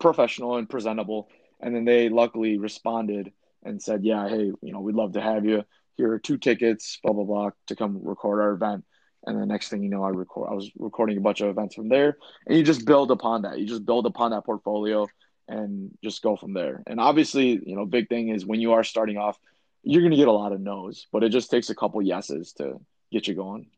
professional 0.00 0.56
and 0.56 0.68
presentable. 0.68 1.28
And 1.60 1.74
then 1.74 1.84
they 1.84 2.08
luckily 2.08 2.58
responded 2.58 3.32
and 3.66 3.82
said, 3.82 4.04
"Yeah, 4.04 4.28
hey, 4.28 4.52
you 4.62 4.72
know, 4.72 4.80
we'd 4.80 4.96
love 4.96 5.12
to 5.12 5.20
have 5.20 5.44
you. 5.44 5.64
Here 5.96 6.12
are 6.12 6.18
two 6.18 6.38
tickets, 6.38 6.98
blah 7.02 7.12
blah 7.12 7.24
blah, 7.24 7.50
to 7.68 7.76
come 7.76 8.00
record 8.02 8.40
our 8.40 8.52
event." 8.52 8.84
And 9.24 9.40
the 9.40 9.46
next 9.46 9.68
thing 9.68 9.82
you 9.82 9.90
know, 9.90 10.04
I 10.04 10.10
record. 10.10 10.48
I 10.50 10.54
was 10.54 10.70
recording 10.78 11.18
a 11.18 11.20
bunch 11.20 11.40
of 11.40 11.48
events 11.48 11.74
from 11.74 11.88
there, 11.88 12.16
and 12.46 12.56
you 12.56 12.64
just 12.64 12.86
build 12.86 13.10
upon 13.10 13.42
that. 13.42 13.58
You 13.58 13.66
just 13.66 13.84
build 13.84 14.06
upon 14.06 14.30
that 14.30 14.44
portfolio 14.44 15.06
and 15.48 15.90
just 16.02 16.22
go 16.22 16.36
from 16.36 16.54
there. 16.54 16.82
And 16.86 16.98
obviously, 17.00 17.60
you 17.64 17.76
know, 17.76 17.86
big 17.86 18.08
thing 18.08 18.28
is 18.28 18.44
when 18.44 18.60
you 18.60 18.72
are 18.72 18.82
starting 18.82 19.16
off, 19.16 19.38
you're 19.84 20.02
going 20.02 20.10
to 20.10 20.16
get 20.16 20.26
a 20.26 20.32
lot 20.32 20.52
of 20.52 20.60
no's, 20.60 21.06
but 21.12 21.22
it 21.22 21.28
just 21.28 21.50
takes 21.50 21.70
a 21.70 21.74
couple 21.74 22.02
yeses 22.02 22.52
to 22.54 22.80
get 23.12 23.28
you 23.28 23.34
going 23.34 23.68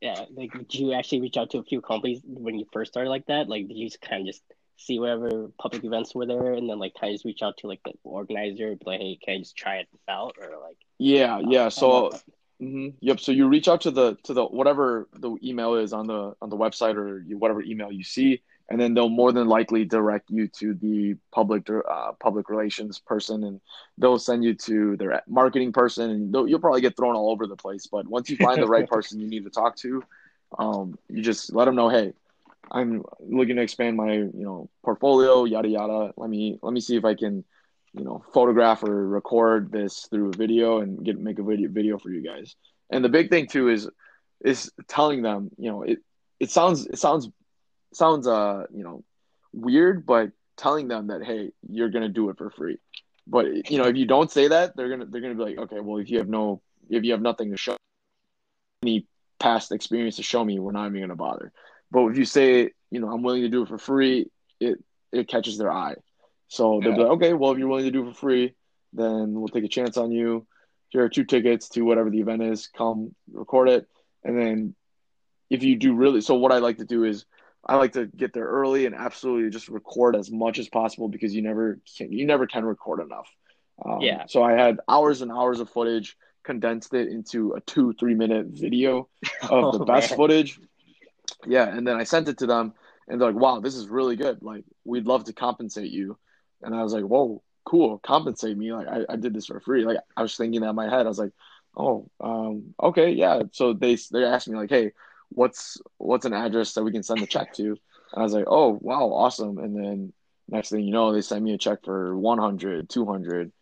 yeah, 0.00 0.24
like 0.34 0.52
did 0.52 0.74
you 0.74 0.94
actually 0.94 1.20
reach 1.20 1.36
out 1.36 1.50
to 1.50 1.58
a 1.58 1.62
few 1.62 1.80
companies 1.80 2.20
when 2.24 2.58
you 2.58 2.66
first 2.72 2.92
started 2.92 3.10
like 3.10 3.26
that? 3.26 3.48
Like 3.48 3.68
did 3.68 3.76
you 3.76 3.86
just 3.86 4.00
kind 4.00 4.22
of 4.22 4.26
just 4.26 4.42
see 4.80 4.98
whatever 4.98 5.50
public 5.60 5.84
events 5.84 6.14
were 6.14 6.26
there 6.26 6.54
and 6.54 6.68
then 6.68 6.78
like 6.78 6.94
kind 6.98 7.10
of 7.10 7.14
just 7.14 7.24
reach 7.24 7.42
out 7.42 7.56
to 7.58 7.66
like 7.66 7.80
the 7.84 7.92
organizer, 8.04 8.74
be 8.74 8.84
like, 8.86 9.00
hey, 9.00 9.18
can 9.22 9.34
I 9.34 9.38
just 9.38 9.56
try 9.56 9.76
it 9.76 9.88
out 10.08 10.36
or 10.40 10.48
like? 10.60 10.76
Yeah, 10.98 11.36
uh, 11.36 11.42
yeah. 11.48 11.68
So, 11.68 12.10
mm-hmm, 12.60 12.88
yep. 13.00 13.20
So 13.20 13.32
you 13.32 13.48
reach 13.48 13.68
out 13.68 13.82
to 13.82 13.90
the 13.90 14.16
to 14.24 14.34
the 14.34 14.44
whatever 14.44 15.08
the 15.12 15.36
email 15.42 15.74
is 15.74 15.92
on 15.92 16.06
the 16.06 16.34
on 16.40 16.50
the 16.50 16.56
website 16.56 16.96
or 16.96 17.20
you, 17.20 17.38
whatever 17.38 17.62
email 17.62 17.92
you 17.92 18.04
see, 18.04 18.42
and 18.68 18.80
then 18.80 18.94
they'll 18.94 19.08
more 19.08 19.32
than 19.32 19.48
likely 19.48 19.84
direct 19.84 20.30
you 20.30 20.48
to 20.58 20.74
the 20.74 21.16
public 21.32 21.68
uh, 21.70 22.12
public 22.20 22.48
relations 22.48 22.98
person, 22.98 23.44
and 23.44 23.60
they'll 23.98 24.18
send 24.18 24.44
you 24.44 24.54
to 24.54 24.96
their 24.96 25.22
marketing 25.28 25.72
person, 25.72 26.10
and 26.10 26.34
you'll 26.48 26.60
probably 26.60 26.80
get 26.80 26.96
thrown 26.96 27.16
all 27.16 27.30
over 27.30 27.46
the 27.46 27.56
place. 27.56 27.86
But 27.86 28.06
once 28.06 28.30
you 28.30 28.36
find 28.36 28.62
the 28.62 28.68
right 28.68 28.88
person 28.90 29.20
you 29.20 29.28
need 29.28 29.44
to 29.44 29.50
talk 29.50 29.76
to, 29.76 30.02
um, 30.58 30.98
you 31.08 31.22
just 31.22 31.52
let 31.52 31.66
them 31.66 31.76
know, 31.76 31.88
hey, 31.88 32.12
I'm 32.70 33.02
looking 33.20 33.56
to 33.56 33.62
expand 33.62 33.96
my 33.96 34.14
you 34.14 34.30
know 34.34 34.70
portfolio, 34.84 35.44
yada 35.44 35.68
yada. 35.68 36.12
Let 36.16 36.30
me 36.30 36.58
let 36.62 36.72
me 36.72 36.80
see 36.80 36.96
if 36.96 37.04
I 37.04 37.14
can 37.14 37.44
you 37.92 38.04
know 38.04 38.22
photograph 38.32 38.82
or 38.82 39.08
record 39.08 39.72
this 39.72 40.06
through 40.10 40.30
a 40.30 40.36
video 40.36 40.80
and 40.80 41.04
get 41.04 41.18
make 41.18 41.38
a 41.38 41.42
video 41.42 41.68
video 41.70 41.98
for 41.98 42.10
you 42.10 42.22
guys. 42.22 42.54
And 42.90 43.04
the 43.04 43.08
big 43.08 43.30
thing 43.30 43.46
too 43.46 43.68
is 43.68 43.88
is 44.44 44.70
telling 44.88 45.22
them, 45.22 45.50
you 45.58 45.70
know, 45.70 45.82
it 45.82 45.98
it 46.38 46.50
sounds 46.50 46.86
it 46.86 46.98
sounds 46.98 47.28
sounds 47.92 48.26
uh 48.26 48.64
you 48.72 48.84
know 48.84 49.04
weird, 49.52 50.06
but 50.06 50.30
telling 50.56 50.88
them 50.88 51.08
that 51.08 51.24
hey, 51.24 51.50
you're 51.68 51.90
gonna 51.90 52.08
do 52.08 52.30
it 52.30 52.38
for 52.38 52.50
free. 52.50 52.78
But 53.26 53.70
you 53.70 53.78
know, 53.78 53.84
if 53.84 53.96
you 53.96 54.06
don't 54.06 54.30
say 54.30 54.48
that, 54.48 54.76
they're 54.76 54.88
gonna 54.88 55.06
they're 55.06 55.20
gonna 55.20 55.34
be 55.34 55.42
like, 55.42 55.58
okay, 55.58 55.80
well, 55.80 55.98
if 55.98 56.10
you 56.10 56.18
have 56.18 56.28
no 56.28 56.62
if 56.88 57.04
you 57.04 57.12
have 57.12 57.22
nothing 57.22 57.50
to 57.50 57.56
show, 57.56 57.76
any 58.82 59.06
past 59.38 59.72
experience 59.72 60.16
to 60.16 60.22
show 60.22 60.44
me, 60.44 60.58
we're 60.58 60.72
not 60.72 60.88
even 60.88 61.00
gonna 61.00 61.16
bother. 61.16 61.52
But 61.90 62.06
if 62.06 62.18
you 62.18 62.24
say, 62.24 62.70
you 62.90 63.00
know, 63.00 63.10
I'm 63.10 63.22
willing 63.22 63.42
to 63.42 63.48
do 63.48 63.62
it 63.62 63.68
for 63.68 63.78
free, 63.78 64.30
it 64.60 64.82
it 65.12 65.28
catches 65.28 65.58
their 65.58 65.72
eye. 65.72 65.96
So 66.48 66.80
they'll 66.80 66.90
yeah. 66.90 66.96
be 66.96 67.02
like, 67.02 67.12
okay, 67.12 67.32
well, 67.32 67.52
if 67.52 67.58
you're 67.58 67.68
willing 67.68 67.84
to 67.84 67.90
do 67.90 68.02
it 68.06 68.12
for 68.12 68.18
free, 68.18 68.54
then 68.92 69.34
we'll 69.34 69.48
take 69.48 69.64
a 69.64 69.68
chance 69.68 69.96
on 69.96 70.10
you. 70.10 70.46
Here 70.88 71.04
are 71.04 71.08
two 71.08 71.24
tickets 71.24 71.68
to 71.70 71.82
whatever 71.82 72.10
the 72.10 72.20
event 72.20 72.42
is. 72.42 72.68
Come 72.68 73.14
record 73.32 73.68
it, 73.68 73.88
and 74.24 74.38
then 74.38 74.74
if 75.48 75.62
you 75.62 75.76
do 75.76 75.94
really, 75.94 76.20
so 76.20 76.34
what 76.34 76.52
I 76.52 76.58
like 76.58 76.78
to 76.78 76.84
do 76.84 77.04
is 77.04 77.24
I 77.64 77.76
like 77.76 77.92
to 77.92 78.06
get 78.06 78.32
there 78.32 78.46
early 78.46 78.86
and 78.86 78.94
absolutely 78.94 79.50
just 79.50 79.68
record 79.68 80.16
as 80.16 80.30
much 80.30 80.58
as 80.58 80.68
possible 80.68 81.08
because 81.08 81.34
you 81.34 81.42
never 81.42 81.80
can 81.96 82.12
you 82.12 82.26
never 82.26 82.46
can 82.46 82.64
record 82.64 83.00
enough. 83.00 83.28
Um, 83.84 84.00
yeah. 84.00 84.24
So 84.28 84.42
I 84.42 84.52
had 84.52 84.78
hours 84.88 85.22
and 85.22 85.30
hours 85.30 85.60
of 85.60 85.68
footage, 85.70 86.16
condensed 86.42 86.94
it 86.94 87.08
into 87.08 87.52
a 87.52 87.60
two 87.60 87.92
three 87.98 88.14
minute 88.14 88.46
video 88.48 89.08
of 89.42 89.50
oh, 89.50 89.78
the 89.78 89.84
best 89.84 90.10
man. 90.10 90.16
footage. 90.16 90.60
Yeah, 91.46 91.68
and 91.68 91.86
then 91.86 91.96
I 91.96 92.04
sent 92.04 92.28
it 92.28 92.38
to 92.38 92.46
them, 92.46 92.74
and 93.08 93.20
they're 93.20 93.32
like, 93.32 93.40
"Wow, 93.40 93.60
this 93.60 93.74
is 93.74 93.88
really 93.88 94.16
good. 94.16 94.42
Like, 94.42 94.64
we'd 94.84 95.06
love 95.06 95.24
to 95.24 95.32
compensate 95.32 95.90
you." 95.90 96.18
And 96.62 96.74
I 96.74 96.82
was 96.82 96.92
like, 96.92 97.04
"Whoa, 97.04 97.42
cool, 97.64 97.98
compensate 97.98 98.56
me! 98.56 98.72
Like, 98.72 98.88
I, 98.88 99.12
I 99.12 99.16
did 99.16 99.34
this 99.34 99.46
for 99.46 99.60
free." 99.60 99.84
Like, 99.84 99.98
I 100.16 100.22
was 100.22 100.36
thinking 100.36 100.60
that 100.62 100.70
in 100.70 100.76
my 100.76 100.88
head. 100.88 101.06
I 101.06 101.08
was 101.08 101.18
like, 101.18 101.32
"Oh, 101.76 102.10
um, 102.20 102.74
okay, 102.82 103.10
yeah." 103.10 103.42
So 103.52 103.72
they 103.72 103.96
they 104.12 104.24
asked 104.24 104.48
me 104.48 104.56
like, 104.56 104.70
"Hey, 104.70 104.92
what's 105.30 105.78
what's 105.98 106.26
an 106.26 106.32
address 106.32 106.74
that 106.74 106.84
we 106.84 106.92
can 106.92 107.02
send 107.02 107.20
the 107.20 107.26
check 107.26 107.54
to? 107.54 107.76
And 108.12 108.20
I 108.20 108.22
was 108.22 108.32
like, 108.32 108.46
oh, 108.46 108.78
wow, 108.80 109.06
awesome. 109.12 109.58
And 109.58 109.76
then 109.76 110.12
next 110.48 110.70
thing 110.70 110.84
you 110.84 110.92
know, 110.92 111.12
they 111.12 111.20
sent 111.20 111.42
me 111.42 111.54
a 111.54 111.58
check 111.58 111.84
for 111.84 112.16
100, 112.16 112.88
200. 112.88 113.52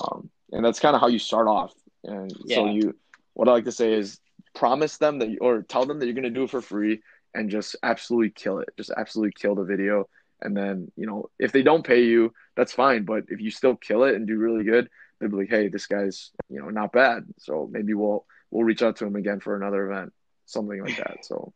Um, 0.00 0.30
and 0.52 0.64
that's 0.64 0.80
kind 0.80 0.94
of 0.94 1.00
how 1.00 1.08
you 1.08 1.18
start 1.18 1.48
off. 1.48 1.72
And 2.04 2.32
yeah. 2.44 2.56
so 2.56 2.66
you, 2.66 2.96
what 3.32 3.48
I 3.48 3.52
like 3.52 3.64
to 3.64 3.72
say 3.72 3.94
is 3.94 4.20
promise 4.54 4.98
them 4.98 5.18
that, 5.20 5.30
you, 5.30 5.38
or 5.40 5.62
tell 5.62 5.86
them 5.86 5.98
that 5.98 6.06
you're 6.06 6.14
going 6.14 6.24
to 6.24 6.30
do 6.30 6.44
it 6.44 6.50
for 6.50 6.60
free 6.60 7.00
and 7.34 7.50
just 7.50 7.76
absolutely 7.82 8.30
kill 8.30 8.58
it. 8.58 8.68
Just 8.76 8.90
absolutely 8.96 9.32
kill 9.32 9.54
the 9.54 9.64
video. 9.64 10.08
And 10.40 10.56
then, 10.56 10.90
you 10.96 11.06
know, 11.06 11.30
if 11.38 11.52
they 11.52 11.62
don't 11.62 11.86
pay 11.86 12.04
you, 12.04 12.32
that's 12.56 12.72
fine. 12.72 13.04
But 13.04 13.24
if 13.28 13.40
you 13.40 13.50
still 13.50 13.76
kill 13.76 14.04
it 14.04 14.14
and 14.14 14.26
do 14.26 14.36
really 14.36 14.64
good, 14.64 14.88
they'll 15.18 15.30
be 15.30 15.36
like, 15.36 15.50
hey, 15.50 15.68
this 15.68 15.86
guy's, 15.86 16.30
you 16.50 16.60
know, 16.60 16.68
not 16.68 16.92
bad. 16.92 17.24
So 17.38 17.68
maybe 17.70 17.94
we'll, 17.94 18.26
we'll 18.50 18.64
reach 18.64 18.82
out 18.82 18.96
to 18.96 19.06
him 19.06 19.16
again 19.16 19.40
for 19.40 19.56
another 19.56 19.90
event 19.90 20.12
something 20.46 20.82
like 20.82 20.96
that. 20.96 21.24
So 21.24 21.52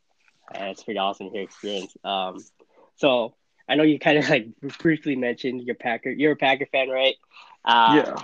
that's 0.52 0.82
pretty 0.82 0.98
awesome 0.98 1.30
your 1.32 1.42
experience. 1.42 1.96
Um, 2.04 2.38
so 2.96 3.34
I 3.68 3.74
know 3.74 3.82
you 3.82 3.98
kind 3.98 4.18
of 4.18 4.28
like 4.28 4.48
briefly 4.78 5.16
mentioned 5.16 5.62
your 5.62 5.74
Packer. 5.74 6.10
You're 6.10 6.32
a 6.32 6.36
Packer 6.36 6.66
fan, 6.66 6.88
right? 6.88 7.16
Uh, 7.64 8.02
yeah. 8.04 8.14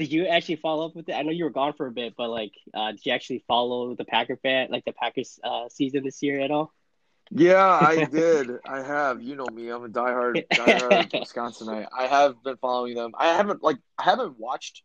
Did 0.00 0.12
you 0.12 0.24
actually 0.28 0.56
follow 0.56 0.86
up 0.86 0.96
with 0.96 1.10
it? 1.10 1.12
I 1.12 1.20
know 1.20 1.30
you 1.30 1.44
were 1.44 1.50
gone 1.50 1.74
for 1.74 1.86
a 1.86 1.90
bit, 1.90 2.14
but 2.16 2.30
like, 2.30 2.54
uh, 2.72 2.92
did 2.92 3.04
you 3.04 3.12
actually 3.12 3.44
follow 3.46 3.94
the 3.94 4.06
Packer 4.06 4.36
fan, 4.36 4.68
like 4.70 4.86
the 4.86 4.94
Packers 4.94 5.38
uh, 5.44 5.68
season 5.68 6.04
this 6.04 6.22
year 6.22 6.40
at 6.40 6.50
all? 6.50 6.72
Yeah, 7.30 7.66
I 7.66 8.04
did. 8.10 8.48
I 8.66 8.82
have. 8.82 9.20
You 9.20 9.36
know 9.36 9.44
me. 9.52 9.68
I'm 9.68 9.84
a 9.84 9.90
diehard, 9.90 10.42
diehard 10.48 11.10
Wisconsinite. 11.20 11.88
I 11.94 12.06
have 12.06 12.42
been 12.42 12.56
following 12.56 12.94
them. 12.94 13.12
I 13.14 13.34
haven't 13.34 13.62
like 13.62 13.76
I 13.98 14.04
haven't 14.04 14.40
watched 14.40 14.84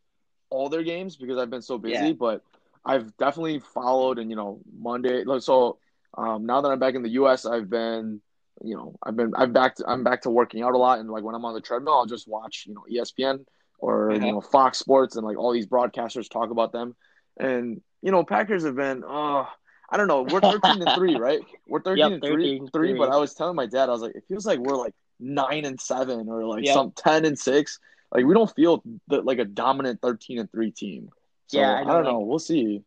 all 0.50 0.68
their 0.68 0.84
games 0.84 1.16
because 1.16 1.38
I've 1.38 1.50
been 1.50 1.62
so 1.62 1.78
busy, 1.78 2.08
yeah. 2.08 2.12
but 2.12 2.44
I've 2.84 3.16
definitely 3.16 3.60
followed 3.60 4.20
and 4.20 4.30
you 4.30 4.36
know 4.36 4.60
Monday. 4.78 5.24
So 5.40 5.78
um, 6.18 6.46
now 6.46 6.60
that 6.60 6.68
I'm 6.68 6.80
back 6.80 6.96
in 6.96 7.04
the 7.04 7.12
U.S., 7.12 7.46
I've 7.46 7.70
been 7.70 8.20
you 8.62 8.76
know 8.76 8.98
I've 9.02 9.16
been 9.16 9.32
I'm 9.38 9.54
back 9.54 9.76
to, 9.76 9.86
I'm 9.88 10.04
back 10.04 10.24
to 10.24 10.30
working 10.30 10.62
out 10.62 10.74
a 10.74 10.78
lot 10.78 11.00
and 11.00 11.10
like 11.10 11.24
when 11.24 11.36
I'm 11.36 11.46
on 11.46 11.54
the 11.54 11.62
treadmill, 11.62 11.94
I'll 11.94 12.06
just 12.06 12.28
watch 12.28 12.66
you 12.68 12.74
know 12.74 12.84
ESPN 12.92 13.46
or 13.78 14.12
you 14.12 14.20
know 14.20 14.42
Fox 14.42 14.80
Sports 14.80 15.16
and 15.16 15.26
like 15.26 15.38
all 15.38 15.52
these 15.52 15.68
broadcasters 15.68 16.30
talk 16.30 16.52
about 16.52 16.72
them. 16.72 16.96
And 17.38 17.82
you 18.02 18.12
know 18.12 18.24
Packers 18.24 18.66
have 18.66 18.76
been 18.76 19.04
uh 19.04 19.46
I 19.90 19.98
don't 19.98 20.08
know 20.08 20.24
we're 20.24 20.42
13 20.62 20.82
and 20.82 20.96
three 20.96 21.16
right 21.16 21.42
we're 21.68 21.82
13 21.82 21.98
yep, 21.98 22.12
and 22.12 22.22
3, 22.24 22.60
13, 22.60 22.70
3 22.70 22.94
but 22.94 23.12
I 23.12 23.18
was 23.18 23.34
telling 23.34 23.56
my 23.56 23.66
dad 23.66 23.90
I 23.90 23.92
was 23.92 24.02
like 24.02 24.16
it 24.16 24.24
feels 24.28 24.46
like 24.46 24.60
we're 24.60 24.76
like 24.76 24.94
nine 25.20 25.66
and 25.66 25.80
seven 25.80 26.28
or 26.30 26.46
like 26.46 26.66
yep. 26.66 26.74
some 26.74 26.92
10 26.92 27.26
and 27.26 27.38
six 27.38 27.80
like 28.16 28.26
we 28.26 28.34
don't 28.34 28.54
feel 28.56 28.82
the, 29.08 29.22
like 29.22 29.40
a 29.40 29.46
dominant 29.46 30.02
13 30.02 30.40
and 30.40 30.52
three 30.52 30.72
team. 30.72 31.10
So, 31.48 31.60
yeah, 31.60 31.74
I, 31.74 31.84
know, 31.84 31.90
I 31.90 31.94
don't 31.96 32.04
know. 32.06 32.20
We'll 32.20 32.40
see. 32.40 32.82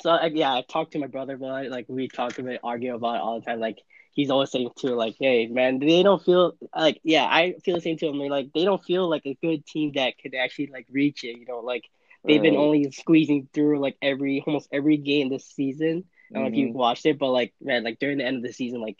So 0.00 0.16
yeah, 0.32 0.52
I 0.52 0.62
talked 0.62 0.92
to 0.92 0.98
my 0.98 1.06
brother 1.06 1.34
about 1.34 1.64
it. 1.64 1.70
Like 1.70 1.86
we 1.88 2.08
talk 2.08 2.38
about, 2.38 2.52
it, 2.52 2.60
argue 2.62 2.94
about 2.94 3.16
it 3.16 3.20
all 3.20 3.40
the 3.40 3.46
time. 3.46 3.60
Like 3.60 3.78
he's 4.14 4.30
always 4.30 4.50
saying 4.50 4.70
to 4.78 4.94
like, 4.94 5.16
"Hey, 5.18 5.46
man, 5.46 5.78
they 5.78 6.02
don't 6.02 6.24
feel 6.24 6.56
like 6.74 7.00
yeah." 7.04 7.24
I 7.24 7.56
feel 7.64 7.74
the 7.74 7.80
same 7.80 7.98
to 7.98 8.06
him. 8.08 8.18
They're 8.18 8.30
like 8.30 8.52
they 8.54 8.64
don't 8.64 8.82
feel 8.82 9.08
like 9.08 9.26
a 9.26 9.36
good 9.42 9.66
team 9.66 9.92
that 9.96 10.14
could 10.18 10.34
actually 10.34 10.68
like 10.68 10.86
reach 10.90 11.24
it. 11.24 11.38
You 11.38 11.46
know, 11.46 11.60
like 11.60 11.84
they've 12.24 12.40
right. 12.40 12.50
been 12.50 12.56
only 12.56 12.90
squeezing 12.92 13.48
through 13.52 13.80
like 13.80 13.96
every 14.00 14.42
almost 14.46 14.68
every 14.72 14.96
game 14.96 15.28
this 15.28 15.46
season. 15.46 16.04
I 16.30 16.34
don't 16.34 16.44
know 16.44 16.48
mm-hmm. 16.48 16.54
if 16.54 16.58
you've 16.58 16.74
watched 16.74 17.06
it, 17.06 17.18
but 17.18 17.30
like 17.30 17.52
man, 17.60 17.84
like 17.84 17.98
during 17.98 18.18
the 18.18 18.24
end 18.24 18.38
of 18.38 18.42
the 18.42 18.52
season, 18.52 18.80
like 18.80 18.96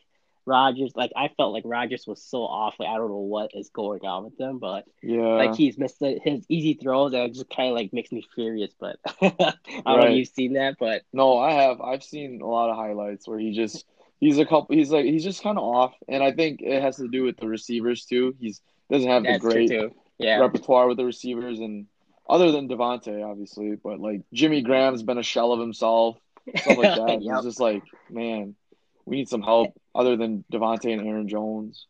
Rodgers, 0.47 0.93
like 0.95 1.13
I 1.17 1.29
felt 1.37 1.53
like 1.53 1.65
Rodgers 1.65 2.07
was 2.07 2.23
so 2.23 2.43
off. 2.43 2.75
Like 2.79 2.89
I 2.89 2.97
don't 2.97 3.09
know 3.09 3.17
what 3.17 3.53
is 3.55 3.71
going 3.71 4.05
on 4.05 4.25
with 4.25 4.37
them, 4.37 4.59
but 4.59 4.85
yeah, 5.03 5.23
like 5.23 5.55
he's 5.55 5.79
missed 5.79 6.01
the, 6.01 6.21
his 6.23 6.45
easy 6.49 6.75
throws, 6.75 7.15
and 7.15 7.23
it 7.23 7.35
just 7.35 7.49
kind 7.49 7.71
of 7.71 7.77
like 7.77 7.93
makes 7.93 8.13
me 8.13 8.27
furious. 8.35 8.73
But 8.79 8.97
I 9.07 9.31
don't 9.31 9.33
right. 9.41 9.85
know 9.85 10.07
if 10.09 10.17
you've 10.17 10.29
seen 10.29 10.55
that, 10.55 10.77
but 10.79 11.03
no, 11.13 11.39
I 11.39 11.53
have. 11.53 11.81
I've 11.81 12.03
seen 12.03 12.41
a 12.43 12.47
lot 12.47 12.71
of 12.71 12.77
highlights 12.77 13.27
where 13.27 13.39
he 13.39 13.53
just 13.53 13.87
he's 14.25 14.39
a 14.39 14.45
couple. 14.47 14.75
He's 14.75 14.91
like 14.91 15.05
he's 15.05 15.25
just 15.25 15.43
kind 15.43 15.59
of 15.59 15.65
off, 15.65 15.95
and 16.09 16.23
I 16.23 16.33
think 16.33 16.61
it 16.63 16.81
has 16.83 16.97
to 16.97 17.09
do 17.09 17.23
with 17.25 17.37
the 17.37 17.47
receivers 17.49 18.05
too. 18.07 18.35
He's 18.41 18.61
doesn't 18.91 19.09
have 19.09 19.23
That's 19.25 19.43
the 19.43 19.51
great. 19.51 19.93
Yeah. 20.19 20.39
repertoire 20.39 20.87
with 20.89 20.97
the 20.97 21.05
receivers, 21.05 21.59
and 21.61 21.87
other 22.29 22.53
than 22.53 22.69
Davante, 22.69 23.25
obviously, 23.29 23.77
but 23.77 24.01
like 24.01 24.23
Jimmy 24.33 24.63
Graham's 24.63 25.03
been 25.03 25.19
a 25.19 25.23
shell 25.23 25.53
of 25.53 25.61
himself, 25.61 26.17
stuff 26.57 26.79
like 26.79 26.95
that. 27.07 27.23
Yep. 27.23 27.35
It's 27.37 27.45
just 27.47 27.61
like, 27.61 27.83
man, 28.11 28.55
we 29.05 29.17
need 29.17 29.29
some 29.29 29.43
help 29.43 29.75
other 29.95 30.17
than 30.17 30.45
Davante 30.53 30.93
and 30.93 31.07
Aaron 31.07 31.29
Jones. 31.29 31.87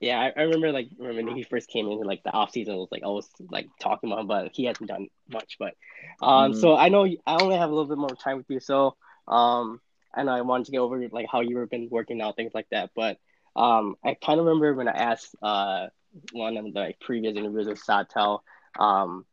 Yeah, 0.00 0.18
I, 0.20 0.32
I 0.36 0.42
remember 0.44 0.72
like 0.72 0.88
when 0.98 1.28
he 1.28 1.44
first 1.44 1.68
came 1.68 1.86
in, 1.86 1.98
like 2.00 2.22
the 2.24 2.30
off 2.32 2.50
season 2.50 2.74
was 2.76 2.88
like 2.90 3.02
always 3.04 3.28
like 3.50 3.68
talking 3.80 4.10
about 4.10 4.20
him, 4.22 4.26
but 4.26 4.50
he 4.52 4.64
hasn't 4.64 4.88
done 4.88 5.06
much. 5.30 5.56
But 5.58 5.74
um, 6.20 6.52
Mhm. 6.52 6.60
so 6.60 6.76
I 6.76 6.88
know 6.88 7.04
I 7.04 7.36
only 7.42 7.56
have 7.56 7.70
a 7.70 7.74
little 7.74 7.88
bit 7.88 7.98
more 7.98 8.10
time 8.10 8.36
with 8.38 8.46
you, 8.50 8.60
so 8.60 8.96
um, 9.28 9.80
Know 10.22 10.32
I 10.32 10.42
wanted 10.42 10.66
to 10.66 10.72
get 10.72 10.78
over 10.78 11.08
like 11.08 11.26
how 11.30 11.40
you've 11.40 11.70
been 11.70 11.88
working 11.90 12.20
out 12.20 12.36
things 12.36 12.52
like 12.54 12.68
that. 12.70 12.90
But 12.94 13.18
um, 13.56 13.96
I 14.04 14.14
kind 14.14 14.40
of 14.40 14.46
remember 14.46 14.74
when 14.74 14.88
I 14.88 14.92
asked 14.92 15.34
uh 15.42 15.88
one 16.32 16.56
of 16.56 16.64
the 16.64 16.78
like, 16.78 17.00
previous 17.00 17.36
interviews 17.36 17.66
with 17.66 17.78
Satel, 17.78 18.44
um, 18.78 19.24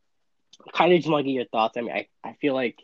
kind 0.73 0.91
of 0.93 0.99
just 0.99 1.09
want 1.09 1.23
to 1.23 1.31
get 1.31 1.35
your 1.35 1.45
thoughts. 1.45 1.77
I 1.77 1.81
mean, 1.81 1.91
I 1.91 2.07
I 2.23 2.33
feel 2.33 2.53
like. 2.53 2.77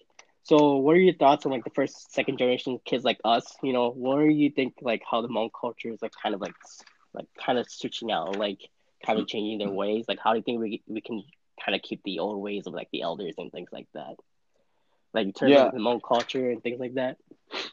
So, 0.43 0.77
what 0.77 0.95
are 0.95 0.99
your 0.99 1.13
thoughts 1.13 1.45
on 1.45 1.51
like 1.51 1.65
the 1.65 1.71
first, 1.71 2.13
second 2.13 2.37
generation 2.37 2.79
kids 2.85 3.03
like 3.03 3.19
us? 3.25 3.57
You 3.61 3.73
know, 3.73 3.89
what 3.91 4.19
do 4.19 4.27
you 4.27 4.49
think 4.49 4.75
like 4.81 5.03
how 5.09 5.21
the 5.21 5.27
Hmong 5.27 5.49
culture 5.59 5.89
is 5.89 6.01
like 6.01 6.13
kind 6.23 6.33
of 6.33 6.39
like 6.39 6.55
like 7.13 7.25
kind 7.45 7.57
of 7.57 7.69
switching 7.69 8.11
out, 8.11 8.37
like 8.37 8.61
kind 9.05 9.19
of 9.19 9.27
changing 9.27 9.59
their 9.59 9.69
ways? 9.69 10.05
Like, 10.07 10.19
how 10.23 10.31
do 10.31 10.37
you 10.37 10.43
think 10.43 10.61
we 10.61 10.81
we 10.87 11.01
can 11.01 11.23
kind 11.63 11.75
of 11.75 11.81
keep 11.81 12.01
the 12.03 12.19
old 12.19 12.41
ways 12.41 12.65
of 12.65 12.73
like 12.73 12.87
the 12.91 13.01
elders 13.01 13.35
and 13.37 13.51
things 13.51 13.69
like 13.73 13.87
that? 13.93 14.15
Like 15.13 15.25
in 15.25 15.33
terms 15.33 15.51
Yeah. 15.51 15.63
of 15.63 15.71
the 15.71 15.77
Hmong 15.77 16.01
culture 16.07 16.49
and 16.49 16.61
things 16.61 16.79
like 16.79 16.95
that. 16.95 17.17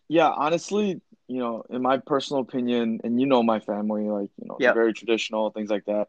Yeah, 0.08 0.30
honestly, 0.30 1.00
you 1.28 1.38
know, 1.38 1.64
in 1.70 1.82
my 1.82 1.98
personal 1.98 2.42
opinion, 2.42 3.00
and 3.04 3.20
you 3.20 3.26
know 3.26 3.42
my 3.42 3.60
family, 3.60 4.04
like 4.04 4.30
you 4.40 4.48
know, 4.48 4.60
Yep. 4.60 4.74
very 4.74 4.92
traditional, 4.92 5.50
things 5.50 5.70
like 5.70 5.84
that. 5.86 6.08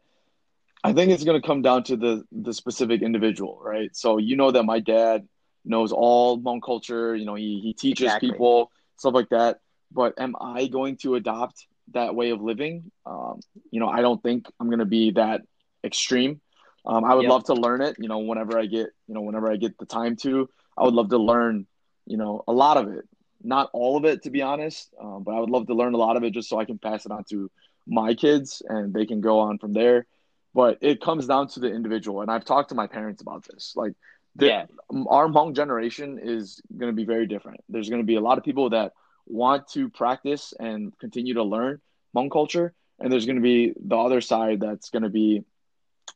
I 0.84 0.94
think 0.94 1.12
it's 1.12 1.24
going 1.24 1.40
to 1.42 1.46
come 1.46 1.62
down 1.62 1.84
to 1.86 1.96
the 1.98 2.24
the 2.32 2.54
specific 2.54 3.02
individual, 3.02 3.60
right? 3.64 3.96
So 3.96 4.18
you 4.18 4.36
know 4.36 4.52
that 4.52 4.64
my 4.64 4.80
dad 4.80 5.28
knows 5.66 5.92
all 5.92 6.40
Hmong 6.40 6.62
culture. 6.64 7.16
You 7.16 7.26
know, 7.26 7.36
he 7.36 7.60
he 7.64 7.74
teaches 7.74 8.16
Exactly. 8.16 8.32
people 8.32 8.72
stuff 8.98 9.14
like 9.14 9.30
that. 9.30 9.60
But 9.92 10.14
am 10.20 10.36
I 10.40 10.68
going 10.68 10.98
to 10.98 11.16
adopt 11.16 11.66
that 11.94 12.16
way 12.16 12.32
of 12.32 12.42
living? 12.42 12.92
Um, 13.06 13.40
you 13.72 13.80
know, 13.80 13.88
I 13.88 14.02
don't 14.02 14.22
think 14.22 14.46
I'm 14.60 14.68
going 14.68 14.80
to 14.80 14.86
be 14.86 15.12
that 15.12 15.42
extreme. 15.84 16.42
Um, 16.86 17.04
I 17.06 17.16
would 17.16 17.26
Yep. 17.26 17.30
love 17.30 17.44
to 17.46 17.54
learn 17.54 17.82
it. 17.82 17.96
You 18.00 18.08
know, 18.08 18.20
whenever 18.20 18.58
I 18.58 18.66
get 18.66 18.88
you 19.08 19.14
know 19.16 19.22
whenever 19.22 19.52
I 19.52 19.56
get 19.58 19.78
the 19.78 19.86
time 19.86 20.16
to, 20.18 20.50
I 20.78 20.84
would 20.84 20.94
love 20.94 21.10
to 21.10 21.18
learn. 21.18 21.68
You 22.06 22.18
know, 22.18 22.44
a 22.48 22.54
lot 22.54 22.78
of 22.78 22.88
it 22.90 23.06
not 23.44 23.70
all 23.74 23.96
of 23.96 24.06
it 24.06 24.24
to 24.24 24.30
be 24.30 24.42
honest 24.42 24.94
um, 25.02 25.24
but 25.24 25.34
i 25.34 25.40
would 25.40 25.50
love 25.50 25.68
to 25.68 25.74
learn 25.74 25.94
a 25.94 25.98
lot 25.98 26.18
of 26.18 26.24
it 26.24 26.32
just 26.32 26.50
so 26.50 26.60
i 26.60 26.66
can 26.66 26.78
pass 26.78 27.06
it 27.06 27.12
on 27.12 27.24
to 27.24 27.50
my 27.88 28.14
kids 28.14 28.62
and 28.68 28.94
they 28.94 29.06
can 29.06 29.22
go 29.22 29.40
on 29.40 29.58
from 29.58 29.74
there 29.74 30.06
but 30.54 30.78
it 30.82 31.02
comes 31.02 31.28
down 31.28 31.48
to 31.48 31.60
the 31.60 31.68
individual 31.72 32.22
and 32.22 32.32
i've 32.32 32.46
talked 32.46 32.70
to 32.70 32.76
my 32.76 32.88
parents 32.88 33.22
about 33.22 33.46
this 33.46 33.74
like 33.76 33.94
the, 34.36 34.48
Yeah. 34.48 34.66
our 35.08 35.28
Hmong 35.28 35.56
generation 35.56 36.20
is 36.22 36.62
going 36.78 36.92
to 36.92 36.96
be 36.96 37.06
very 37.06 37.28
different 37.28 37.62
there's 37.70 37.90
going 37.90 38.02
to 38.02 38.06
be 38.06 38.16
a 38.16 38.22
lot 38.22 38.38
of 38.38 38.44
people 38.44 38.70
that 38.72 38.94
want 39.28 39.68
to 39.70 39.90
practice 39.90 40.54
and 40.60 40.98
continue 41.00 41.36
to 41.36 41.44
learn 41.44 41.80
Hmong 42.16 42.32
culture 42.32 42.74
and 43.00 43.12
there's 43.12 43.26
going 43.26 43.38
to 43.38 43.42
be 43.42 43.74
the 43.80 43.98
other 43.98 44.22
side 44.22 44.60
that's 44.60 44.90
going 44.90 45.04
to 45.04 45.10
be 45.10 45.44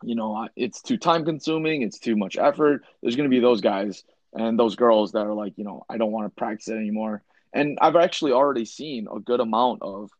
you 0.03 0.15
know 0.15 0.47
it's 0.55 0.81
too 0.81 0.97
time 0.97 1.25
consuming 1.25 1.81
it's 1.81 1.99
too 1.99 2.15
much 2.15 2.37
effort 2.37 2.83
there's 3.01 3.15
going 3.15 3.29
to 3.29 3.35
be 3.35 3.39
those 3.39 3.61
guys 3.61 4.03
and 4.33 4.59
those 4.59 4.75
girls 4.75 5.13
that 5.13 5.25
are 5.25 5.33
like, 5.33 5.53
you 5.57 5.63
know, 5.63 5.85
I 5.89 5.97
don't 5.97 6.11
want 6.11 6.25
to 6.27 6.39
practice 6.39 6.69
it 6.69 6.75
anymore. 6.75 7.23
And 7.53 7.77
I've 7.81 7.95
actually 7.95 8.31
already 8.31 8.65
seen 8.65 9.07
a 9.13 9.19
good 9.19 9.39
amount 9.39 9.81
of, 9.81 10.11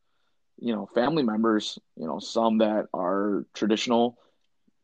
you 0.59 0.73
know, 0.75 0.87
family 0.93 1.23
members, 1.23 1.77
you 1.95 2.05
know, 2.07 2.19
some 2.19 2.59
that 2.59 2.87
are 2.93 3.45
traditional 3.53 4.17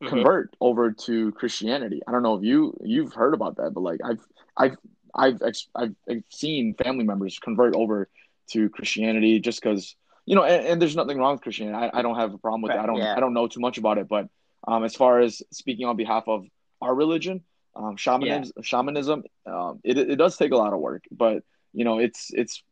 Mhm. 0.02 0.08
convert 0.10 0.56
over 0.62 0.92
to 0.92 1.32
Christianity. 1.34 2.02
I 2.08 2.12
don't 2.12 2.24
know 2.24 2.36
if 2.36 2.44
you 2.44 2.78
you've 2.84 3.14
heard 3.14 3.34
about 3.34 3.58
that, 3.58 3.74
but 3.74 3.82
like 3.82 4.02
I've 4.04 4.26
I've 4.58 4.78
I've 5.16 5.42
ex- 5.42 5.70
I've, 5.76 5.96
I've 6.10 6.24
seen 6.30 6.76
family 6.76 7.06
members 7.06 7.40
convert 7.40 7.74
over 7.76 8.10
to 8.52 8.70
Christianity 8.70 9.40
just 9.40 9.62
because 9.62 9.96
you 10.26 10.36
know, 10.36 10.44
and, 10.44 10.66
and 10.68 10.82
there's 10.82 10.96
nothing 10.96 11.18
wrong 11.18 11.34
with 11.34 11.42
Christianity. 11.42 11.78
I, 11.94 12.00
I 12.00 12.02
don't 12.02 12.16
have 12.16 12.34
a 12.34 12.38
problem 12.38 12.62
with 12.64 12.74
it. 12.74 12.80
I 12.80 12.86
don't 12.86 12.98
Yeah. 12.98 13.16
I 13.16 13.20
don't 13.20 13.34
know 13.34 13.48
too 13.48 13.60
much 13.62 13.78
about 13.78 13.98
it, 13.98 14.08
but 14.08 14.28
um, 14.68 14.84
as 14.84 14.96
far 14.96 15.20
as 15.20 15.42
speaking 15.52 15.86
on 15.88 15.96
behalf 15.96 16.28
of 16.28 16.46
our 16.82 16.94
religion, 16.94 17.44
um, 17.76 17.98
shamanism, 17.98 18.64
shamanism, 18.64 19.24
um, 19.46 19.80
it 19.84 19.98
it 19.98 20.16
does 20.16 20.38
take 20.38 20.52
a 20.52 20.58
lot 20.58 20.74
of 20.74 20.80
work, 20.80 21.04
but 21.12 21.44
you 21.74 21.84
know, 21.84 22.00
it's 22.00 22.32
it's 22.34 22.64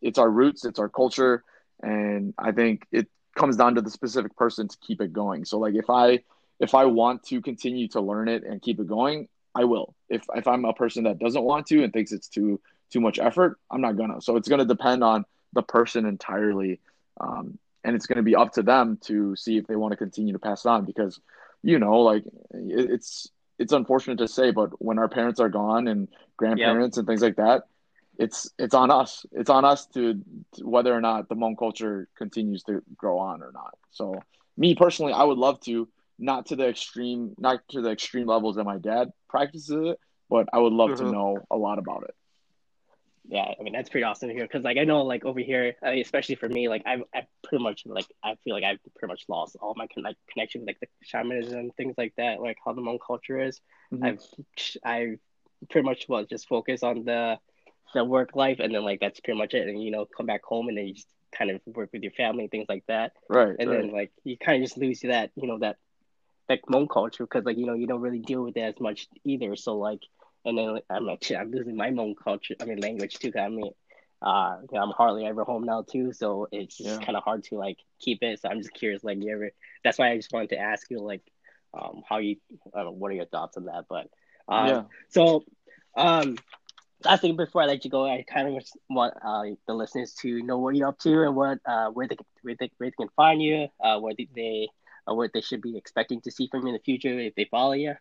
it's 0.00 0.18
our 0.18 0.30
roots, 0.30 0.64
it's 0.64 0.78
our 0.78 0.88
culture, 0.88 1.42
and 1.82 2.34
I 2.38 2.52
think 2.52 2.86
it 2.92 3.08
comes 3.36 3.56
down 3.56 3.74
to 3.74 3.80
the 3.80 3.90
specific 3.90 4.36
person 4.36 4.68
to 4.68 4.76
keep 4.78 5.00
it 5.00 5.12
going. 5.12 5.44
So 5.44 5.58
like 5.58 5.74
if 5.74 5.90
I 5.90 6.20
if 6.60 6.74
I 6.74 6.84
want 6.86 7.24
to 7.24 7.40
continue 7.40 7.88
to 7.88 8.00
learn 8.00 8.28
it 8.28 8.44
and 8.44 8.62
keep 8.62 8.78
it 8.78 8.86
going, 8.86 9.28
I 9.54 9.64
will. 9.64 9.94
If 10.08 10.24
if 10.34 10.46
I'm 10.46 10.64
a 10.64 10.72
person 10.72 11.04
that 11.04 11.18
doesn't 11.18 11.42
want 11.42 11.66
to 11.66 11.82
and 11.82 11.92
thinks 11.92 12.12
it's 12.12 12.28
too 12.28 12.60
too 12.90 13.00
much 13.00 13.18
effort, 13.18 13.58
I'm 13.70 13.80
not 13.80 13.96
gonna. 13.96 14.20
So 14.20 14.36
it's 14.36 14.48
gonna 14.48 14.64
depend 14.64 15.02
on 15.02 15.24
the 15.54 15.62
person 15.62 16.06
entirely, 16.06 16.78
um, 17.20 17.58
and 17.82 17.96
it's 17.96 18.06
gonna 18.06 18.22
be 18.22 18.36
up 18.36 18.52
to 18.52 18.62
them 18.62 18.98
to 19.02 19.34
see 19.34 19.58
if 19.58 19.66
they 19.66 19.76
want 19.76 19.92
to 19.92 19.96
continue 19.96 20.34
to 20.34 20.38
pass 20.38 20.64
it 20.64 20.68
on 20.68 20.84
because 20.84 21.18
you 21.64 21.78
know, 21.78 22.00
like 22.00 22.24
it, 22.52 22.90
it's 22.90 23.30
it's 23.58 23.72
unfortunate 23.72 24.18
to 24.18 24.28
say, 24.28 24.50
but 24.50 24.70
when 24.82 24.98
our 24.98 25.08
parents 25.08 25.40
are 25.40 25.48
gone 25.48 25.88
and 25.88 26.08
grandparents 26.36 26.96
and 26.96 27.06
things 27.06 27.22
like 27.22 27.36
that, 27.36 27.62
it's 28.18 28.50
it's 28.58 28.74
on 28.74 28.90
us. 28.90 29.24
It's 29.32 29.50
on 29.50 29.64
us 29.64 29.86
to, 29.94 30.14
to 30.54 30.66
whether 30.66 30.94
or 30.94 31.00
not 31.00 31.28
the 31.28 31.34
Hmong 31.34 31.56
culture 31.58 32.08
continues 32.16 32.62
to 32.64 32.82
grow 32.96 33.18
on 33.18 33.42
or 33.42 33.52
not. 33.52 33.74
So 33.90 34.14
me 34.56 34.74
personally, 34.74 35.12
I 35.12 35.22
would 35.24 35.38
love 35.38 35.60
to 35.62 35.88
not 36.18 36.46
to 36.46 36.56
the 36.56 36.68
extreme, 36.68 37.34
not 37.38 37.60
to 37.70 37.80
the 37.80 37.90
extreme 37.90 38.26
levels 38.26 38.56
that 38.56 38.64
my 38.64 38.78
dad 38.78 39.12
practices 39.28 39.70
it, 39.70 39.98
but 40.28 40.48
I 40.52 40.58
would 40.58 40.72
love 40.72 40.94
to 40.96 41.04
Mhm. 41.04 41.10
know 41.12 41.46
a 41.50 41.56
lot 41.56 41.78
about 41.78 42.04
it. 42.04 42.14
Yeah, 43.28 43.52
I 43.58 43.62
mean 43.62 43.72
that's 43.72 43.88
pretty 43.88 44.04
awesome 44.04 44.30
here 44.30 44.42
because 44.42 44.64
like 44.64 44.78
I 44.78 44.84
know 44.84 45.02
like 45.02 45.24
over 45.24 45.40
here, 45.40 45.76
uh, 45.84 45.90
especially 45.92 46.34
for 46.34 46.48
me, 46.48 46.68
like 46.68 46.82
I've 46.86 47.02
I 47.14 47.26
pretty 47.44 47.62
much 47.62 47.84
like 47.86 48.06
I 48.22 48.34
feel 48.42 48.54
like 48.54 48.64
I've 48.64 48.80
pretty 48.96 49.12
much 49.12 49.24
lost 49.28 49.56
all 49.60 49.74
my 49.76 49.86
con- 49.86 50.02
like 50.02 50.16
connection 50.28 50.62
with 50.62 50.68
like 50.68 50.80
the 50.80 50.88
shamanism 51.02 51.70
things 51.76 51.94
like 51.96 52.14
that, 52.16 52.40
like 52.40 52.58
how 52.64 52.72
the 52.72 52.82
Hmong 52.82 52.98
culture 53.04 53.40
is. 53.40 53.60
Mhm. 53.92 54.04
I've 54.04 54.20
I 54.84 55.18
pretty 55.70 55.84
much 55.86 56.08
was 56.08 56.26
just 56.26 56.48
focus 56.48 56.82
on 56.82 57.04
the 57.04 57.38
the 57.94 58.04
work 58.04 58.34
life 58.34 58.58
and 58.58 58.74
then 58.74 58.82
like 58.84 59.00
that's 59.00 59.20
pretty 59.20 59.38
much 59.38 59.54
it, 59.54 59.68
and 59.68 59.80
you 59.82 59.92
know 59.92 60.04
come 60.16 60.26
back 60.26 60.42
home 60.42 60.68
and 60.68 60.76
then 60.76 60.86
you 60.88 60.94
just 60.94 61.08
kind 61.30 61.50
of 61.50 61.60
work 61.66 61.90
with 61.92 62.02
your 62.02 62.12
family 62.12 62.42
and 62.44 62.50
things 62.50 62.66
like 62.68 62.84
that, 62.88 63.12
Right, 63.28 63.54
and 63.58 63.70
right. 63.70 63.82
then 63.82 63.92
like 63.92 64.12
you 64.24 64.36
kind 64.36 64.60
of 64.60 64.68
just 64.68 64.76
lose 64.78 65.00
that 65.02 65.30
you 65.36 65.46
know 65.46 65.58
that 65.60 65.76
that 66.48 66.60
Hmong 66.68 66.88
culture 66.90 67.24
because 67.24 67.44
like 67.44 67.56
you 67.56 67.66
know 67.66 67.74
you 67.74 67.86
don't 67.86 68.00
really 68.00 68.18
deal 68.18 68.42
with 68.42 68.56
it 68.56 68.60
as 68.62 68.80
much 68.80 69.06
either. 69.24 69.54
So 69.54 69.76
like, 69.78 70.00
and 70.44 70.58
then 70.58 70.74
like, 70.74 70.84
I'm 70.90 71.04
like 71.06 71.22
shit, 71.24 71.38
I'm 71.38 71.50
losing 71.50 71.76
my 71.76 71.88
own 71.90 72.14
culture. 72.14 72.54
I 72.60 72.64
mean 72.64 72.80
language 72.80 73.14
too. 73.18 73.32
'cause 73.32 73.42
I 73.42 73.48
mean, 73.48 73.72
uh, 74.20 74.58
you 74.62 74.68
know, 74.78 74.82
I'm 74.84 74.90
hardly 74.90 75.26
ever 75.26 75.44
home 75.44 75.64
now 75.64 75.82
too, 75.82 76.12
so 76.12 76.48
it's 76.52 76.78
Yeah. 76.80 76.98
kind 77.00 77.16
of 77.16 77.24
hard 77.24 77.44
to 77.44 77.56
like 77.56 77.78
keep 78.00 78.22
it. 78.22 78.40
So 78.40 78.48
I'm 78.48 78.60
just 78.60 78.74
curious, 78.74 79.02
like 79.04 79.22
you 79.22 79.32
ever. 79.32 79.50
That's 79.84 79.98
why 79.98 80.10
I 80.10 80.16
just 80.16 80.32
wanted 80.32 80.50
to 80.50 80.58
ask 80.58 80.88
you 80.90 81.00
like, 81.00 81.22
um, 81.74 82.02
how 82.08 82.18
you, 82.18 82.36
uh, 82.74 82.84
what 82.84 83.10
are 83.10 83.14
your 83.14 83.26
thoughts 83.26 83.56
on 83.56 83.64
that? 83.66 83.84
But 83.88 84.08
um, 84.48 84.68
yeah. 84.68 84.82
so, 85.08 85.44
um, 85.96 86.36
last 87.04 87.20
thing 87.22 87.36
before 87.36 87.62
I 87.62 87.66
let 87.66 87.84
you 87.84 87.90
go, 87.90 88.04
I 88.06 88.22
kind 88.28 88.56
of 88.56 88.62
want 88.90 89.14
uh, 89.24 89.42
the 89.66 89.74
listeners 89.74 90.14
to 90.22 90.42
know 90.42 90.58
what 90.58 90.74
you're 90.76 90.88
up 90.88 90.98
to 91.00 91.22
and 91.24 91.34
what 91.34 91.58
uh, 91.66 91.88
where 91.90 92.06
they 92.06 92.16
where 92.42 92.54
they, 92.58 92.70
where 92.78 92.90
they 92.90 92.94
can 92.96 93.08
find 93.16 93.42
you, 93.42 93.68
uh, 93.82 93.98
where 93.98 94.14
they, 94.16 94.28
they 94.36 94.68
uh, 95.08 95.14
what 95.14 95.32
they 95.34 95.40
should 95.40 95.62
be 95.62 95.76
expecting 95.76 96.20
to 96.20 96.30
see 96.30 96.46
from 96.48 96.62
you 96.62 96.68
in 96.68 96.74
the 96.74 96.80
future 96.80 97.18
if 97.18 97.34
they 97.34 97.46
follow 97.46 97.72
you. 97.72 97.94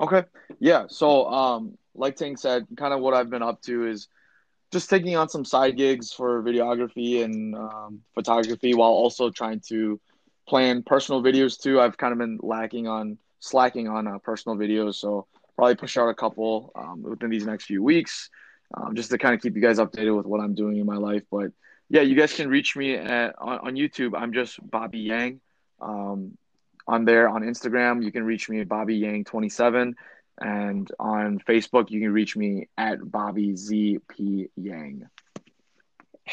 Okay. 0.00 0.24
Yeah. 0.60 0.86
So, 0.88 1.26
um, 1.26 1.76
like 1.94 2.16
Teng 2.16 2.38
said, 2.38 2.66
kind 2.76 2.94
of 2.94 3.00
what 3.00 3.14
I've 3.14 3.30
been 3.30 3.42
up 3.42 3.60
to 3.62 3.86
is 3.86 4.08
just 4.70 4.90
taking 4.90 5.16
on 5.16 5.28
some 5.28 5.44
side 5.44 5.76
gigs 5.76 6.12
for 6.12 6.42
videography 6.42 7.24
and 7.24 7.54
um, 7.54 8.00
photography 8.14 8.74
while 8.74 8.90
also 8.90 9.30
trying 9.30 9.60
to 9.68 10.00
plan 10.46 10.82
personal 10.82 11.22
videos 11.22 11.60
too. 11.60 11.80
I've 11.80 11.96
kind 11.96 12.12
of 12.12 12.18
been 12.18 12.38
lacking 12.42 12.86
on 12.86 13.18
slacking 13.40 13.88
on 13.88 14.06
uh, 14.06 14.18
personal 14.18 14.56
videos, 14.56 14.96
so 14.96 15.26
probably 15.56 15.74
push 15.74 15.96
out 15.96 16.08
a 16.08 16.14
couple 16.14 16.72
um, 16.76 17.02
within 17.02 17.30
these 17.30 17.46
next 17.46 17.64
few 17.64 17.82
weeks, 17.82 18.30
um, 18.74 18.94
just 18.94 19.10
to 19.10 19.18
kind 19.18 19.34
of 19.34 19.40
keep 19.40 19.56
you 19.56 19.62
guys 19.62 19.78
updated 19.78 20.16
with 20.16 20.26
what 20.26 20.40
I'm 20.40 20.54
doing 20.54 20.78
in 20.78 20.86
my 20.86 20.96
life. 20.96 21.22
But 21.30 21.52
yeah, 21.88 22.02
you 22.02 22.14
guys 22.14 22.32
can 22.32 22.48
reach 22.48 22.76
me 22.76 22.94
at, 22.94 23.34
on, 23.38 23.58
on 23.58 23.74
YouTube. 23.74 24.12
I'm 24.16 24.32
just 24.32 24.58
Bobby 24.70 25.00
Yang. 25.00 25.40
Um, 25.80 26.36
on 26.88 27.04
there 27.04 27.28
on 27.28 27.42
Instagram, 27.42 28.02
you 28.02 28.10
can 28.10 28.24
reach 28.24 28.48
me 28.48 28.60
at 28.60 28.68
Bobby 28.68 28.96
Yang 28.96 29.24
27 29.26 29.94
and 30.40 30.90
on 30.98 31.38
Facebook, 31.40 31.90
you 31.90 32.00
can 32.00 32.12
reach 32.12 32.36
me 32.36 32.68
at 32.78 32.98
Bobby 33.10 33.52
ZP 33.52 34.48
Yang. 34.56 35.08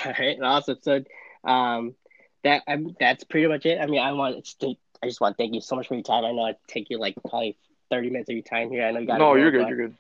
All 0.06 0.14
right, 0.18 0.38
awesome. 0.42 0.78
So, 0.82 1.04
um, 1.44 1.96
that 2.44 2.62
I'm, 2.68 2.96
that's 3.00 3.24
pretty 3.24 3.48
much 3.48 3.66
it. 3.66 3.80
I 3.82 3.88
mean, 3.88 4.00
I 4.02 4.12
want 4.14 4.46
to, 4.60 4.76
I 5.04 5.08
just 5.08 5.20
want 5.22 5.38
to 5.38 5.44
thank 5.44 5.54
you 5.56 5.62
so 5.62 5.76
much 5.76 5.88
for 5.88 5.96
your 5.96 6.04
time. 6.04 6.24
I 6.26 6.32
know 6.32 6.46
I 6.46 6.56
take 6.68 6.90
you 6.90 7.00
like 7.00 7.16
probably 7.28 7.58
thirty 7.90 8.10
minutes 8.10 8.30
of 8.30 8.36
your 8.36 8.44
time 8.44 8.70
here. 8.70 8.86
I 8.86 8.92
know 8.92 9.00
you 9.00 9.08
got. 9.08 9.20
No, 9.20 9.36
you're 9.36 9.52
good. 9.52 9.62
but- 9.64 9.70
You're 9.70 9.88
good. 9.88 9.96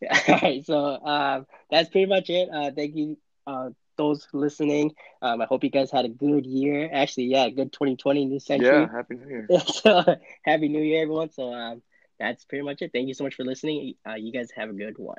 All 0.28 0.38
right, 0.42 0.64
so 0.64 0.78
um, 1.04 1.46
that's 1.70 1.88
pretty 1.88 2.06
much 2.06 2.30
it. 2.30 2.48
Uh, 2.52 2.70
thank 2.70 2.94
you, 2.94 3.16
uh, 3.48 3.70
those 3.98 4.28
listening. 4.34 4.94
Um, 5.22 5.42
I 5.42 5.46
hope 5.46 5.64
you 5.64 5.70
guys 5.70 5.92
had 5.92 6.06
a 6.06 6.10
good 6.10 6.46
year. 6.46 6.90
Actually, 6.92 7.26
yeah, 7.26 7.50
good 7.50 7.72
2020 7.72 8.26
new 8.26 8.40
century. 8.40 8.90
Yeah, 8.90 8.92
happy 8.92 9.16
New 9.16 9.28
Year. 9.28 9.50
so 9.66 10.02
happy 10.44 10.68
New 10.68 10.82
Year, 10.82 11.02
everyone. 11.02 11.30
So 11.32 11.52
um, 11.52 11.82
that's 12.20 12.44
pretty 12.46 12.64
much 12.64 12.82
it. 12.82 12.92
Thank 12.92 13.08
you 13.08 13.14
so 13.14 13.24
much 13.24 13.34
for 13.36 13.44
listening. 13.44 13.94
Uh, 14.08 14.14
you 14.14 14.32
guys 14.32 14.50
have 14.56 14.70
a 14.70 14.74
good 14.74 14.98
one. 14.98 15.18